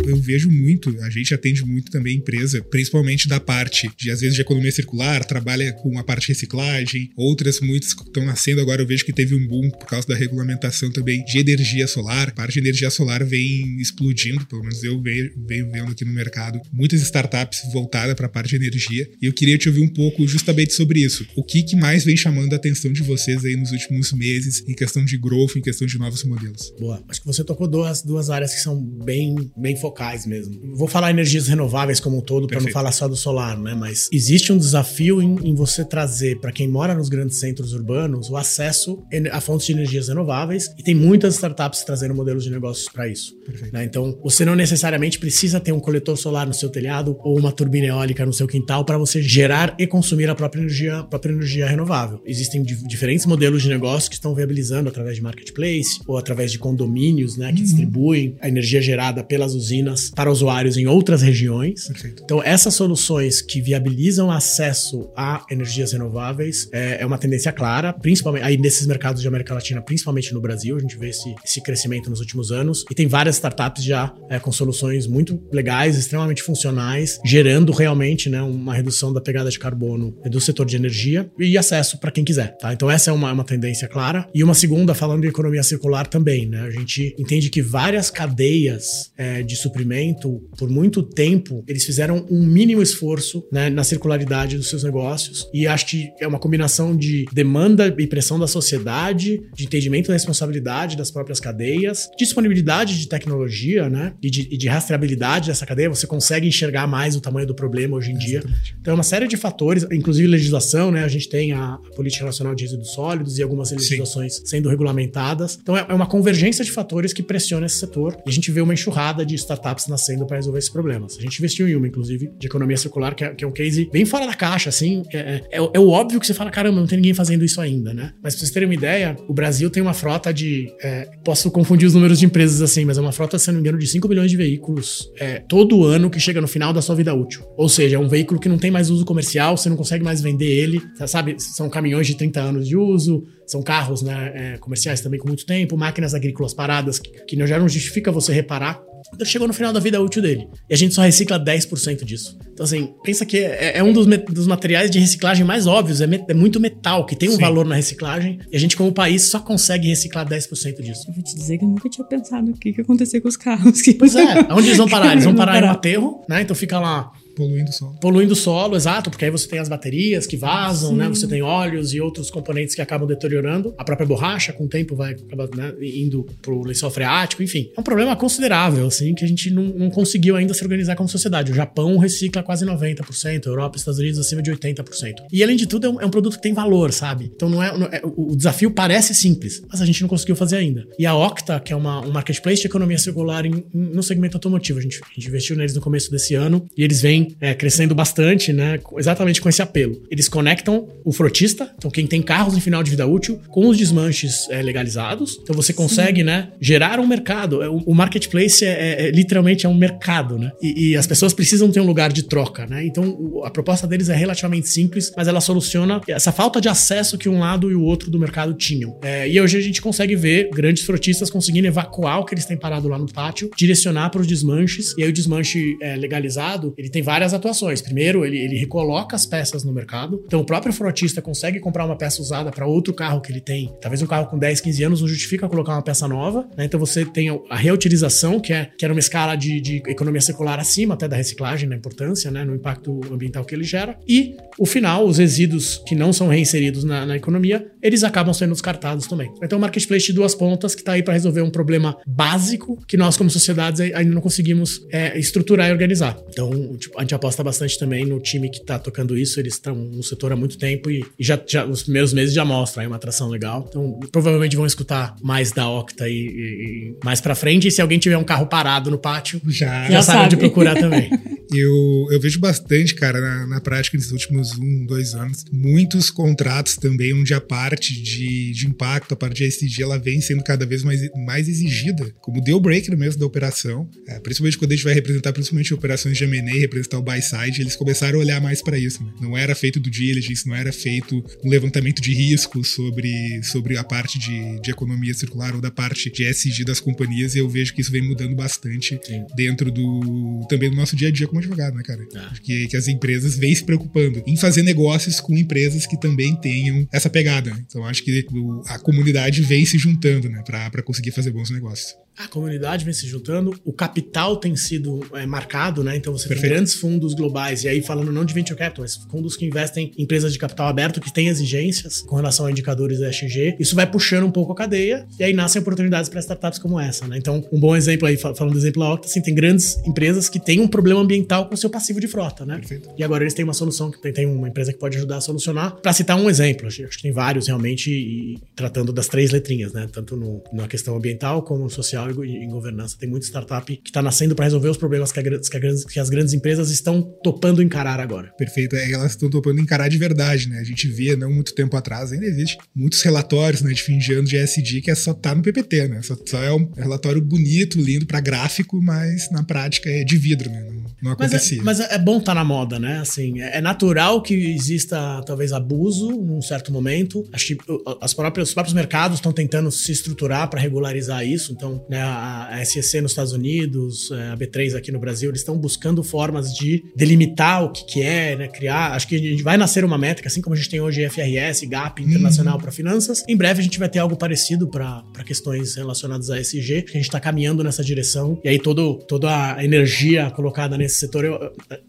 Eu 0.05 0.17
vejo 0.17 0.49
muito, 0.49 0.95
a 1.01 1.09
gente 1.09 1.33
atende 1.33 1.63
muito 1.65 1.91
também 1.91 2.17
empresa, 2.17 2.61
principalmente 2.63 3.27
da 3.27 3.39
parte 3.39 3.89
de, 3.97 4.11
às 4.11 4.21
vezes, 4.21 4.35
de 4.35 4.41
economia 4.41 4.71
circular, 4.71 5.23
trabalha 5.23 5.71
com 5.73 5.97
a 5.97 6.03
parte 6.03 6.23
de 6.23 6.27
reciclagem, 6.29 7.11
outras 7.15 7.59
muitas 7.59 7.93
que 7.93 8.03
estão 8.03 8.25
nascendo 8.25 8.61
agora, 8.61 8.81
eu 8.81 8.87
vejo 8.87 9.05
que 9.05 9.13
teve 9.13 9.35
um 9.35 9.47
boom 9.47 9.69
por 9.69 9.85
causa 9.85 10.07
da 10.07 10.15
regulamentação 10.15 10.91
também 10.91 11.23
de 11.25 11.39
energia 11.39 11.87
solar. 11.87 12.29
A 12.29 12.31
parte 12.31 12.53
de 12.53 12.59
energia 12.59 12.89
solar 12.89 13.23
vem 13.23 13.77
explodindo, 13.79 14.45
pelo 14.45 14.61
menos 14.61 14.83
eu 14.83 15.01
venho, 15.01 15.31
venho 15.47 15.71
vendo 15.71 15.91
aqui 15.91 16.05
no 16.05 16.13
mercado, 16.13 16.59
muitas 16.71 17.01
startups 17.01 17.61
voltadas 17.71 18.15
para 18.15 18.25
a 18.25 18.29
parte 18.29 18.49
de 18.49 18.55
energia, 18.55 19.09
e 19.21 19.25
eu 19.25 19.33
queria 19.33 19.57
te 19.57 19.69
ouvir 19.69 19.81
um 19.81 19.87
pouco 19.87 20.27
justamente 20.27 20.73
sobre 20.73 20.99
isso. 20.99 21.25
O 21.35 21.43
que, 21.43 21.63
que 21.63 21.75
mais 21.75 22.03
vem 22.03 22.17
chamando 22.17 22.53
a 22.53 22.55
atenção 22.55 22.91
de 22.91 23.03
vocês 23.03 23.45
aí 23.45 23.55
nos 23.55 23.71
últimos 23.71 24.11
meses 24.11 24.63
em 24.67 24.73
questão 24.73 25.05
de 25.05 25.17
growth, 25.17 25.55
em 25.55 25.61
questão 25.61 25.87
de 25.87 25.97
novos 25.97 26.23
modelos? 26.23 26.73
Boa. 26.79 27.03
Acho 27.07 27.21
que 27.21 27.27
você 27.27 27.43
tocou 27.43 27.67
duas, 27.67 28.01
duas 28.01 28.29
áreas 28.29 28.53
que 28.53 28.61
são 28.61 28.81
bem, 28.81 29.51
bem 29.57 29.75
focadas 29.75 29.90
locais 29.91 30.25
mesmo. 30.25 30.57
Vou 30.75 30.87
falar 30.87 31.11
energias 31.11 31.47
renováveis 31.47 31.99
como 31.99 32.17
um 32.17 32.21
todo, 32.21 32.47
para 32.47 32.61
não 32.61 32.71
falar 32.71 32.91
só 32.93 33.07
do 33.07 33.15
solar, 33.15 33.57
né? 33.57 33.75
Mas 33.75 34.07
existe 34.11 34.53
um 34.53 34.57
desafio 34.57 35.21
em, 35.21 35.35
em 35.43 35.53
você 35.53 35.83
trazer 35.83 36.39
para 36.39 36.51
quem 36.51 36.67
mora 36.67 36.95
nos 36.95 37.09
grandes 37.09 37.39
centros 37.39 37.73
urbanos 37.73 38.29
o 38.29 38.37
acesso 38.37 39.03
a 39.31 39.41
fontes 39.41 39.67
de 39.67 39.73
energias 39.73 40.07
renováveis 40.07 40.73
e 40.77 40.83
tem 40.83 40.95
muitas 40.95 41.35
startups 41.35 41.83
trazendo 41.83 42.15
modelos 42.15 42.43
de 42.43 42.49
negócios 42.49 42.87
para 42.91 43.07
isso. 43.07 43.35
Né? 43.71 43.83
Então, 43.83 44.17
você 44.23 44.45
não 44.45 44.55
necessariamente 44.55 45.19
precisa 45.19 45.59
ter 45.59 45.71
um 45.71 45.79
coletor 45.79 46.17
solar 46.17 46.47
no 46.47 46.53
seu 46.53 46.69
telhado 46.69 47.17
ou 47.23 47.37
uma 47.37 47.51
turbina 47.51 47.87
eólica 47.87 48.25
no 48.25 48.33
seu 48.33 48.47
quintal 48.47 48.85
para 48.85 48.97
você 48.97 49.21
gerar 49.21 49.75
e 49.77 49.85
consumir 49.85 50.29
a 50.29 50.35
própria 50.35 50.61
energia, 50.61 50.99
a 50.99 51.03
própria 51.03 51.33
energia 51.33 51.67
renovável. 51.67 52.21
Existem 52.25 52.63
diferentes 52.63 53.25
modelos 53.25 53.61
de 53.61 53.69
negócio 53.69 54.09
que 54.09 54.15
estão 54.15 54.33
viabilizando 54.33 54.89
através 54.89 55.17
de 55.17 55.23
marketplace 55.23 55.99
ou 56.07 56.17
através 56.17 56.51
de 56.51 56.59
condomínios, 56.59 57.35
né, 57.37 57.51
que 57.51 57.59
uhum. 57.59 57.63
distribuem 57.63 58.35
a 58.39 58.47
energia 58.47 58.81
gerada 58.81 59.23
pelas 59.23 59.53
usinas 59.53 59.80
para 60.15 60.31
usuários 60.31 60.77
em 60.77 60.87
outras 60.87 61.21
regiões. 61.21 61.87
Perfeito. 61.87 62.23
Então, 62.23 62.41
essas 62.43 62.73
soluções 62.73 63.41
que 63.41 63.61
viabilizam 63.61 64.31
acesso 64.31 65.11
a 65.15 65.45
energias 65.49 65.91
renováveis 65.91 66.67
é, 66.71 67.01
é, 67.01 67.05
uma 67.05 67.17
tendência 67.17 67.51
clara, 67.51 67.93
principalmente 67.93 68.43
aí 68.43 68.57
nesses 68.57 68.85
mercados 68.87 69.21
de 69.21 69.27
América 69.27 69.53
Latina, 69.53 69.81
principalmente 69.81 70.33
no 70.33 70.41
Brasil, 70.41 70.75
a 70.75 70.79
gente 70.79 70.97
vê 70.97 71.09
esse, 71.09 71.33
esse 71.43 71.61
crescimento 71.61 72.09
nos 72.09 72.19
últimos 72.19 72.51
anos 72.51 72.85
e 72.89 72.95
tem 72.95 73.07
várias 73.07 73.35
startups 73.35 73.83
já 73.83 74.13
é, 74.29 74.39
com 74.39 74.51
soluções 74.51 75.07
muito 75.07 75.41
legais, 75.51 75.97
extremamente 75.97 76.43
funcionais, 76.43 77.19
gerando 77.25 77.71
realmente 77.71 78.29
né, 78.29 78.41
uma 78.41 78.73
redução 78.73 79.13
da 79.13 79.21
pegada 79.21 79.49
de 79.49 79.59
carbono 79.59 80.11
do 80.29 80.39
setor 80.39 80.65
de 80.65 80.75
energia 80.75 81.29
e 81.37 81.57
acesso 81.57 81.99
para 81.99 82.11
quem 82.11 82.23
quiser. 82.23 82.57
Tá? 82.57 82.73
Então, 82.73 82.89
essa 82.89 83.09
é 83.09 83.13
uma, 83.13 83.31
uma 83.31 83.43
tendência 83.43 83.87
clara. 83.87 84.27
E 84.33 84.43
uma 84.43 84.53
segunda, 84.53 84.93
falando 84.93 85.21
de 85.21 85.27
economia 85.27 85.63
circular 85.63 86.07
também, 86.07 86.47
né? 86.47 86.61
A 86.61 86.71
gente 86.71 87.15
entende 87.17 87.49
que 87.49 87.61
várias 87.61 88.09
cadeias 88.09 89.11
é, 89.17 89.41
de 89.43 89.55
suprimento 89.71 90.41
por 90.57 90.69
muito 90.69 91.01
tempo, 91.01 91.63
eles 91.67 91.85
fizeram 91.85 92.25
um 92.29 92.43
mínimo 92.43 92.81
esforço 92.81 93.47
né, 93.51 93.69
na 93.69 93.83
circularidade 93.83 94.57
dos 94.57 94.69
seus 94.69 94.83
negócios. 94.83 95.47
E 95.53 95.65
acho 95.65 95.87
que 95.87 96.11
é 96.19 96.27
uma 96.27 96.37
combinação 96.37 96.95
de 96.95 97.25
demanda 97.31 97.87
e 97.97 98.07
pressão 98.07 98.37
da 98.37 98.47
sociedade, 98.47 99.41
de 99.55 99.63
entendimento 99.63 100.07
da 100.07 100.13
responsabilidade 100.13 100.97
das 100.97 101.09
próprias 101.09 101.39
cadeias, 101.39 102.09
disponibilidade 102.17 102.99
de 102.99 103.07
tecnologia, 103.07 103.89
né? 103.89 104.13
E 104.21 104.29
de, 104.29 104.47
e 104.51 104.57
de 104.57 104.67
rastreabilidade 104.67 105.47
dessa 105.47 105.65
cadeia. 105.65 105.89
Você 105.89 106.05
consegue 106.05 106.47
enxergar 106.47 106.85
mais 106.85 107.15
o 107.15 107.21
tamanho 107.21 107.47
do 107.47 107.55
problema 107.55 107.95
hoje 107.95 108.11
em 108.11 108.17
dia. 108.17 108.39
Exatamente. 108.39 108.75
Então, 108.79 108.91
é 108.91 108.95
uma 108.95 109.03
série 109.03 109.27
de 109.27 109.37
fatores, 109.37 109.85
inclusive 109.91 110.27
legislação, 110.27 110.91
né? 110.91 111.03
A 111.03 111.07
gente 111.07 111.29
tem 111.29 111.53
a 111.53 111.77
Política 111.95 112.25
Nacional 112.25 112.53
de 112.53 112.63
Resíduos 112.63 112.91
Sólidos 112.91 113.37
e 113.37 113.43
algumas 113.43 113.71
legislações 113.71 114.35
Sim. 114.35 114.45
sendo 114.45 114.69
regulamentadas. 114.69 115.57
Então, 115.61 115.77
é, 115.77 115.85
é 115.87 115.93
uma 115.93 116.07
convergência 116.07 116.65
de 116.65 116.71
fatores 116.71 117.13
que 117.13 117.23
pressiona 117.23 117.65
esse 117.65 117.77
setor. 117.77 118.17
E 118.25 118.29
a 118.29 118.33
gente 118.33 118.51
vê 118.51 118.61
uma 118.61 118.73
enxurrada 118.73 119.25
de 119.25 119.35
startups 119.35 119.60
startups 119.61 119.87
nascendo 119.87 120.25
para 120.25 120.37
resolver 120.37 120.59
esse 120.59 120.71
problema. 120.71 121.05
A 121.05 121.21
gente 121.21 121.37
investiu 121.37 121.67
em 121.69 121.75
uma, 121.75 121.87
inclusive, 121.87 122.31
de 122.37 122.47
economia 122.47 122.75
circular, 122.75 123.13
que 123.13 123.23
é, 123.23 123.33
que 123.33 123.43
é 123.43 123.47
um 123.47 123.51
case 123.51 123.89
bem 123.91 124.05
fora 124.05 124.25
da 124.25 124.33
caixa, 124.33 124.69
assim. 124.69 125.03
É, 125.13 125.17
é, 125.17 125.41
é, 125.51 125.69
é, 125.73 125.79
o 125.79 125.89
óbvio 125.89 126.19
que 126.19 126.25
você 126.25 126.33
fala, 126.33 126.49
caramba, 126.49 126.79
não 126.79 126.87
tem 126.87 126.97
ninguém 126.97 127.13
fazendo 127.13 127.45
isso 127.45 127.61
ainda, 127.61 127.93
né? 127.93 128.13
Mas 128.21 128.33
pra 128.33 128.39
vocês 128.39 128.51
terem 128.51 128.67
uma 128.67 128.73
ideia, 128.73 129.15
o 129.27 129.33
Brasil 129.33 129.69
tem 129.69 129.81
uma 129.81 129.93
frota 129.93 130.33
de. 130.33 130.73
É, 130.81 131.07
posso 131.23 131.51
confundir 131.51 131.87
os 131.87 131.93
números 131.93 132.19
de 132.19 132.25
empresas 132.25 132.61
assim, 132.61 132.83
mas 132.83 132.97
é 132.97 133.01
uma 133.01 133.11
frota, 133.11 133.37
se 133.37 133.47
não 133.47 133.55
me 133.55 133.61
engano, 133.61 133.77
de 133.77 133.87
5 133.87 134.07
milhões 134.07 134.31
de 134.31 134.37
veículos 134.37 135.11
é, 135.19 135.39
todo 135.39 135.85
ano 135.85 136.09
que 136.09 136.19
chega 136.19 136.41
no 136.41 136.47
final 136.47 136.73
da 136.73 136.81
sua 136.81 136.95
vida 136.95 137.13
útil. 137.13 137.43
Ou 137.57 137.69
seja, 137.69 137.95
é 137.95 137.99
um 137.99 138.07
veículo 138.07 138.39
que 138.39 138.49
não 138.49 138.57
tem 138.57 138.71
mais 138.71 138.89
uso 138.89 139.05
comercial, 139.05 139.55
você 139.55 139.69
não 139.69 139.77
consegue 139.77 140.03
mais 140.03 140.21
vender 140.21 140.47
ele, 140.47 140.81
sabe? 141.05 141.35
São 141.39 141.69
caminhões 141.69 142.07
de 142.07 142.15
30 142.15 142.39
anos 142.39 142.67
de 142.67 142.75
uso, 142.75 143.23
são 143.45 143.61
carros 143.61 144.01
né, 144.01 144.57
comerciais 144.59 145.01
também 145.01 145.19
com 145.19 145.27
muito 145.27 145.45
tempo, 145.45 145.77
máquinas 145.77 146.13
agrícolas 146.13 146.53
paradas 146.53 146.99
que, 146.99 147.11
que 147.25 147.47
já 147.47 147.59
não 147.59 147.67
justifica 147.67 148.11
você 148.11 148.31
reparar 148.31 148.81
Então 149.13 149.25
chegou 149.25 149.47
no 149.47 149.53
final 149.53 149.73
da 149.73 149.79
vida 149.79 150.01
útil 150.01 150.21
dele. 150.21 150.47
E 150.69 150.73
a 150.73 150.77
gente 150.77 150.93
só 150.93 151.01
recicla 151.01 151.39
10% 151.39 152.03
disso. 152.03 152.37
Então, 152.53 152.63
assim, 152.63 152.93
pensa 153.03 153.25
que 153.25 153.37
é, 153.37 153.77
é 153.77 153.83
um 153.83 153.93
dos, 153.93 154.05
dos, 154.05 154.47
materiais 154.47 154.91
de 154.91 154.99
reciclagem 154.99 155.45
mais 155.45 155.67
óbvios. 155.67 156.01
É, 156.01 156.07
met, 156.07 156.25
é 156.27 156.33
muito 156.33 156.59
metal, 156.59 157.05
que 157.05 157.15
tem 157.15 157.29
um 157.29 157.33
Sim. 157.33 157.41
valor 157.41 157.65
na 157.65 157.75
reciclagem. 157.75 158.39
E 158.51 158.55
a 158.55 158.59
gente, 158.59 158.75
como 158.75 158.91
país, 158.91 159.23
só 159.23 159.39
consegue 159.39 159.87
reciclar 159.87 160.27
10% 160.27 160.81
disso. 160.81 161.05
Eu 161.07 161.13
vou 161.13 161.23
te 161.23 161.35
dizer 161.35 161.57
que 161.57 161.63
eu 161.63 161.69
nunca 161.69 161.89
tinha 161.89 162.05
pensado 162.05 162.51
o 162.51 162.53
que, 162.53 162.71
que 162.73 162.79
ia 162.79 162.83
acontecer 162.83 163.21
com 163.21 163.27
os 163.27 163.37
carros. 163.37 163.81
Pois 163.97 164.15
é, 164.15 164.23
onde 164.51 164.67
eles 164.67 164.77
vão 164.77 164.89
parar? 164.89 165.13
Eles 165.13 165.25
vão 165.25 165.35
parar 165.35 165.61
em 165.61 165.65
um 165.65 165.71
aterro, 165.71 166.25
né? 166.27 166.41
Então 166.41 166.55
fica 166.55 166.79
lá 166.79 167.11
Poluindo 167.35 167.69
o 167.69 167.73
solo. 167.73 167.95
Poluindo 167.99 168.33
o 168.33 168.35
solo, 168.35 168.75
exato, 168.75 169.09
porque 169.09 169.25
aí 169.25 169.31
você 169.31 169.47
tem 169.47 169.59
as 169.59 169.69
baterias 169.69 170.27
que 170.27 170.37
vazam, 170.37 170.91
né? 170.91 171.03
Sim. 171.05 171.09
né? 171.09 171.15
Você 171.15 171.27
tem 171.27 171.41
óleos 171.41 171.93
e 171.93 172.01
outros 172.01 172.29
componentes 172.29 172.75
que 172.75 172.81
acabam 172.81 173.07
deteriorando. 173.07 173.73
A 173.77 173.83
própria 173.83 174.07
borracha, 174.07 174.53
com 174.53 174.65
o 174.65 174.67
tempo, 174.67 174.95
vai 174.95 175.13
acabar 175.13 175.47
né, 175.55 175.73
indo 175.81 176.25
pro 176.41 176.61
lençol 176.63 176.91
freático, 176.91 177.43
enfim. 177.43 177.69
É 177.75 177.79
um 177.79 177.83
problema 177.83 178.15
considerável, 178.15 178.87
assim, 178.87 179.13
que 179.13 179.23
a 179.23 179.27
gente 179.27 179.49
não, 179.51 179.63
não 179.63 179.89
conseguiu 179.89 180.35
ainda 180.35 180.53
se 180.53 180.63
organizar 180.63 180.95
como 180.95 181.09
sociedade. 181.09 181.51
O 181.51 181.55
Japão 181.55 181.97
recicla 181.97 182.43
quase 182.43 182.65
90%, 182.65 183.45
a 183.45 183.49
Europa 183.49 183.77
e 183.77 183.79
Estados 183.79 183.99
Unidos 183.99 184.19
acima 184.19 184.41
de 184.41 184.51
80%. 184.51 185.15
E 185.31 185.43
além 185.43 185.55
de 185.55 185.67
tudo, 185.67 185.87
é 185.87 185.89
um, 185.89 186.01
é 186.01 186.05
um 186.05 186.09
produto 186.09 186.35
que 186.35 186.41
tem 186.41 186.53
valor, 186.53 186.91
sabe? 186.91 187.31
Então 187.35 187.49
não 187.49 187.61
é, 187.61 187.77
não 187.77 187.87
é, 187.87 188.01
o 188.03 188.35
desafio 188.35 188.71
parece 188.71 189.13
simples, 189.13 189.61
mas 189.69 189.81
a 189.81 189.85
gente 189.85 190.01
não 190.01 190.09
conseguiu 190.09 190.35
fazer 190.35 190.57
ainda. 190.57 190.87
E 190.97 191.05
a 191.05 191.15
Octa, 191.15 191.59
que 191.59 191.73
é 191.73 191.75
uma, 191.75 192.05
um 192.05 192.11
marketplace 192.11 192.61
de 192.61 192.67
economia 192.67 192.97
circular 192.97 193.45
em, 193.45 193.63
em, 193.73 193.79
no 193.79 194.03
segmento 194.03 194.37
automotivo, 194.37 194.79
a 194.79 194.81
gente, 194.81 194.99
a 195.01 195.13
gente 195.13 195.27
investiu 195.27 195.55
neles 195.55 195.73
no 195.73 195.81
começo 195.81 196.11
desse 196.11 196.35
ano 196.35 196.65
e 196.77 196.83
eles 196.83 197.01
vêm 197.01 197.20
é, 197.39 197.53
crescendo 197.53 197.95
bastante, 197.95 198.53
né? 198.53 198.79
Exatamente 198.97 199.41
com 199.41 199.49
esse 199.49 199.61
apelo. 199.61 200.01
Eles 200.09 200.27
conectam 200.27 200.87
o 201.03 201.11
frotista, 201.11 201.71
então 201.77 201.89
quem 201.89 202.07
tem 202.07 202.21
carros 202.21 202.55
em 202.55 202.61
final 202.61 202.83
de 202.83 202.91
vida 202.91 203.05
útil, 203.05 203.39
com 203.47 203.67
os 203.67 203.77
desmanches 203.77 204.47
é, 204.49 204.61
legalizados. 204.61 205.39
Então 205.41 205.55
você 205.55 205.73
consegue, 205.73 206.21
Sim. 206.21 206.25
né, 206.25 206.49
gerar 206.59 206.99
um 206.99 207.07
mercado. 207.07 207.61
É, 207.61 207.69
o, 207.69 207.77
o 207.77 207.95
marketplace 207.95 208.63
é, 208.65 208.69
é, 208.69 209.07
é, 209.07 209.11
literalmente 209.11 209.65
é 209.65 209.69
um 209.69 209.73
mercado, 209.73 210.37
né? 210.37 210.51
E, 210.61 210.91
e, 210.91 210.97
as 210.97 211.07
pessoas 211.07 211.33
precisam 211.33 211.71
ter 211.71 211.79
um 211.79 211.85
lugar 211.85 212.11
de 212.11 212.23
troca, 212.23 212.65
né? 212.65 212.85
Então 212.85 213.41
a 213.43 213.49
proposta 213.49 213.87
deles 213.87 214.09
é 214.09 214.15
relativamente 214.15 214.69
simples, 214.69 215.11
mas 215.15 215.27
ela 215.27 215.41
soluciona 215.41 216.01
essa 216.07 216.31
falta 216.31 216.61
de 216.61 216.69
acesso 216.69 217.17
que 217.17 217.27
um 217.27 217.39
lado 217.39 217.71
e 217.71 217.75
o 217.75 217.81
outro 217.81 218.09
do 218.09 218.19
mercado 218.19 218.53
tinham. 218.53 218.97
É, 219.01 219.27
e 219.27 219.39
hoje 219.39 219.57
a 219.57 219.61
gente 219.61 219.81
consegue 219.81 220.15
ver 220.15 220.49
grandes 220.51 220.83
frotistas 220.83 221.29
conseguindo 221.29 221.67
evacuar 221.67 222.19
o 222.19 222.25
que 222.25 222.33
eles 222.33 222.45
têm 222.45 222.57
parado 222.57 222.87
lá 222.87 222.97
no 222.97 223.11
pátio, 223.11 223.49
direcionar 223.55 224.09
para 224.09 224.21
os 224.21 224.27
desmanches. 224.27 224.93
E 224.97 225.03
aí 225.03 225.09
o 225.09 225.13
desmanche 225.13 225.77
legalizado, 225.97 226.73
ele 226.77 226.89
tem 226.89 227.01
várias 227.01 227.10
atuações. 227.33 227.81
Primeiro, 227.81 228.25
ele, 228.25 228.37
ele 228.37 228.57
recoloca 228.57 229.15
as 229.15 229.25
peças 229.25 229.63
no 229.63 229.73
mercado. 229.73 230.23
Então, 230.25 230.39
o 230.39 230.45
próprio 230.45 230.73
frotista 230.73 231.21
consegue 231.21 231.59
comprar 231.59 231.85
uma 231.85 231.95
peça 231.95 232.21
usada 232.21 232.51
para 232.51 232.65
outro 232.65 232.93
carro 232.93 233.21
que 233.21 233.31
ele 233.31 233.41
tem. 233.41 233.73
Talvez 233.81 234.01
um 234.01 234.07
carro 234.07 234.27
com 234.27 234.37
10, 234.37 234.61
15 234.61 234.83
anos 234.83 235.01
não 235.01 235.07
justifica 235.07 235.47
colocar 235.49 235.73
uma 235.73 235.81
peça 235.81 236.07
nova. 236.07 236.47
Né? 236.57 236.65
Então, 236.65 236.79
você 236.79 237.05
tem 237.05 237.29
a 237.49 237.55
reutilização, 237.55 238.39
que 238.39 238.53
é 238.53 238.69
que 238.77 238.85
era 238.85 238.93
uma 238.93 238.99
escala 238.99 239.35
de, 239.35 239.59
de 239.59 239.77
economia 239.87 240.21
circular 240.21 240.59
acima 240.59 240.93
até 240.93 241.07
da 241.07 241.15
reciclagem, 241.15 241.67
na 241.67 241.75
importância, 241.75 242.31
né? 242.31 242.45
no 242.45 242.55
impacto 242.55 243.01
ambiental 243.11 243.43
que 243.43 243.53
ele 243.53 243.63
gera. 243.63 243.97
E 244.07 244.35
o 244.57 244.65
final, 244.65 245.05
os 245.05 245.17
resíduos 245.17 245.81
que 245.85 245.95
não 245.95 246.13
são 246.13 246.27
reinseridos 246.27 246.83
na, 246.83 247.05
na 247.05 247.15
economia, 247.15 247.67
eles 247.81 248.03
acabam 248.03 248.33
sendo 248.33 248.51
descartados 248.51 249.07
também. 249.07 249.31
Então, 249.43 249.57
o 249.57 249.61
marketplace 249.61 250.05
de 250.05 250.13
duas 250.13 250.35
pontas 250.35 250.75
que 250.75 250.81
está 250.81 250.93
aí 250.93 251.03
para 251.03 251.13
resolver 251.13 251.41
um 251.41 251.49
problema 251.49 251.97
básico 252.05 252.77
que 252.87 252.97
nós, 252.97 253.17
como 253.17 253.29
sociedades, 253.29 253.81
ainda 253.81 254.13
não 254.13 254.21
conseguimos 254.21 254.85
é, 254.91 255.17
estruturar 255.17 255.69
e 255.69 255.71
organizar. 255.71 256.17
Então, 256.29 256.77
tipo, 256.77 257.00
a 257.01 257.03
gente 257.03 257.15
aposta 257.15 257.43
bastante 257.43 257.79
também 257.79 258.05
no 258.05 258.19
time 258.19 258.47
que 258.47 258.63
tá 258.63 258.77
tocando 258.77 259.17
isso. 259.17 259.39
Eles 259.39 259.55
estão 259.55 259.73
no 259.75 260.03
setor 260.03 260.31
há 260.31 260.35
muito 260.35 260.55
tempo 260.55 260.89
e, 260.91 261.03
e 261.17 261.23
já, 261.23 261.39
já, 261.47 261.65
os 261.65 261.81
primeiros 261.81 262.13
meses 262.13 262.31
já 262.31 262.45
mostram 262.45 262.81
aí 262.81 262.87
uma 262.87 262.95
atração 262.95 263.27
legal. 263.27 263.65
Então, 263.67 263.99
provavelmente 264.11 264.55
vão 264.55 264.67
escutar 264.67 265.15
mais 265.19 265.51
da 265.51 265.67
Octa 265.67 266.07
e, 266.07 266.13
e, 266.13 266.93
e 266.93 266.95
mais 267.03 267.19
pra 267.19 267.33
frente. 267.33 267.67
E 267.67 267.71
se 267.71 267.81
alguém 267.81 267.97
tiver 267.97 268.17
um 268.17 268.23
carro 268.23 268.45
parado 268.45 268.91
no 268.91 268.99
pátio, 268.99 269.41
já, 269.47 269.85
já, 269.85 269.91
já 269.91 270.01
sabe 270.03 270.25
onde 270.25 270.37
procurar 270.37 270.75
também. 270.75 271.09
eu, 271.53 272.07
eu 272.11 272.19
vejo 272.19 272.39
bastante, 272.39 272.95
cara, 272.95 273.19
na, 273.19 273.47
na 273.47 273.61
prática 273.61 273.97
nesses 273.97 274.11
últimos 274.11 274.57
um, 274.57 274.85
dois 274.85 275.13
anos, 275.13 275.43
muitos 275.51 276.09
contratos 276.09 276.77
também 276.77 277.13
onde 277.13 277.33
a 277.33 277.41
parte 277.41 277.93
de, 278.01 278.51
de 278.51 278.67
impacto, 278.67 279.13
a 279.13 279.17
parte 279.17 279.37
de 279.37 279.45
SDG, 279.45 279.83
ela 279.83 279.97
vem 279.97 280.21
sendo 280.21 280.43
cada 280.43 280.65
vez 280.65 280.83
mais, 280.83 281.01
mais 281.25 281.49
exigida, 281.49 282.13
como 282.21 282.41
deal 282.41 282.59
breaker 282.59 282.97
mesmo 282.97 283.19
da 283.19 283.25
operação, 283.25 283.89
é, 284.07 284.19
principalmente 284.19 284.57
quando 284.57 284.71
a 284.71 284.75
gente 284.75 284.85
vai 284.85 284.93
representar 284.93 285.33
principalmente 285.33 285.73
operações 285.73 286.17
de 286.17 286.23
M&A, 286.23 286.59
representar 286.59 286.97
o 286.97 287.01
buy 287.01 287.21
side, 287.21 287.61
eles 287.61 287.75
começaram 287.75 288.19
a 288.19 288.21
olhar 288.21 288.41
mais 288.41 288.61
para 288.61 288.77
isso. 288.77 289.03
Né? 289.03 289.11
Não 289.19 289.37
era 289.37 289.53
feito 289.53 289.79
do 289.79 289.89
diligence, 289.89 290.47
não 290.47 290.55
era 290.55 290.71
feito 290.71 291.23
um 291.43 291.49
levantamento 291.49 292.01
de 292.01 292.13
risco 292.13 292.63
sobre, 292.63 293.43
sobre 293.43 293.77
a 293.77 293.83
parte 293.83 294.17
de, 294.17 294.59
de 294.61 294.71
economia 294.71 295.13
circular 295.13 295.53
ou 295.53 295.61
da 295.61 295.71
parte 295.71 296.09
de 296.09 296.23
SG 296.23 296.63
das 296.63 296.79
companhias, 296.79 297.35
e 297.35 297.39
eu 297.39 297.49
vejo 297.49 297.73
que 297.73 297.81
isso 297.81 297.91
vem 297.91 298.01
mudando 298.01 298.35
bastante 298.35 298.99
Sim. 299.03 299.25
dentro 299.35 299.71
do 299.71 300.45
também 300.49 300.69
do 300.69 300.75
nosso 300.75 300.95
dia 300.95 301.09
a 301.09 301.11
dia 301.11 301.27
como 301.27 301.40
advogado, 301.41 301.75
né, 301.75 301.83
cara? 301.83 302.05
Ah. 302.15 302.33
Que, 302.41 302.67
que 302.67 302.77
as 302.77 302.87
empresas 302.87 303.37
vêm 303.37 303.53
se 303.53 303.63
preocupando 303.63 304.23
em 304.25 304.37
fazer 304.37 304.63
negócios 304.63 305.19
com 305.19 305.37
empresas 305.37 305.85
que 305.85 305.99
também 305.99 306.35
tenham 306.35 306.87
essa 306.91 307.09
pegada. 307.09 307.51
Então 307.67 307.85
acho 307.85 308.03
que 308.03 308.25
a 308.67 308.79
comunidade 308.79 309.41
vem 309.41 309.65
se 309.65 309.77
juntando, 309.77 310.29
né, 310.29 310.43
para 310.43 310.83
conseguir 310.83 311.11
fazer 311.11 311.31
bons 311.31 311.49
negócios 311.49 311.95
a 312.17 312.27
comunidade 312.27 312.85
vem 312.85 312.93
se 312.93 313.07
juntando, 313.07 313.53
o 313.63 313.73
capital 313.73 314.35
tem 314.37 314.55
sido 314.55 315.05
é, 315.13 315.25
marcado, 315.25 315.83
né? 315.83 315.95
Então 315.95 316.13
você 316.13 316.27
Perfeito. 316.27 316.41
tem 316.41 316.51
grandes 316.51 316.73
fundos 316.75 317.13
globais, 317.13 317.63
e 317.63 317.67
aí 317.67 317.81
falando 317.81 318.11
não 318.11 318.25
de 318.25 318.33
venture 318.33 318.57
capital, 318.57 318.83
mas 318.83 318.95
fundos 319.09 319.35
que 319.35 319.45
investem 319.45 319.91
em 319.97 320.03
empresas 320.03 320.33
de 320.33 320.39
capital 320.39 320.67
aberto 320.67 320.99
que 320.99 321.11
têm 321.11 321.27
exigências 321.27 322.01
com 322.01 322.15
relação 322.15 322.45
a 322.45 322.51
indicadores 322.51 322.99
ESG. 322.99 323.55
Isso 323.59 323.75
vai 323.75 323.89
puxando 323.89 324.25
um 324.25 324.31
pouco 324.31 324.51
a 324.51 324.55
cadeia, 324.55 325.07
e 325.19 325.23
aí 325.23 325.33
nascem 325.33 325.61
oportunidades 325.61 326.09
para 326.09 326.19
startups 326.19 326.59
como 326.59 326.79
essa, 326.79 327.07
né? 327.07 327.17
Então, 327.17 327.43
um 327.51 327.59
bom 327.59 327.75
exemplo 327.75 328.07
aí, 328.07 328.17
falando 328.17 328.51
do 328.51 328.57
exemplo 328.57 328.81
da 328.81 328.93
Octa, 328.93 329.07
assim, 329.07 329.21
tem 329.21 329.33
grandes 329.33 329.77
empresas 329.85 330.29
que 330.29 330.39
têm 330.39 330.59
um 330.59 330.67
problema 330.67 331.01
ambiental 331.01 331.47
com 331.47 331.55
o 331.55 331.57
seu 331.57 331.69
passivo 331.69 331.99
de 331.99 332.07
frota, 332.07 332.45
né? 332.45 332.57
Perfeito. 332.57 332.89
E 332.97 333.03
agora 333.03 333.23
eles 333.23 333.33
têm 333.33 333.43
uma 333.43 333.53
solução, 333.53 333.89
que 333.89 334.01
tem, 334.01 334.13
tem 334.13 334.25
uma 334.25 334.47
empresa 334.47 334.71
que 334.71 334.79
pode 334.79 334.97
ajudar 334.97 335.17
a 335.17 335.21
solucionar. 335.21 335.75
Para 335.77 335.93
citar 335.93 336.17
um 336.17 336.29
exemplo, 336.29 336.67
acho 336.67 336.87
que 336.87 337.01
tem 337.01 337.11
vários 337.11 337.47
realmente, 337.47 337.91
e, 337.91 338.37
tratando 338.55 338.91
das 338.91 339.07
três 339.07 339.31
letrinhas, 339.31 339.73
né? 339.73 339.87
Tanto 339.91 340.15
no, 340.15 340.43
na 340.51 340.67
questão 340.67 340.95
ambiental 340.95 341.41
como 341.41 341.63
no 341.63 341.69
social 341.69 342.00
e 342.09 342.37
em 342.37 342.49
governança. 342.49 342.97
Tem 342.97 343.09
muita 343.09 343.25
startup 343.25 343.65
que 343.65 343.89
está 343.89 344.01
nascendo 344.01 344.35
para 344.35 344.45
resolver 344.45 344.69
os 344.69 344.77
problemas 344.77 345.11
que, 345.11 345.19
a, 345.19 345.23
que, 345.23 345.29
a, 345.29 345.73
que, 345.89 345.99
as 345.99 346.09
grandes 346.09 346.33
empresas 346.33 346.71
estão 346.71 347.01
topando 347.23 347.61
encarar 347.61 347.99
agora. 347.99 348.31
Perfeito. 348.37 348.75
É, 348.75 348.91
elas 348.91 349.11
estão 349.11 349.29
topando 349.29 349.59
encarar 349.59 349.87
de 349.87 349.97
verdade, 349.97 350.49
né? 350.49 350.59
A 350.59 350.63
gente 350.63 350.87
via, 350.87 351.15
não 351.15 351.31
muito 351.31 351.53
tempo 351.53 351.75
atrás, 351.75 352.11
ainda 352.11 352.25
existe 352.25 352.57
muitos 352.75 353.01
relatórios 353.01 353.61
né, 353.61 353.71
de 353.71 353.81
fim 353.81 353.97
de 353.97 354.13
ano 354.13 354.27
de 354.27 354.37
ESG 354.37 354.81
que 354.81 354.91
é 354.91 354.95
só 354.95 355.13
tá 355.13 355.35
no 355.35 355.41
PPT, 355.41 355.87
né? 355.87 356.01
Só, 356.01 356.15
só 356.25 356.41
é 356.41 356.53
um 356.53 356.71
relatório 356.75 357.21
bonito, 357.21 357.79
lindo 357.79 358.05
para 358.05 358.19
gráfico, 358.19 358.81
mas 358.81 359.29
na 359.31 359.43
prática 359.43 359.89
é 359.89 360.03
de 360.03 360.17
vidro, 360.17 360.49
né? 360.49 360.61
Não, 360.61 360.81
não 361.01 361.11
acontecia. 361.11 361.61
Mas 361.63 361.79
é, 361.79 361.83
mas 361.83 361.93
é 361.93 361.97
bom 361.97 362.17
estar 362.17 362.31
tá 362.31 362.35
na 362.35 362.43
moda, 362.43 362.79
né? 362.79 362.99
Assim, 362.99 363.41
é, 363.41 363.57
é 363.57 363.61
natural 363.61 364.21
que 364.21 364.33
exista 364.33 365.21
talvez 365.25 365.51
abuso 365.51 366.09
num 366.11 366.41
certo 366.41 366.71
momento. 366.71 367.27
Acho 367.31 367.47
que 367.47 367.57
as 367.99 368.13
próprias, 368.13 368.49
os 368.49 368.53
próprios 368.53 368.73
mercados 368.73 369.17
estão 369.17 369.31
tentando 369.31 369.71
se 369.71 369.91
estruturar 369.91 370.49
para 370.49 370.59
regularizar 370.59 371.25
isso. 371.25 371.51
Então, 371.51 371.85
né, 371.91 372.01
a, 372.01 372.63
SEC 372.63 373.01
nos 373.01 373.11
Estados 373.11 373.33
Unidos, 373.33 374.09
é, 374.11 374.29
a 374.29 374.37
B3 374.37 374.77
aqui 374.77 374.93
no 374.93 374.99
Brasil, 374.99 375.29
eles 375.29 375.41
estão 375.41 375.57
buscando 375.57 376.01
formas 376.01 376.53
de 376.53 376.85
delimitar 376.95 377.65
o 377.65 377.69
que, 377.69 377.85
que 377.85 378.01
é, 378.01 378.37
né? 378.37 378.47
Criar. 378.47 378.93
Acho 378.93 379.09
que 379.09 379.15
a 379.15 379.19
gente 379.19 379.43
vai 379.43 379.57
nascer 379.57 379.83
uma 379.83 379.97
métrica, 379.97 380.29
assim 380.29 380.41
como 380.41 380.53
a 380.53 380.57
gente 380.57 380.69
tem 380.69 380.79
hoje 380.79 381.07
FRS, 381.09 381.65
GAP 381.65 382.01
internacional 382.01 382.55
uhum. 382.55 382.61
para 382.61 382.71
finanças. 382.71 383.25
Em 383.27 383.35
breve 383.35 383.59
a 383.59 383.63
gente 383.63 383.77
vai 383.77 383.89
ter 383.89 383.99
algo 383.99 384.15
parecido 384.15 384.69
para 384.69 385.03
questões 385.25 385.75
relacionadas 385.75 386.29
a 386.29 386.39
SG. 386.39 386.85
A 386.87 386.91
gente 386.93 387.01
está 387.01 387.19
caminhando 387.19 387.61
nessa 387.61 387.83
direção. 387.83 388.39
E 388.41 388.47
aí 388.47 388.57
todo, 388.57 388.95
toda 389.07 389.55
a 389.55 389.65
energia 389.65 390.31
colocada 390.31 390.77
nesse 390.77 390.95
setor 390.95 391.25
eu, 391.25 391.35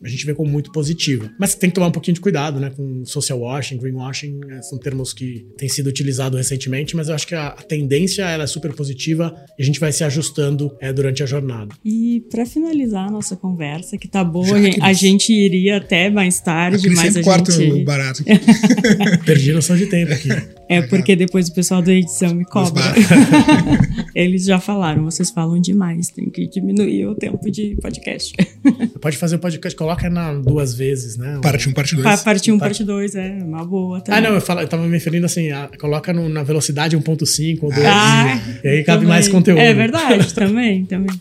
a 0.03 0.09
gente 0.09 0.27
vê 0.27 0.35
como 0.35 0.51
muito 0.51 0.73
positiva. 0.73 1.31
Mas 1.39 1.55
tem 1.55 1.71
que 1.71 1.75
tomar 1.75 1.87
um 1.87 1.93
pouquinho 1.93 2.17
de 2.17 2.21
cuidado, 2.21 2.59
né? 2.59 2.71
Com 2.71 3.05
social 3.05 3.39
washing, 3.39 3.77
greenwashing, 3.77 4.39
né, 4.39 4.63
são 4.63 4.79
termos 4.79 5.13
que 5.13 5.47
têm 5.57 5.69
sido 5.69 5.89
utilizados 5.89 6.39
recentemente, 6.39 6.97
mas 6.97 7.09
eu 7.09 7.15
acho 7.15 7.27
que 7.27 7.35
a, 7.35 7.49
a 7.49 7.63
tendência 7.63 8.23
ela 8.23 8.45
é 8.45 8.47
super 8.47 8.73
positiva 8.73 9.35
e 9.59 9.63
a 9.63 9.65
gente 9.67 9.79
vai 9.79 9.92
se 9.93 10.05
ajustando 10.05 10.75
é, 10.81 10.93
durante 10.93 11.23
a 11.23 11.27
jornada. 11.27 11.75
E 11.85 12.25
para 12.31 12.45
finalizar 12.47 13.09
a 13.09 13.11
nossa 13.11 13.37
conversa, 13.37 13.97
que 13.97 14.09
tá 14.09 14.25
boa, 14.25 14.57
a 14.81 14.93
gente 14.93 15.33
iria 15.33 15.77
até 15.77 16.11
mais 16.11 16.41
tarde, 16.41 16.89
mas 16.91 17.17
a 17.17 17.23
quarto 17.23 17.53
gente... 17.53 17.85
barato. 17.85 18.25
Perdi 19.25 19.53
noção 19.53 19.77
de 19.77 19.87
tempo 19.87 20.13
aqui. 20.13 20.29
É 20.69 20.81
porque 20.81 21.15
depois 21.15 21.49
o 21.49 21.55
pessoal 21.55 21.83
da 21.83 21.93
edição 21.93 22.35
me 22.35 22.47
cobra. 22.47 22.83
Eles 24.15 24.45
já 24.45 24.59
falaram, 24.59 25.05
vocês 25.05 25.31
falam 25.31 25.61
demais, 25.61 26.09
tem 26.09 26.31
que 26.31 26.47
diminuir 26.47 27.07
o 27.07 27.15
tempo 27.15 27.51
de 27.51 27.77
podcast. 27.77 28.33
Pode 29.01 29.19
fazer 29.19 29.37
o 29.37 29.39
podcast, 29.39 29.77
coloca 29.77 30.09
na 30.09 30.33
duas 30.33 30.75
vezes, 30.75 31.19
né? 31.19 31.41
Parte 31.43 31.69
1, 31.69 31.71
um, 31.71 31.75
parte 31.75 31.95
2. 31.97 32.05
Pa 32.05 32.17
parte 32.17 32.51
1, 32.51 32.55
um, 32.55 32.59
parte 32.59 32.85
2, 32.85 33.15
é 33.17 33.39
uma 33.43 33.65
boa 33.65 34.01
também. 34.01 34.19
Ah, 34.19 34.23
não, 34.23 34.35
eu, 34.35 34.41
falo, 34.41 34.61
eu 34.61 34.69
tava 34.69 34.85
me 34.87 34.93
referindo 34.93 35.27
assim, 35.27 35.51
a, 35.51 35.69
coloca 35.79 36.13
no, 36.13 36.29
na 36.29 36.43
velocidade 36.43 36.97
1.5 36.97 37.59
ou 37.63 37.71
2. 37.71 37.85
Ah, 37.85 38.41
e 38.65 38.69
aí 38.69 38.85
cabe 38.85 39.01
também. 39.01 39.09
mais 39.09 39.29
conteúdo. 39.29 39.61
É 39.61 39.75
verdade, 39.83 40.33
também, 40.35 40.85
também. 40.85 41.21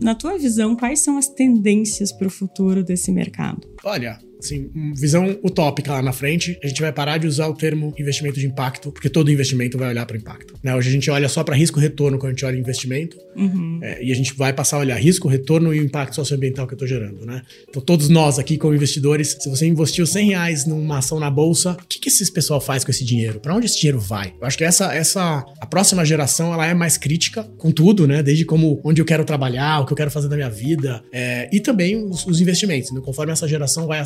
Na 0.00 0.14
tua 0.14 0.36
visão, 0.38 0.74
quais 0.76 1.00
são 1.00 1.16
as 1.16 1.28
tendências 1.28 2.12
para 2.12 2.26
o 2.26 2.30
futuro 2.30 2.82
desse 2.82 3.12
mercado? 3.12 3.66
Olha, 3.84 4.18
assim, 4.44 4.70
visão 4.94 5.38
utópica 5.42 5.92
lá 5.92 6.02
na 6.02 6.12
frente, 6.12 6.58
a 6.62 6.66
gente 6.66 6.80
vai 6.80 6.92
parar 6.92 7.18
de 7.18 7.26
usar 7.26 7.48
o 7.48 7.54
termo 7.54 7.94
investimento 7.98 8.38
de 8.38 8.46
impacto, 8.46 8.90
porque 8.90 9.08
todo 9.08 9.30
investimento 9.30 9.78
vai 9.78 9.88
olhar 9.88 10.04
para 10.06 10.16
impacto. 10.16 10.54
Né? 10.62 10.74
Hoje 10.74 10.88
a 10.88 10.92
gente 10.92 11.10
olha 11.10 11.28
só 11.28 11.42
para 11.44 11.54
risco-retorno 11.54 12.18
quando 12.18 12.30
a 12.30 12.34
gente 12.34 12.44
olha 12.44 12.58
investimento, 12.58 13.16
uhum. 13.36 13.78
é, 13.82 14.04
e 14.04 14.12
a 14.12 14.14
gente 14.14 14.34
vai 14.34 14.52
passar 14.52 14.76
a 14.76 14.80
olhar 14.80 14.96
risco, 14.96 15.28
retorno 15.28 15.74
e 15.74 15.80
o 15.80 15.84
impacto 15.84 16.14
socioambiental 16.14 16.66
que 16.66 16.74
eu 16.74 16.76
estou 16.76 16.88
gerando. 16.88 17.24
Né? 17.24 17.42
Então, 17.68 17.82
todos 17.82 18.08
nós 18.08 18.38
aqui, 18.38 18.56
como 18.56 18.74
investidores, 18.74 19.36
se 19.40 19.48
você 19.48 19.66
investiu 19.66 20.06
100 20.06 20.28
reais 20.28 20.66
numa 20.66 20.98
ação 20.98 21.18
na 21.18 21.30
bolsa, 21.30 21.72
o 21.72 21.86
que, 21.88 21.98
que 21.98 22.08
esse 22.08 22.30
pessoal 22.32 22.60
faz 22.60 22.84
com 22.84 22.90
esse 22.90 23.04
dinheiro? 23.04 23.40
Para 23.40 23.54
onde 23.54 23.66
esse 23.66 23.78
dinheiro 23.78 24.00
vai? 24.00 24.34
Eu 24.40 24.46
acho 24.46 24.58
que 24.58 24.64
essa, 24.64 24.92
essa 24.94 25.44
a 25.60 25.66
próxima 25.66 26.04
geração 26.04 26.52
ela 26.52 26.66
é 26.66 26.74
mais 26.74 26.96
crítica 26.96 27.44
com 27.58 27.70
tudo, 27.70 28.06
né? 28.06 28.22
Desde 28.22 28.44
como 28.44 28.80
onde 28.84 29.00
eu 29.00 29.04
quero 29.04 29.24
trabalhar, 29.24 29.80
o 29.80 29.86
que 29.86 29.92
eu 29.92 29.96
quero 29.96 30.10
fazer 30.10 30.28
da 30.28 30.36
minha 30.36 30.50
vida, 30.50 31.02
é, 31.12 31.48
e 31.52 31.60
também 31.60 32.04
os, 32.04 32.26
os 32.26 32.40
investimentos. 32.40 32.90
Né? 32.92 33.00
Conforme 33.00 33.32
essa 33.32 33.48
geração 33.48 33.86
vai 33.86 33.98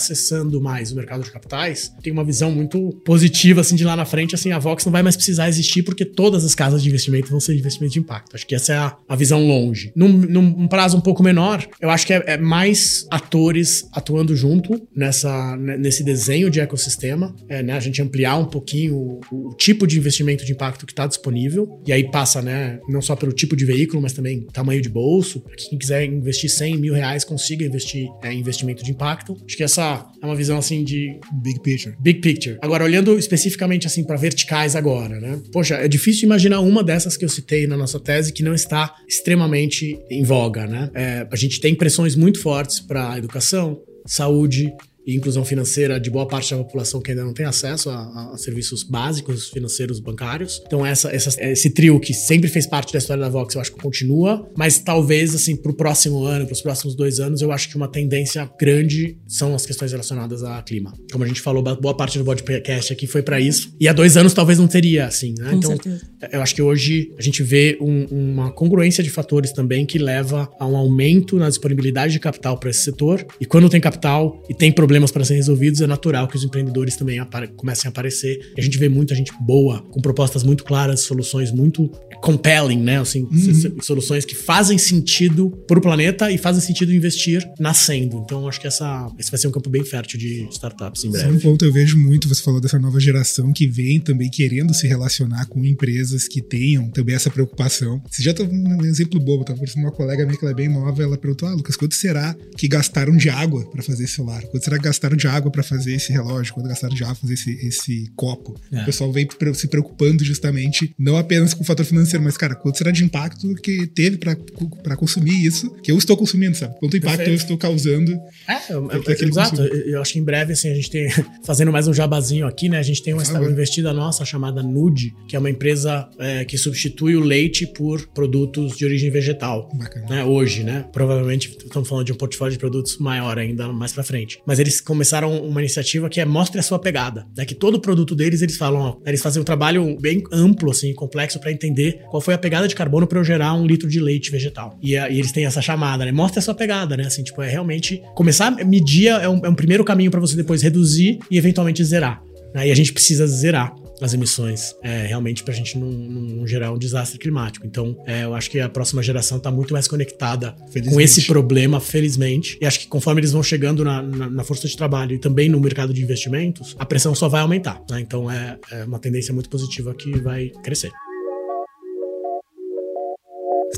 mais 0.61 0.93
o 0.93 0.97
mercado 0.97 1.22
de 1.22 1.31
capitais, 1.31 1.93
tem 2.03 2.12
uma 2.12 2.24
visão 2.24 2.51
muito 2.51 2.91
positiva 3.05 3.61
assim 3.61 3.77
de 3.77 3.85
lá 3.85 3.97
na 3.97 4.05
frente, 4.05 4.35
assim 4.35 4.53
a 4.53 4.59
Vox 4.59 4.85
não 4.85 4.93
vai 4.93 5.03
mais 5.03 5.16
precisar 5.16 5.49
existir 5.49 5.83
porque 5.83 6.05
todas 6.05 6.45
as 6.45 6.55
casas 6.55 6.83
de 6.83 6.89
investimento 6.89 7.31
vão 7.31 7.41
ser 7.41 7.55
investimento 7.55 7.95
de 7.95 8.01
impacto. 8.01 8.35
Acho 8.35 8.47
que 8.47 8.55
essa 8.55 8.72
é 8.72 8.77
a, 8.77 8.97
a 9.09 9.16
visão 9.16 9.47
longe. 9.47 9.93
Num, 9.95 10.09
num, 10.09 10.68
prazo 10.68 10.97
um 10.97 11.01
pouco 11.01 11.22
menor, 11.22 11.66
eu 11.81 11.91
acho 11.91 12.07
que 12.07 12.12
é, 12.12 12.22
é 12.27 12.37
mais 12.37 13.07
atores 13.11 13.89
atuando 13.93 14.35
junto 14.35 14.81
nessa 14.95 15.57
nesse 15.57 16.03
desenho 16.03 16.51
de 16.51 16.61
ecossistema, 16.61 17.35
é, 17.49 17.62
né? 17.62 17.74
A 17.74 17.81
gente 17.81 18.01
ampliar 18.03 18.37
um 18.37 18.45
pouquinho 18.45 18.97
o, 18.97 19.20
o 19.31 19.55
tipo 19.55 19.87
de 19.87 19.99
investimento 19.99 20.45
de 20.45 20.53
impacto 20.53 20.87
que 20.87 20.93
está 20.93 21.07
disponível 21.07 21.81
e 21.87 21.93
aí 21.93 22.11
passa, 22.11 22.43
né? 22.43 22.79
Não 22.89 23.01
só 23.01 23.14
pelo 23.14 23.33
tipo 23.33 23.57
de 23.57 23.64
veículo, 23.64 24.03
mas 24.03 24.12
também 24.12 24.47
tamanho 24.53 24.81
de 24.81 24.89
bolso. 24.89 25.41
Para 25.41 25.57
quem 25.57 25.79
quiser 25.79 26.05
investir 26.05 26.51
100 26.51 26.77
mil 26.79 26.95
reais 26.95 27.24
consiga 27.24 27.64
investir 27.64 28.09
é, 28.22 28.33
em 28.33 28.41
investimento 28.41 28.83
de 28.83 28.91
impacto. 28.91 29.37
Acho 29.45 29.57
que 29.57 29.62
essa 29.62 30.07
é 30.23 30.27
uma 30.27 30.35
visão 30.35 30.59
assim 30.59 30.85
de 30.85 31.19
big 31.43 31.61
picture. 31.61 31.95
Big 32.01 32.21
picture. 32.21 32.59
Agora 32.62 32.85
olhando 32.85 33.19
especificamente 33.19 33.87
assim 33.87 34.05
para 34.05 34.17
verticais 34.17 34.77
agora, 34.77 35.21
né? 35.21 35.41
Poxa, 35.53 35.77
é 35.77 35.89
difícil 35.89 36.27
imaginar 36.27 36.61
uma 36.61 36.83
dessas 36.83 37.17
que 37.17 37.25
eu 37.25 37.29
citei 37.29 37.67
na 37.67 37.77
nossa 37.77 38.01
tese 38.01 38.33
que 38.33 38.43
não 38.43 38.55
está 38.55 38.95
extremamente 39.09 39.99
em 40.11 40.23
voga, 40.23 40.67
né? 40.67 40.91
É, 40.95 41.27
a 41.31 41.37
gente 41.37 41.61
tem 41.61 41.75
pressões 41.75 42.17
muito 42.17 42.41
fortes 42.41 42.81
para 42.81 43.19
educação, 43.19 43.81
saúde, 44.07 44.73
e 45.07 45.15
inclusão 45.15 45.45
financeira 45.45 46.01
de 46.01 46.11
boa 46.11 46.27
parte 46.27 46.51
da 46.51 46.59
população 46.59 47.01
que 47.01 47.13
ainda 47.13 47.25
não 47.25 47.33
tem 47.33 47.47
acesso 47.47 47.89
a, 47.91 48.33
a 48.33 48.39
serviços 48.39 48.83
básicos 48.83 49.49
financeiros 49.49 50.01
bancários. 50.01 50.61
Então, 50.67 50.85
essa, 50.85 51.09
essa, 51.15 51.31
esse 51.43 51.71
trio 51.71 52.01
que 52.01 52.13
sempre 52.13 52.49
fez 52.49 52.67
parte 52.67 52.93
da 52.93 52.99
história 52.99 53.23
da 53.23 53.29
Vox, 53.29 53.55
eu 53.55 53.61
acho 53.61 53.73
que 53.73 53.81
continua, 53.81 54.51
mas 54.57 54.79
talvez, 54.79 55.35
assim, 55.35 55.55
para 55.55 55.71
o 55.71 55.75
próximo 55.75 56.25
ano, 56.25 56.45
para 56.45 56.53
os 56.53 56.61
próximos 56.61 56.95
dois 56.97 57.21
anos, 57.21 57.41
eu 57.41 57.53
acho 57.53 57.69
que 57.69 57.77
uma 57.77 57.89
tendência 57.89 58.51
grande 58.59 59.17
são 59.29 59.55
as 59.55 59.65
questões 59.65 59.93
relacionadas 59.93 60.43
a 60.43 60.61
clima. 60.63 60.93
Como 61.13 61.23
a 61.23 61.27
gente 61.27 61.41
falou, 61.41 61.63
boa 61.63 61.97
parte 61.97 62.19
do 62.19 62.25
podcast 62.25 62.93
aqui 62.93 63.07
foi 63.07 63.23
para 63.23 63.41
isso. 63.41 63.75
E 63.79 63.87
há 63.87 63.93
dois 63.93 64.17
anos 64.17 64.35
talvez 64.35 64.59
não 64.59 64.67
teria, 64.67 65.07
assim, 65.07 65.35
né? 65.39 65.51
Com 65.51 65.57
então, 65.57 65.71
certeza. 65.71 66.07
eu 66.33 66.43
acho 66.43 66.55
que 66.55 66.63
hoje 66.63 67.13
a 67.17 67.23
gente 67.23 67.43
vê 67.43 67.79
um, 67.81 68.07
uma 68.11 68.51
congruência 68.51 69.05
de 69.05 69.11
fatores 69.11 69.53
também 69.53 69.87
que 69.87 69.99
leva 69.99 70.51
a 70.59 70.67
um 70.67 70.77
aumento 70.77 71.37
na 71.37 71.49
disponibilidade 71.49 72.13
de 72.13 72.19
capital 72.19 72.59
para 72.59 72.71
esse 72.71 72.83
setor. 72.83 73.25
E 73.41 73.47
quando 73.47 73.69
tem 73.69 73.81
capital 73.81 74.43
e 74.49 74.55
tem 74.55 74.73
problema 74.73 74.96
problemas 74.97 75.11
para 75.11 75.25
serem 75.25 75.41
resolvidos, 75.41 75.81
é 75.81 75.87
natural 75.87 76.27
que 76.27 76.37
os 76.37 76.45
empreendedores 76.45 76.97
também 76.97 77.21
comecem 77.57 77.87
a 77.87 77.91
aparecer. 77.91 78.53
E 78.57 78.61
a 78.61 78.65
gente 78.65 78.79
vê 78.79 78.89
muita 78.89 79.15
gente 79.15 79.33
boa, 79.41 79.83
com 79.91 80.01
propostas 80.01 80.43
muito 80.43 80.65
claras, 80.65 81.01
soluções 81.01 81.53
muito 81.53 81.91
compelling, 82.23 82.81
né? 82.81 82.99
Assim, 82.99 83.23
uhum. 83.23 83.83
soluções 83.83 84.25
que 84.25 84.35
fazem 84.35 84.79
sentido 84.79 85.51
para 85.69 85.79
o 85.79 85.83
planeta 85.83 86.31
e 86.31 86.39
fazem 86.39 86.63
sentido 86.63 86.93
investir 86.93 87.47
nascendo. 87.61 88.23
Então, 88.25 88.49
acho 88.49 88.61
que 88.61 88.67
essa, 88.67 89.11
esse 89.19 89.31
vai 89.31 89.39
ser 89.39 89.49
um 89.49 89.51
campo 89.51 89.69
bem 89.69 89.85
fértil 89.85 90.19
de 90.19 90.49
startups 90.51 91.05
em 91.05 91.11
breve. 91.11 91.31
Sim, 91.31 91.37
um 91.37 91.41
ponto 91.41 91.65
eu 91.65 91.73
vejo 91.73 91.99
muito, 91.99 92.29
você 92.29 92.43
falou 92.43 92.61
dessa 92.61 92.79
nova 92.79 92.99
geração 92.99 93.53
que 93.53 93.67
vem 93.67 94.01
também 94.01 94.31
querendo 94.31 94.73
se 94.73 94.87
relacionar 94.87 95.47
com 95.47 95.65
empresas 95.65 96.27
que 96.27 96.41
tenham 96.41 96.89
também 96.91 97.15
essa 97.15 97.31
preocupação. 97.31 98.03
Você 98.11 98.23
já 98.23 98.33
tá 98.33 98.45
um 98.45 98.85
exemplo 98.85 99.21
bobo, 99.21 99.45
tava 99.45 99.59
conversando 99.59 99.83
com 99.83 99.89
uma 99.89 99.95
colega 99.95 100.25
minha 100.25 100.39
que 100.39 100.45
ela 100.45 100.53
é 100.53 100.57
bem 100.57 100.69
nova, 100.69 101.03
ela 101.03 101.19
perguntou: 101.19 101.49
Ah, 101.49 101.55
Lucas, 101.55 101.77
quanto 101.77 101.95
será 101.95 102.35
que 102.57 102.67
gastaram 102.67 103.17
de 103.17 103.29
água 103.29 103.69
para 103.71 103.83
fazer 103.83 104.05
esse 104.05 104.15
celular? 104.15 104.43
Quanto 104.47 104.65
será 104.65 104.79
que 104.79 104.86
gastaram 104.87 105.16
de 105.16 105.26
água 105.26 105.51
para 105.51 105.62
fazer 105.62 105.95
esse 105.95 106.12
relógio, 106.12 106.55
quando 106.55 106.68
gastaram 106.68 106.95
de 106.95 107.03
água 107.03 107.14
para 107.16 107.22
fazer 107.22 107.34
esse, 107.34 107.66
esse 107.66 108.11
copo. 108.14 108.59
É. 108.72 108.82
O 108.82 108.84
pessoal 108.84 109.12
vem 109.12 109.28
se 109.55 109.68
preocupando 109.68 110.24
justamente, 110.24 110.95
não 110.99 111.16
apenas 111.16 111.53
com 111.53 111.62
o 111.62 111.66
fator 111.66 111.84
financeiro, 111.84 112.22
mas, 112.22 112.37
cara, 112.37 112.55
quanto 112.55 112.78
será 112.78 112.91
de 112.91 113.05
impacto 113.05 113.55
que 113.57 113.87
teve 113.87 114.18
para 114.18 114.97
consumir 114.97 115.45
isso, 115.45 115.70
que 115.82 115.91
eu 115.91 115.99
estou 115.99 116.16
consumindo, 116.16 116.57
sabe? 116.57 116.78
Quanto 116.78 116.97
impacto 116.97 117.16
Perfeito. 117.16 117.30
eu 117.30 117.37
estou 117.37 117.59
causando. 117.59 118.12
É, 118.49 118.72
eu, 118.72 118.91
eu, 118.91 119.28
exato. 119.28 119.62
Eu 119.62 120.01
acho 120.01 120.12
que 120.12 120.18
em 120.18 120.24
breve, 120.24 120.53
assim, 120.53 120.70
a 120.70 120.74
gente 120.74 120.91
tem, 120.91 121.09
fazendo 121.45 121.72
mais 121.72 121.89
um 121.89 121.95
jabazinho 121.95 122.47
aqui, 122.47 122.68
né? 122.68 122.78
A 122.78 122.82
gente 122.82 123.03
tem 123.03 123.12
uma 123.12 123.24
startup 123.24 123.51
investida 123.51 123.93
nossa 123.93 124.24
chamada 124.24 124.62
Nude, 124.62 125.14
que 125.28 125.37
é 125.37 125.39
uma 125.39 125.51
empresa 125.51 126.09
é, 126.18 126.45
que 126.45 126.57
substitui 126.57 127.16
o 127.16 127.20
leite 127.20 127.66
por 127.66 128.07
produtos 128.09 128.76
de 128.76 128.84
origem 128.84 129.11
vegetal. 129.11 129.68
Bacana. 129.74 130.07
Né? 130.09 130.24
Hoje, 130.24 130.62
né? 130.62 130.84
Provavelmente 130.93 131.57
estamos 131.64 131.89
falando 131.89 132.07
de 132.07 132.12
um 132.12 132.16
portfólio 132.16 132.53
de 132.53 132.59
produtos 132.59 132.99
maior 132.99 133.39
ainda 133.39 133.68
mais 133.68 133.93
para 133.93 134.03
frente. 134.03 134.41
Mas 134.47 134.59
eles 134.59 134.76
começaram 134.81 135.39
uma 135.43 135.61
iniciativa 135.61 136.09
que 136.09 136.20
é 136.20 136.24
mostre 136.24 136.59
a 136.59 136.62
sua 136.62 136.79
pegada. 136.79 137.27
Né? 137.37 137.45
Que 137.45 137.55
todo 137.55 137.81
produto 137.81 138.14
deles, 138.14 138.43
eles 138.43 138.57
falam, 138.57 138.81
ó, 138.81 138.97
eles 139.07 139.22
fazem 139.22 139.41
um 139.41 139.45
trabalho 139.45 139.97
bem 140.01 140.22
amplo, 140.33 140.70
assim, 140.70 140.95
complexo 140.95 141.39
para 141.41 141.53
entender 141.53 142.01
qual 142.11 142.20
foi 142.20 142.35
a 142.35 142.39
pegada 142.39 142.68
de 142.68 142.74
carbono 142.74 143.07
para 143.07 143.18
eu 143.18 143.24
gerar 143.24 143.55
um 143.55 143.66
litro 143.66 143.89
de 143.89 144.01
leite 144.01 144.31
vegetal. 144.31 144.79
E, 144.83 144.95
e, 144.95 144.97
eles 144.97 145.33
têm 145.33 145.47
essa 145.47 145.62
chamada, 145.62 146.05
né? 146.05 146.12
Mostre 146.12 146.39
a 146.39 146.43
sua 146.43 146.55
pegada, 146.55 146.97
né? 146.97 147.07
Assim, 147.07 147.22
tipo, 147.22 147.43
é 147.43 147.49
realmente 147.49 148.03
começar 148.14 148.49
a 148.49 148.64
medir 148.64 149.09
é 149.09 149.29
um, 149.29 149.41
é 149.45 149.49
um 149.49 149.55
primeiro 149.55 149.85
caminho 149.85 150.11
para 150.11 150.20
você 150.20 150.37
depois 150.37 150.62
reduzir 150.62 151.18
e 151.31 151.39
eventualmente 151.39 151.85
zerar. 151.85 152.22
Né? 152.55 152.68
E 152.68 152.70
a 152.70 152.74
gente 152.74 152.93
precisa 152.93 153.27
zerar 153.27 153.74
as 154.01 154.15
emissões, 154.15 154.75
é, 154.83 155.07
realmente 155.07 155.43
para 155.43 155.53
a 155.53 155.57
gente 155.57 155.79
não, 155.79 155.89
não, 155.89 156.47
gerar 156.47 156.73
um 156.73 156.79
desastre 156.79 157.19
climático. 157.19 157.67
Então, 157.67 157.97
é, 158.07 158.25
eu 158.25 158.35
acho 158.35 158.51
que 158.51 158.61
a 158.61 158.69
próxima 158.69 159.03
geração 159.03 159.39
está 159.39 159.51
muito 159.51 159.73
mais 159.73 159.89
conectada 159.89 160.55
com 160.89 161.01
esse 161.01 161.27
problema, 161.27 161.81
felizmente. 161.81 162.59
E 162.61 162.67
acho 162.67 162.81
que 162.81 162.87
conforme 162.87 163.21
eles 163.21 163.33
vão 163.33 163.43
chegando 163.43 163.85
na, 163.85 164.03
na, 164.03 164.31
na, 164.31 164.45
força 164.45 164.69
de 164.69 164.77
trabalho 164.77 165.15
e 165.15 165.19
também 165.19 165.49
no 165.49 165.61
mercado 165.61 165.93
de 165.93 166.03
investimentos, 166.03 166.77
a 166.79 166.85
pressão 166.85 167.15
só 167.15 167.29
vai 167.29 167.41
aumentar. 167.41 167.83
Né? 167.91 168.01
Então, 168.01 168.31
é, 168.31 168.59
é 168.71 168.85
uma 168.85 168.99
tendência 168.99 169.33
muito 169.33 169.49
positiva 169.49 169.95
que 169.95 170.19
vai 170.19 170.51
crescer 170.63 170.91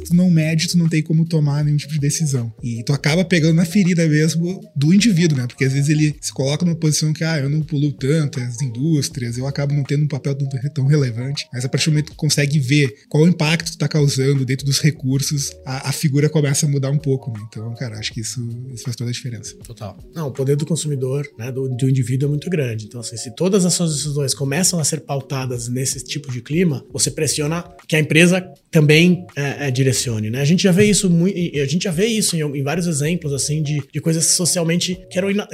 tu 0.05 0.14
não 0.14 0.30
mede, 0.30 0.68
tu 0.68 0.78
não 0.78 0.88
tem 0.88 1.03
como 1.03 1.24
tomar 1.24 1.64
nenhum 1.64 1.76
tipo 1.76 1.92
de 1.92 2.01
decisão. 2.01 2.53
E 2.62 2.82
tu 2.82 2.92
acaba 2.92 3.24
pegando 3.24 3.55
na 3.55 3.64
ferida 3.64 4.07
mesmo 4.07 4.61
do 4.74 4.92
indivíduo, 4.92 5.38
né? 5.38 5.46
Porque 5.46 5.64
às 5.64 5.72
vezes 5.72 5.88
ele 5.88 6.14
se 6.20 6.32
coloca 6.32 6.64
numa 6.64 6.76
posição 6.76 7.12
que, 7.12 7.24
ah, 7.24 7.38
eu 7.38 7.49
não 7.49 7.61
poluo 7.61 7.92
tanto, 7.92 8.40
as 8.40 8.61
indústrias, 8.62 9.36
eu 9.38 9.46
acabo 9.46 9.74
não 9.74 9.82
tendo 9.82 10.05
um 10.05 10.09
papel 10.09 10.36
tão 10.74 10.86
relevante. 10.86 11.46
Mas 11.53 11.64
a 11.64 11.68
partir 11.68 11.86
do 11.86 11.92
momento 11.92 12.07
que 12.07 12.12
tu 12.12 12.16
consegue 12.16 12.59
ver 12.59 12.92
qual 13.09 13.24
o 13.24 13.28
impacto 13.28 13.72
tu 13.72 13.78
tá 13.78 13.88
causando 13.88 14.44
dentro 14.44 14.66
dos 14.66 14.80
recursos, 14.80 15.51
a, 15.64 15.88
a 15.88 15.92
figura 15.92 16.28
começa 16.28 16.66
a 16.66 16.68
mudar 16.68 16.90
um 16.90 16.99
pouco, 16.99 17.30
né? 17.32 17.40
Então, 17.49 17.74
cara, 17.74 17.99
acho 17.99 18.12
que 18.12 18.20
isso, 18.20 18.40
isso 18.72 18.84
faz 18.84 18.96
toda 18.96 19.11
a 19.11 19.12
diferença. 19.12 19.55
Total. 19.64 19.99
Não, 20.14 20.28
o 20.28 20.32
poder 20.32 20.57
do 20.57 20.66
consumidor, 20.66 21.28
né, 21.38 21.51
do, 21.51 21.68
do 21.68 21.88
indivíduo 21.88 22.26
é 22.26 22.30
muito 22.30 22.49
grande. 22.51 22.86
Então, 22.86 23.01
assim, 23.01 23.16
se 23.16 23.34
todas 23.34 23.64
as 23.64 23.74
suas 23.74 23.94
decisões 23.94 24.34
começam 24.34 24.78
a 24.78 24.84
ser 24.84 25.01
pautadas 25.01 25.68
nesse 25.68 26.03
tipo 26.05 26.30
de 26.30 26.40
clima, 26.40 26.84
você 26.92 27.11
pressiona 27.11 27.64
que 27.86 27.96
a 27.96 28.01
empresa 28.01 28.40
também 28.70 29.26
é, 29.36 29.68
é 29.68 29.70
direcione, 29.89 30.30
né? 30.30 30.41
A 30.41 30.45
gente 30.45 30.62
já 30.62 30.72
vê 30.72 30.84
isso 30.84 31.09
a 31.09 31.66
gente 31.66 31.84
já 31.84 31.91
vê 31.91 32.07
isso 32.07 32.36
em, 32.36 32.41
em 32.41 32.62
vários 32.62 32.86
exemplos 32.86 33.32
assim 33.32 33.62
de, 33.62 33.82
de 33.93 34.01
coisas 34.01 34.24
socialmente 34.26 34.99
que 35.11 35.18
eram 35.18 35.30
ina, 35.30 35.49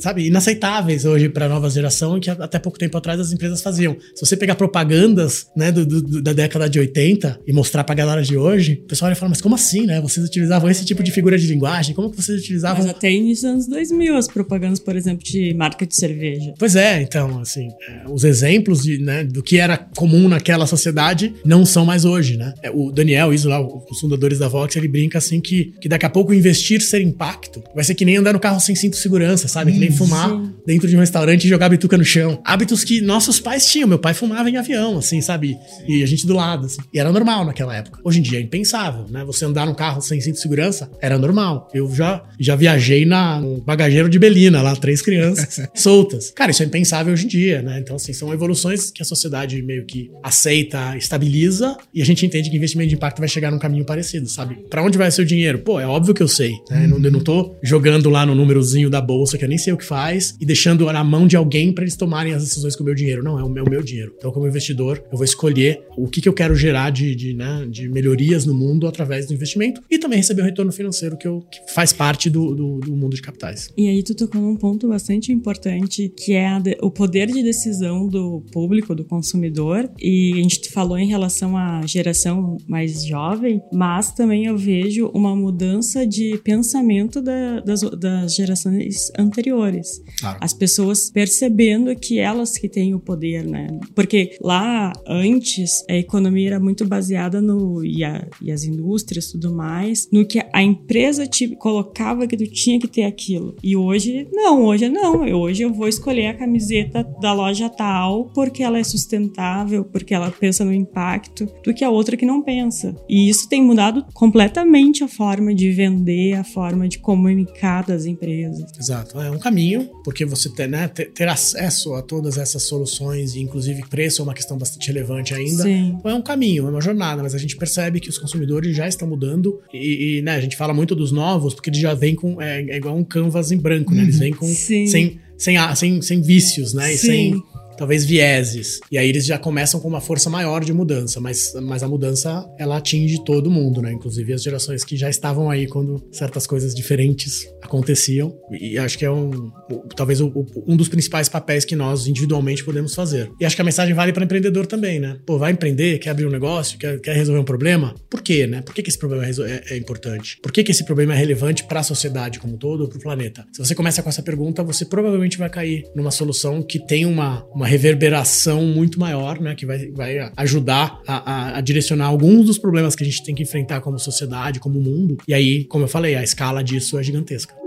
sabe, 0.00 0.26
inaceitáveis 0.26 1.04
hoje 1.04 1.28
para 1.28 1.46
a 1.46 1.48
nova 1.48 1.68
geração 1.70 2.18
e 2.18 2.20
que 2.20 2.30
até 2.30 2.58
pouco 2.58 2.78
tempo 2.78 2.96
atrás 2.96 3.18
as 3.18 3.32
empresas 3.32 3.62
faziam. 3.62 3.96
Se 4.14 4.24
você 4.24 4.36
pegar 4.36 4.54
propagandas, 4.54 5.46
né, 5.56 5.72
do, 5.72 5.86
do, 5.86 6.22
da 6.22 6.32
década 6.32 6.68
de 6.68 6.78
80 6.78 7.40
e 7.46 7.52
mostrar 7.52 7.84
para 7.84 7.94
a 7.94 7.96
galera 7.96 8.22
de 8.22 8.36
hoje, 8.36 8.80
o 8.84 8.88
pessoal 8.88 9.08
vai 9.08 9.14
falar, 9.14 9.30
mas 9.30 9.40
como 9.40 9.54
assim, 9.54 9.86
né? 9.86 10.00
Vocês 10.00 10.24
utilizavam 10.26 10.70
esse 10.70 10.84
tipo 10.84 11.02
de 11.02 11.10
figura 11.10 11.38
de 11.38 11.46
linguagem? 11.46 11.94
Como 11.94 12.10
que 12.10 12.16
vocês 12.16 12.40
utilizavam? 12.40 12.82
Mas 12.82 12.90
até 12.90 13.10
início 13.10 13.48
dos 13.48 13.52
anos 13.52 13.66
2000 13.68 14.16
as 14.16 14.28
propagandas, 14.28 14.78
por 14.78 14.96
exemplo, 14.96 15.24
de 15.24 15.54
marca 15.54 15.86
de 15.86 15.96
cerveja. 15.96 16.52
Pois 16.58 16.76
é, 16.76 17.02
então, 17.02 17.40
assim, 17.40 17.68
é, 17.88 18.02
os 18.08 18.24
exemplos 18.24 18.82
de, 18.82 18.98
né, 18.98 19.24
do 19.24 19.42
que 19.42 19.58
era 19.58 19.76
comum 19.76 20.28
naquela 20.28 20.66
sociedade 20.66 21.34
não 21.44 21.64
são 21.64 21.84
mais 21.84 22.04
hoje, 22.04 22.36
né? 22.36 22.52
É, 22.62 22.70
o 22.70 22.90
Daniel 22.90 23.32
Iso 23.32 23.48
lá, 23.48 23.60
os 23.90 24.00
fundadores 24.00 24.38
da 24.38 24.48
Vox, 24.48 24.76
ele 24.76 24.88
brinca 24.88 25.18
assim 25.18 25.40
que, 25.40 25.74
que 25.80 25.88
daqui 25.88 26.06
a 26.06 26.10
pouco 26.10 26.32
investir 26.32 26.80
ser 26.80 27.00
impacto 27.00 27.62
vai 27.74 27.84
ser 27.84 27.94
que 27.94 28.04
nem 28.04 28.16
andar 28.16 28.32
no 28.32 28.40
carro 28.40 28.60
sem 28.60 28.74
cinto 28.74 28.92
de 28.94 28.98
segurança, 28.98 29.48
sabe? 29.48 29.72
Que 29.72 29.78
nem 29.78 29.90
fumar 29.90 30.30
dentro 30.66 30.88
de 30.88 30.96
um 30.96 31.00
restaurante 31.00 31.44
e 31.44 31.48
jogar 31.48 31.68
bituca 31.68 31.96
no 31.96 32.04
chão. 32.04 32.40
Hábitos 32.44 32.84
que 32.84 33.00
nossos 33.00 33.40
pais 33.40 33.66
tinham. 33.66 33.88
Meu 33.88 33.98
pai 33.98 34.14
fumava 34.14 34.48
em 34.50 34.56
avião, 34.56 34.98
assim, 34.98 35.20
sabe? 35.20 35.56
E 35.86 36.02
a 36.02 36.06
gente 36.06 36.26
do 36.26 36.34
lado, 36.34 36.66
assim. 36.66 36.80
E 36.92 36.98
era 36.98 37.12
normal 37.12 37.44
naquela 37.44 37.74
época. 37.76 38.00
Hoje 38.04 38.18
em 38.18 38.22
dia 38.22 38.38
é 38.38 38.42
impensável, 38.42 39.06
né? 39.10 39.24
Você 39.24 39.44
andar 39.44 39.66
no 39.66 39.74
carro 39.74 40.00
sem 40.00 40.20
cinto 40.20 40.34
de 40.34 40.40
segurança 40.40 40.90
era 41.00 41.18
normal. 41.18 41.68
Eu 41.72 41.92
já, 41.94 42.22
já 42.38 42.56
viajei 42.56 43.04
na, 43.04 43.40
no 43.40 43.60
bagageiro 43.60 44.08
de 44.08 44.18
Belina, 44.18 44.62
lá, 44.62 44.74
três 44.76 45.02
crianças 45.02 45.60
soltas. 45.74 46.30
Cara, 46.30 46.50
isso 46.50 46.62
é 46.62 46.66
impensável 46.66 47.12
hoje 47.12 47.24
em 47.24 47.28
dia, 47.28 47.62
né? 47.62 47.78
Então, 47.78 47.96
assim, 47.96 48.12
são 48.12 48.32
evoluções 48.32 48.90
que 48.90 49.02
a 49.02 49.04
sociedade 49.04 49.60
meio 49.62 49.84
que 49.84 50.10
aceita, 50.22 50.96
estabiliza, 50.96 51.76
e 51.92 52.02
a 52.02 52.04
gente 52.04 52.24
entende 52.24 52.50
que 52.50 52.56
investimento 52.56 52.88
de 52.88 52.94
impacto 52.94 53.18
vai 53.18 53.28
chegar 53.28 53.50
num 53.50 53.57
num 53.58 53.60
caminho 53.60 53.84
parecido, 53.84 54.28
sabe? 54.28 54.56
Para 54.70 54.82
onde 54.82 54.96
vai 54.96 55.10
ser 55.10 55.22
o 55.22 55.26
dinheiro? 55.26 55.58
Pô, 55.58 55.80
é 55.80 55.86
óbvio 55.86 56.14
que 56.14 56.22
eu 56.22 56.28
sei. 56.28 56.52
Né? 56.70 56.86
Uhum. 56.86 57.04
Eu 57.04 57.10
não 57.10 57.20
tô 57.20 57.56
jogando 57.62 58.08
lá 58.08 58.24
no 58.24 58.34
númerozinho 58.34 58.88
da 58.88 59.00
bolsa, 59.00 59.36
que 59.36 59.44
eu 59.44 59.48
nem 59.48 59.58
sei 59.58 59.72
o 59.72 59.76
que 59.76 59.84
faz, 59.84 60.34
e 60.40 60.46
deixando 60.46 60.90
na 60.90 61.04
mão 61.04 61.26
de 61.26 61.36
alguém 61.36 61.72
para 61.72 61.84
eles 61.84 61.96
tomarem 61.96 62.32
as 62.32 62.44
decisões 62.44 62.76
com 62.76 62.82
o 62.82 62.86
meu 62.86 62.94
dinheiro. 62.94 63.22
Não, 63.22 63.38
é 63.38 63.42
o 63.42 63.48
meu, 63.48 63.64
meu 63.64 63.82
dinheiro. 63.82 64.14
Então, 64.16 64.30
como 64.30 64.46
investidor, 64.46 65.02
eu 65.10 65.18
vou 65.18 65.24
escolher 65.24 65.82
o 65.96 66.06
que, 66.06 66.20
que 66.20 66.28
eu 66.28 66.32
quero 66.32 66.54
gerar 66.54 66.90
de, 66.90 67.14
de, 67.14 67.34
né, 67.34 67.66
de 67.68 67.88
melhorias 67.88 68.46
no 68.46 68.54
mundo 68.54 68.86
através 68.86 69.26
do 69.26 69.34
investimento 69.34 69.82
e 69.90 69.98
também 69.98 70.18
receber 70.18 70.42
o 70.42 70.44
retorno 70.44 70.72
financeiro 70.72 71.16
que, 71.16 71.26
eu, 71.26 71.40
que 71.50 71.72
faz 71.72 71.92
parte 71.92 72.30
do, 72.30 72.54
do, 72.54 72.78
do, 72.78 72.96
mundo 72.96 73.14
de 73.14 73.22
capitais. 73.22 73.70
E 73.76 73.88
aí 73.88 74.02
tu 74.02 74.14
tocou 74.14 74.40
num 74.40 74.56
ponto 74.56 74.88
bastante 74.88 75.32
importante, 75.32 76.12
que 76.16 76.34
é 76.34 76.48
o 76.80 76.90
poder 76.90 77.26
de 77.26 77.42
decisão 77.42 78.06
do 78.06 78.42
público, 78.52 78.94
do 78.94 79.04
consumidor, 79.04 79.90
e 80.00 80.32
a 80.34 80.42
gente 80.42 80.70
falou 80.70 80.98
em 80.98 81.08
relação 81.08 81.56
à 81.56 81.84
geração 81.86 82.56
mais 82.66 83.04
jovem, 83.04 83.47
mas 83.72 84.12
também 84.12 84.46
eu 84.46 84.56
vejo 84.56 85.10
uma 85.14 85.34
mudança 85.34 86.06
de 86.06 86.38
pensamento 86.44 87.20
da, 87.20 87.60
das, 87.60 87.80
das 87.80 88.34
gerações 88.34 89.10
anteriores. 89.18 90.02
Claro. 90.20 90.38
As 90.40 90.52
pessoas 90.52 91.10
percebendo 91.10 91.94
que 91.96 92.18
elas 92.18 92.56
que 92.56 92.68
têm 92.68 92.94
o 92.94 93.00
poder, 93.00 93.44
né? 93.44 93.66
Porque 93.94 94.36
lá 94.40 94.92
antes 95.06 95.84
a 95.88 95.94
economia 95.94 96.48
era 96.48 96.60
muito 96.60 96.86
baseada 96.86 97.40
no 97.40 97.84
e, 97.84 98.04
a, 98.04 98.26
e 98.40 98.50
as 98.50 98.64
indústrias 98.64 99.30
tudo 99.30 99.54
mais 99.54 100.08
no 100.12 100.26
que 100.26 100.42
a 100.52 100.62
empresa 100.62 101.26
te 101.26 101.48
colocava 101.56 102.26
que 102.26 102.36
tu 102.36 102.46
tinha 102.46 102.78
que 102.78 102.88
ter 102.88 103.04
aquilo. 103.04 103.54
E 103.62 103.76
hoje 103.76 104.26
não, 104.32 104.64
hoje 104.64 104.88
não. 104.88 105.22
Hoje 105.38 105.62
eu 105.62 105.72
vou 105.72 105.88
escolher 105.88 106.28
a 106.28 106.34
camiseta 106.34 107.04
da 107.20 107.32
loja 107.32 107.68
tal 107.68 108.30
porque 108.34 108.62
ela 108.62 108.78
é 108.78 108.84
sustentável, 108.84 109.84
porque 109.84 110.14
ela 110.14 110.30
pensa 110.30 110.64
no 110.64 110.72
impacto, 110.72 111.46
do 111.64 111.74
que 111.74 111.84
a 111.84 111.90
outra 111.90 112.16
que 112.16 112.26
não 112.26 112.42
pensa. 112.42 112.94
E 113.08 113.28
isso 113.28 113.37
tem 113.46 113.62
mudado 113.62 114.06
completamente 114.14 115.04
a 115.04 115.08
forma 115.08 115.54
de 115.54 115.70
vender, 115.70 116.34
a 116.34 116.44
forma 116.44 116.88
de 116.88 116.98
comunicar 116.98 117.84
das 117.84 118.06
empresas. 118.06 118.64
Exato, 118.78 119.20
é 119.20 119.30
um 119.30 119.38
caminho, 119.38 119.90
porque 120.02 120.24
você 120.24 120.48
ter, 120.48 120.68
né, 120.68 120.88
ter, 120.88 121.10
ter 121.12 121.28
acesso 121.28 121.94
a 121.94 122.02
todas 122.02 122.38
essas 122.38 122.62
soluções, 122.62 123.34
e 123.34 123.40
inclusive 123.40 123.86
preço 123.88 124.22
é 124.22 124.24
uma 124.24 124.34
questão 124.34 124.56
bastante 124.56 124.88
relevante 124.88 125.34
ainda. 125.34 125.62
Sim. 125.62 125.96
Então 125.98 126.10
é 126.10 126.14
um 126.14 126.22
caminho, 126.22 126.66
é 126.66 126.70
uma 126.70 126.80
jornada, 126.80 127.22
mas 127.22 127.34
a 127.34 127.38
gente 127.38 127.56
percebe 127.56 128.00
que 128.00 128.08
os 128.08 128.16
consumidores 128.18 128.74
já 128.74 128.88
estão 128.88 129.06
mudando 129.06 129.60
e, 129.72 130.18
e 130.18 130.22
né, 130.22 130.36
a 130.36 130.40
gente 130.40 130.56
fala 130.56 130.72
muito 130.72 130.94
dos 130.94 131.12
novos, 131.12 131.54
porque 131.54 131.70
eles 131.70 131.80
já 131.80 131.94
vêm 131.94 132.14
com. 132.14 132.40
É, 132.40 132.62
é 132.62 132.76
igual 132.76 132.96
um 132.96 133.04
canvas 133.04 133.52
em 133.52 133.58
branco, 133.58 133.94
né? 133.94 134.02
Eles 134.02 134.18
vêm 134.18 134.32
com. 134.32 134.46
Sim. 134.46 134.86
Sem, 134.86 135.20
sem, 135.36 135.56
sem, 135.74 136.02
sem 136.02 136.20
vícios, 136.20 136.72
né? 136.72 136.92
E 136.92 136.98
Sim. 136.98 137.06
sem 137.06 137.42
talvez 137.78 138.04
vieses. 138.04 138.80
E 138.90 138.98
aí 138.98 139.08
eles 139.08 139.24
já 139.24 139.38
começam 139.38 139.80
com 139.80 139.88
uma 139.88 140.00
força 140.00 140.28
maior 140.28 140.64
de 140.64 140.72
mudança, 140.72 141.20
mas, 141.20 141.54
mas 141.62 141.82
a 141.82 141.88
mudança 141.88 142.44
ela 142.58 142.76
atinge 142.76 143.24
todo 143.24 143.50
mundo, 143.50 143.80
né? 143.80 143.92
Inclusive 143.92 144.32
as 144.32 144.42
gerações 144.42 144.84
que 144.84 144.96
já 144.96 145.08
estavam 145.08 145.48
aí 145.48 145.66
quando 145.66 146.04
certas 146.10 146.46
coisas 146.46 146.74
diferentes 146.74 147.46
aconteciam. 147.68 148.34
E 148.50 148.78
acho 148.78 148.98
que 148.98 149.04
é 149.04 149.10
um 149.10 149.52
talvez 149.94 150.20
um 150.20 150.76
dos 150.76 150.88
principais 150.88 151.28
papéis 151.28 151.64
que 151.64 151.76
nós 151.76 152.06
individualmente 152.06 152.64
podemos 152.64 152.94
fazer. 152.94 153.30
E 153.38 153.44
acho 153.44 153.54
que 153.54 153.62
a 153.62 153.64
mensagem 153.64 153.94
vale 153.94 154.12
para 154.12 154.24
empreendedor 154.24 154.66
também, 154.66 154.98
né? 154.98 155.18
Pô, 155.26 155.38
vai 155.38 155.52
empreender, 155.52 155.98
quer 155.98 156.10
abrir 156.10 156.26
um 156.26 156.30
negócio, 156.30 156.78
quer, 156.78 157.00
quer 157.00 157.14
resolver 157.14 157.40
um 157.40 157.44
problema? 157.44 157.94
Por 158.10 158.22
quê, 158.22 158.46
né? 158.46 158.62
Por 158.62 158.74
que, 158.74 158.82
que 158.82 158.88
esse 158.88 158.98
problema 158.98 159.26
é, 159.26 159.30
é, 159.30 159.74
é 159.74 159.76
importante? 159.76 160.38
Por 160.42 160.50
que, 160.50 160.64
que 160.64 160.70
esse 160.70 160.84
problema 160.84 161.14
é 161.14 161.16
relevante 161.16 161.64
para 161.64 161.80
a 161.80 161.82
sociedade 161.82 162.38
como 162.38 162.54
um 162.54 162.56
todo 162.56 162.88
para 162.88 162.98
o 162.98 163.00
planeta? 163.00 163.46
Se 163.52 163.64
você 163.64 163.74
começa 163.74 164.02
com 164.02 164.08
essa 164.08 164.22
pergunta, 164.22 164.62
você 164.62 164.84
provavelmente 164.84 165.38
vai 165.38 165.50
cair 165.50 165.84
numa 165.94 166.10
solução 166.10 166.62
que 166.62 166.78
tem 166.78 167.04
uma, 167.04 167.44
uma 167.54 167.66
reverberação 167.66 168.64
muito 168.64 168.98
maior, 168.98 169.40
né? 169.40 169.54
Que 169.54 169.66
vai, 169.66 169.90
vai 169.90 170.30
ajudar 170.36 171.00
a, 171.06 171.32
a, 171.32 171.58
a, 171.58 171.60
direcionar 171.60 172.06
alguns 172.06 172.46
dos 172.46 172.58
problemas 172.58 172.94
que 172.94 173.02
a 173.02 173.06
gente 173.06 173.22
tem 173.22 173.34
que 173.34 173.42
enfrentar 173.42 173.80
como 173.80 173.98
sociedade, 173.98 174.60
como 174.60 174.80
mundo. 174.80 175.18
E 175.26 175.34
aí, 175.34 175.64
como 175.64 175.84
eu 175.84 175.88
falei, 175.88 176.14
a 176.14 176.22
escala 176.22 176.62
disso 176.62 176.98
é 176.98 177.02
gigantesca. 177.02 177.57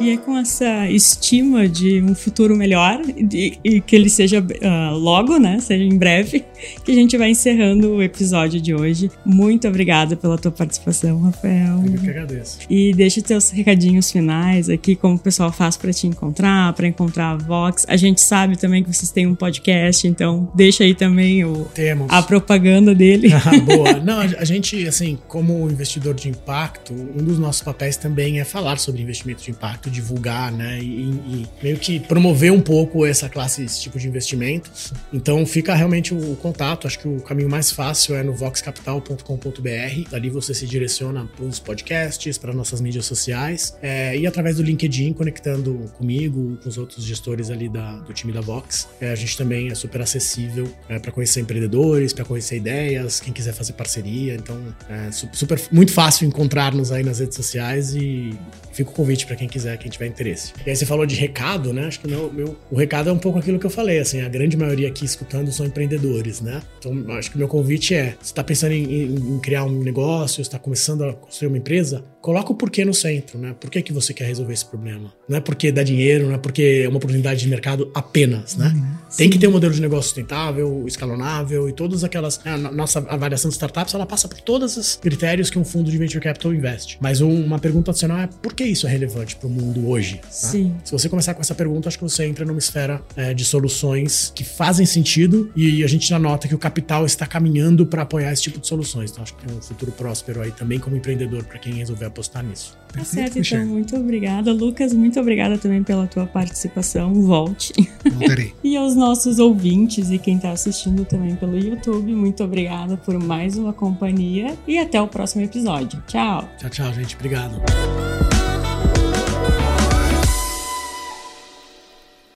E 0.00 0.10
é 0.10 0.16
com 0.16 0.36
essa 0.38 0.88
estima 0.88 1.68
de 1.68 2.00
um 2.00 2.14
futuro 2.14 2.56
melhor 2.56 3.00
e, 3.32 3.58
e 3.64 3.80
que 3.80 3.96
ele 3.96 4.08
seja 4.08 4.40
uh, 4.40 4.96
logo, 4.96 5.38
né? 5.38 5.58
Seja 5.58 5.82
em 5.82 5.96
breve, 5.98 6.44
que 6.84 6.92
a 6.92 6.94
gente 6.94 7.16
vai 7.16 7.30
encerrando 7.30 7.94
o 7.94 8.02
episódio 8.02 8.60
de 8.60 8.74
hoje. 8.74 9.10
Muito 9.24 9.66
obrigada 9.66 10.16
pela 10.16 10.38
tua 10.38 10.52
participação, 10.52 11.20
Rafael. 11.20 11.82
Eu 11.84 12.00
que 12.00 12.10
agradeço. 12.10 12.58
E 12.70 12.92
deixa 12.94 13.20
teus 13.20 13.50
recadinhos 13.50 14.10
finais 14.10 14.68
aqui, 14.68 14.94
como 14.94 15.16
o 15.16 15.18
pessoal 15.18 15.50
faz 15.50 15.76
para 15.76 15.92
te 15.92 16.06
encontrar, 16.06 16.72
para 16.74 16.86
encontrar 16.86 17.32
a 17.32 17.36
Vox. 17.36 17.84
A 17.88 17.96
gente 17.96 18.20
sabe 18.20 18.56
também 18.56 18.84
que 18.84 18.94
vocês 18.94 19.10
têm 19.10 19.26
um 19.26 19.34
podcast, 19.34 20.06
então 20.06 20.48
deixa 20.54 20.84
aí 20.84 20.94
também 20.94 21.44
o, 21.44 21.64
Temos. 21.74 22.06
a 22.08 22.22
propaganda 22.22 22.94
dele. 22.94 23.28
Ah, 23.48 23.58
boa. 23.60 23.92
Não, 24.04 24.18
a 24.18 24.44
gente, 24.44 24.86
assim, 24.86 25.16
como 25.26 25.70
investidor 25.70 26.12
de 26.12 26.28
impacto, 26.28 26.92
um 26.92 27.22
dos 27.22 27.38
nossos 27.38 27.62
papéis 27.62 27.96
também 27.96 28.40
é 28.40 28.44
falar 28.44 28.78
sobre 28.78 29.00
investimento 29.00 29.42
de 29.42 29.50
impacto 29.50 29.87
divulgar, 29.88 30.52
né? 30.52 30.80
E, 30.80 31.10
e, 31.10 31.46
meio 31.62 31.78
que 31.78 32.00
promover 32.00 32.52
um 32.52 32.60
pouco 32.60 33.04
essa 33.04 33.28
classe, 33.28 33.64
esse 33.64 33.80
tipo 33.80 33.98
de 33.98 34.08
investimento. 34.08 34.70
Então 35.12 35.44
fica 35.46 35.74
realmente 35.74 36.14
o, 36.14 36.32
o 36.32 36.36
contato. 36.36 36.86
Acho 36.86 36.98
que 36.98 37.08
o 37.08 37.20
caminho 37.20 37.48
mais 37.48 37.70
fácil 37.70 38.14
é 38.14 38.22
no 38.22 38.34
voxcapital.com.br. 38.34 40.10
Dali 40.10 40.30
você 40.30 40.54
se 40.54 40.66
direciona 40.66 41.24
para 41.24 41.44
os 41.44 41.58
podcasts, 41.58 42.38
para 42.38 42.52
nossas 42.52 42.80
mídias 42.80 43.06
sociais 43.06 43.76
é, 43.82 44.16
e 44.16 44.26
através 44.26 44.56
do 44.56 44.62
LinkedIn, 44.62 45.12
conectando 45.12 45.90
comigo, 45.96 46.58
com 46.62 46.68
os 46.68 46.78
outros 46.78 47.04
gestores 47.04 47.50
ali 47.50 47.68
da, 47.68 47.98
do 48.00 48.12
time 48.12 48.32
da 48.32 48.40
Vox. 48.40 48.88
É, 49.00 49.10
a 49.10 49.14
gente 49.14 49.36
também 49.36 49.68
é 49.70 49.74
super 49.74 50.00
acessível 50.00 50.70
é, 50.88 50.98
para 50.98 51.12
conhecer 51.12 51.40
empreendedores, 51.40 52.12
para 52.12 52.24
conhecer 52.24 52.56
ideias, 52.56 53.20
quem 53.20 53.32
quiser 53.32 53.52
fazer 53.52 53.72
parceria. 53.72 54.34
Então 54.34 54.58
é 54.88 55.10
super 55.10 55.60
muito 55.70 55.92
fácil 55.92 56.26
encontrar-nos 56.26 56.92
aí 56.92 57.02
nas 57.02 57.20
redes 57.20 57.36
sociais 57.36 57.94
e 57.94 58.38
fica 58.72 58.90
o 58.90 58.92
convite 58.92 59.26
para 59.26 59.36
quem 59.36 59.48
quiser, 59.48 59.76
quem 59.78 59.90
tiver 59.90 60.06
interesse. 60.06 60.52
E 60.66 60.70
aí 60.70 60.76
você 60.76 60.84
falou 60.84 61.06
de 61.06 61.14
recado, 61.14 61.72
né? 61.72 61.86
Acho 61.86 62.00
que 62.00 62.08
meu, 62.08 62.32
meu, 62.32 62.56
o 62.70 62.76
recado 62.76 63.10
é 63.10 63.12
um 63.12 63.18
pouco 63.18 63.38
aquilo 63.38 63.58
que 63.58 63.66
eu 63.66 63.70
falei, 63.70 63.98
assim, 63.98 64.20
a 64.20 64.28
grande 64.28 64.56
maioria 64.56 64.88
aqui 64.88 65.04
escutando 65.04 65.50
são 65.52 65.64
empreendedores, 65.66 66.40
né? 66.40 66.62
Então, 66.78 67.04
acho 67.16 67.30
que 67.30 67.38
meu 67.38 67.48
convite 67.48 67.94
é, 67.94 68.16
você 68.20 68.32
está 68.32 68.44
pensando 68.44 68.72
em, 68.72 68.84
em, 68.84 69.14
em, 69.14 69.38
criar 69.40 69.64
um 69.64 69.82
negócio, 69.82 70.40
está 70.40 70.58
começando 70.58 71.04
a 71.04 71.12
construir 71.12 71.48
uma 71.48 71.58
empresa, 71.58 72.04
coloca 72.20 72.52
o 72.52 72.54
porquê 72.54 72.84
no 72.84 72.94
centro, 72.94 73.38
né? 73.38 73.54
Por 73.58 73.70
que, 73.70 73.82
que 73.82 73.92
você 73.92 74.12
quer 74.12 74.24
resolver 74.24 74.52
esse 74.52 74.66
problema? 74.66 75.12
Não 75.28 75.38
é 75.38 75.40
porque 75.40 75.70
dá 75.70 75.82
dinheiro, 75.82 76.26
não 76.26 76.34
é 76.34 76.38
porque 76.38 76.82
é 76.84 76.88
uma 76.88 76.98
oportunidade 76.98 77.40
de 77.40 77.48
mercado 77.48 77.90
apenas, 77.94 78.56
né? 78.56 78.72
Uhum, 78.74 79.07
Tem 79.16 79.30
que 79.30 79.38
ter 79.38 79.48
um 79.48 79.52
modelo 79.52 79.72
de 79.72 79.80
negócio 79.80 80.04
sustentável, 80.04 80.84
escalonável 80.86 81.68
e 81.68 81.72
todas 81.72 82.04
aquelas... 82.04 82.40
A 82.44 82.56
nossa 82.56 82.98
avaliação 83.00 83.48
de 83.48 83.54
startups, 83.54 83.94
ela 83.94 84.06
passa 84.06 84.28
por 84.28 84.40
todos 84.40 84.76
os 84.76 84.96
critérios 84.96 85.50
que 85.50 85.58
um 85.58 85.64
fundo 85.64 85.90
de 85.90 85.98
venture 85.98 86.22
capital 86.22 86.54
investe. 86.54 86.98
Mas 87.00 87.20
uma 87.20 87.58
pergunta 87.58 87.90
adicional 87.90 88.18
é 88.18 88.26
por 88.26 88.54
que 88.54 88.64
isso 88.64 88.86
é 88.86 88.90
relevante 88.90 89.36
para 89.36 89.46
o 89.46 89.50
mundo 89.50 89.88
hoje? 89.88 90.18
Tá? 90.18 90.30
Sim. 90.30 90.74
Se 90.84 90.92
você 90.92 91.08
começar 91.08 91.34
com 91.34 91.40
essa 91.40 91.54
pergunta, 91.54 91.88
acho 91.88 91.98
que 91.98 92.04
você 92.04 92.24
entra 92.24 92.44
numa 92.44 92.58
esfera 92.58 93.02
é, 93.16 93.32
de 93.34 93.44
soluções 93.44 94.32
que 94.34 94.44
fazem 94.44 94.86
sentido 94.86 95.50
e 95.56 95.82
a 95.82 95.86
gente 95.86 96.08
já 96.08 96.18
nota 96.18 96.46
que 96.48 96.54
o 96.54 96.58
capital 96.58 97.06
está 97.06 97.26
caminhando 97.26 97.86
para 97.86 98.02
apoiar 98.02 98.32
esse 98.32 98.42
tipo 98.42 98.58
de 98.58 98.66
soluções. 98.66 99.10
Então 99.10 99.22
acho 99.22 99.34
que 99.34 99.46
tem 99.46 99.56
um 99.56 99.60
futuro 99.60 99.92
próspero 99.92 100.40
aí 100.40 100.50
também 100.50 100.78
como 100.78 100.96
empreendedor 100.96 101.44
para 101.44 101.58
quem 101.58 101.74
resolver 101.74 102.06
apostar 102.06 102.44
nisso. 102.44 102.76
Tá 102.92 103.04
certo, 103.04 103.38
então 103.38 103.64
muito 103.66 103.96
obrigada. 103.96 104.52
Lucas, 104.52 104.92
muito 104.92 105.18
obrigada 105.20 105.58
também 105.58 105.82
pela 105.82 106.06
tua 106.06 106.26
participação. 106.26 107.14
Volte. 107.14 107.72
Voltarei. 108.04 108.54
e 108.64 108.76
aos 108.76 108.94
nossos 108.94 109.38
ouvintes 109.38 110.10
e 110.10 110.18
quem 110.18 110.36
está 110.36 110.50
assistindo 110.50 111.04
também 111.04 111.36
pelo 111.36 111.58
YouTube, 111.58 112.14
muito 112.14 112.42
obrigada 112.42 112.96
por 112.96 113.18
mais 113.22 113.56
uma 113.56 113.72
companhia 113.72 114.56
e 114.66 114.78
até 114.78 115.00
o 115.00 115.06
próximo 115.06 115.44
episódio. 115.44 116.02
Tchau. 116.06 116.48
Tchau, 116.58 116.70
tchau, 116.70 116.92
gente. 116.94 117.14
Obrigado. 117.14 118.37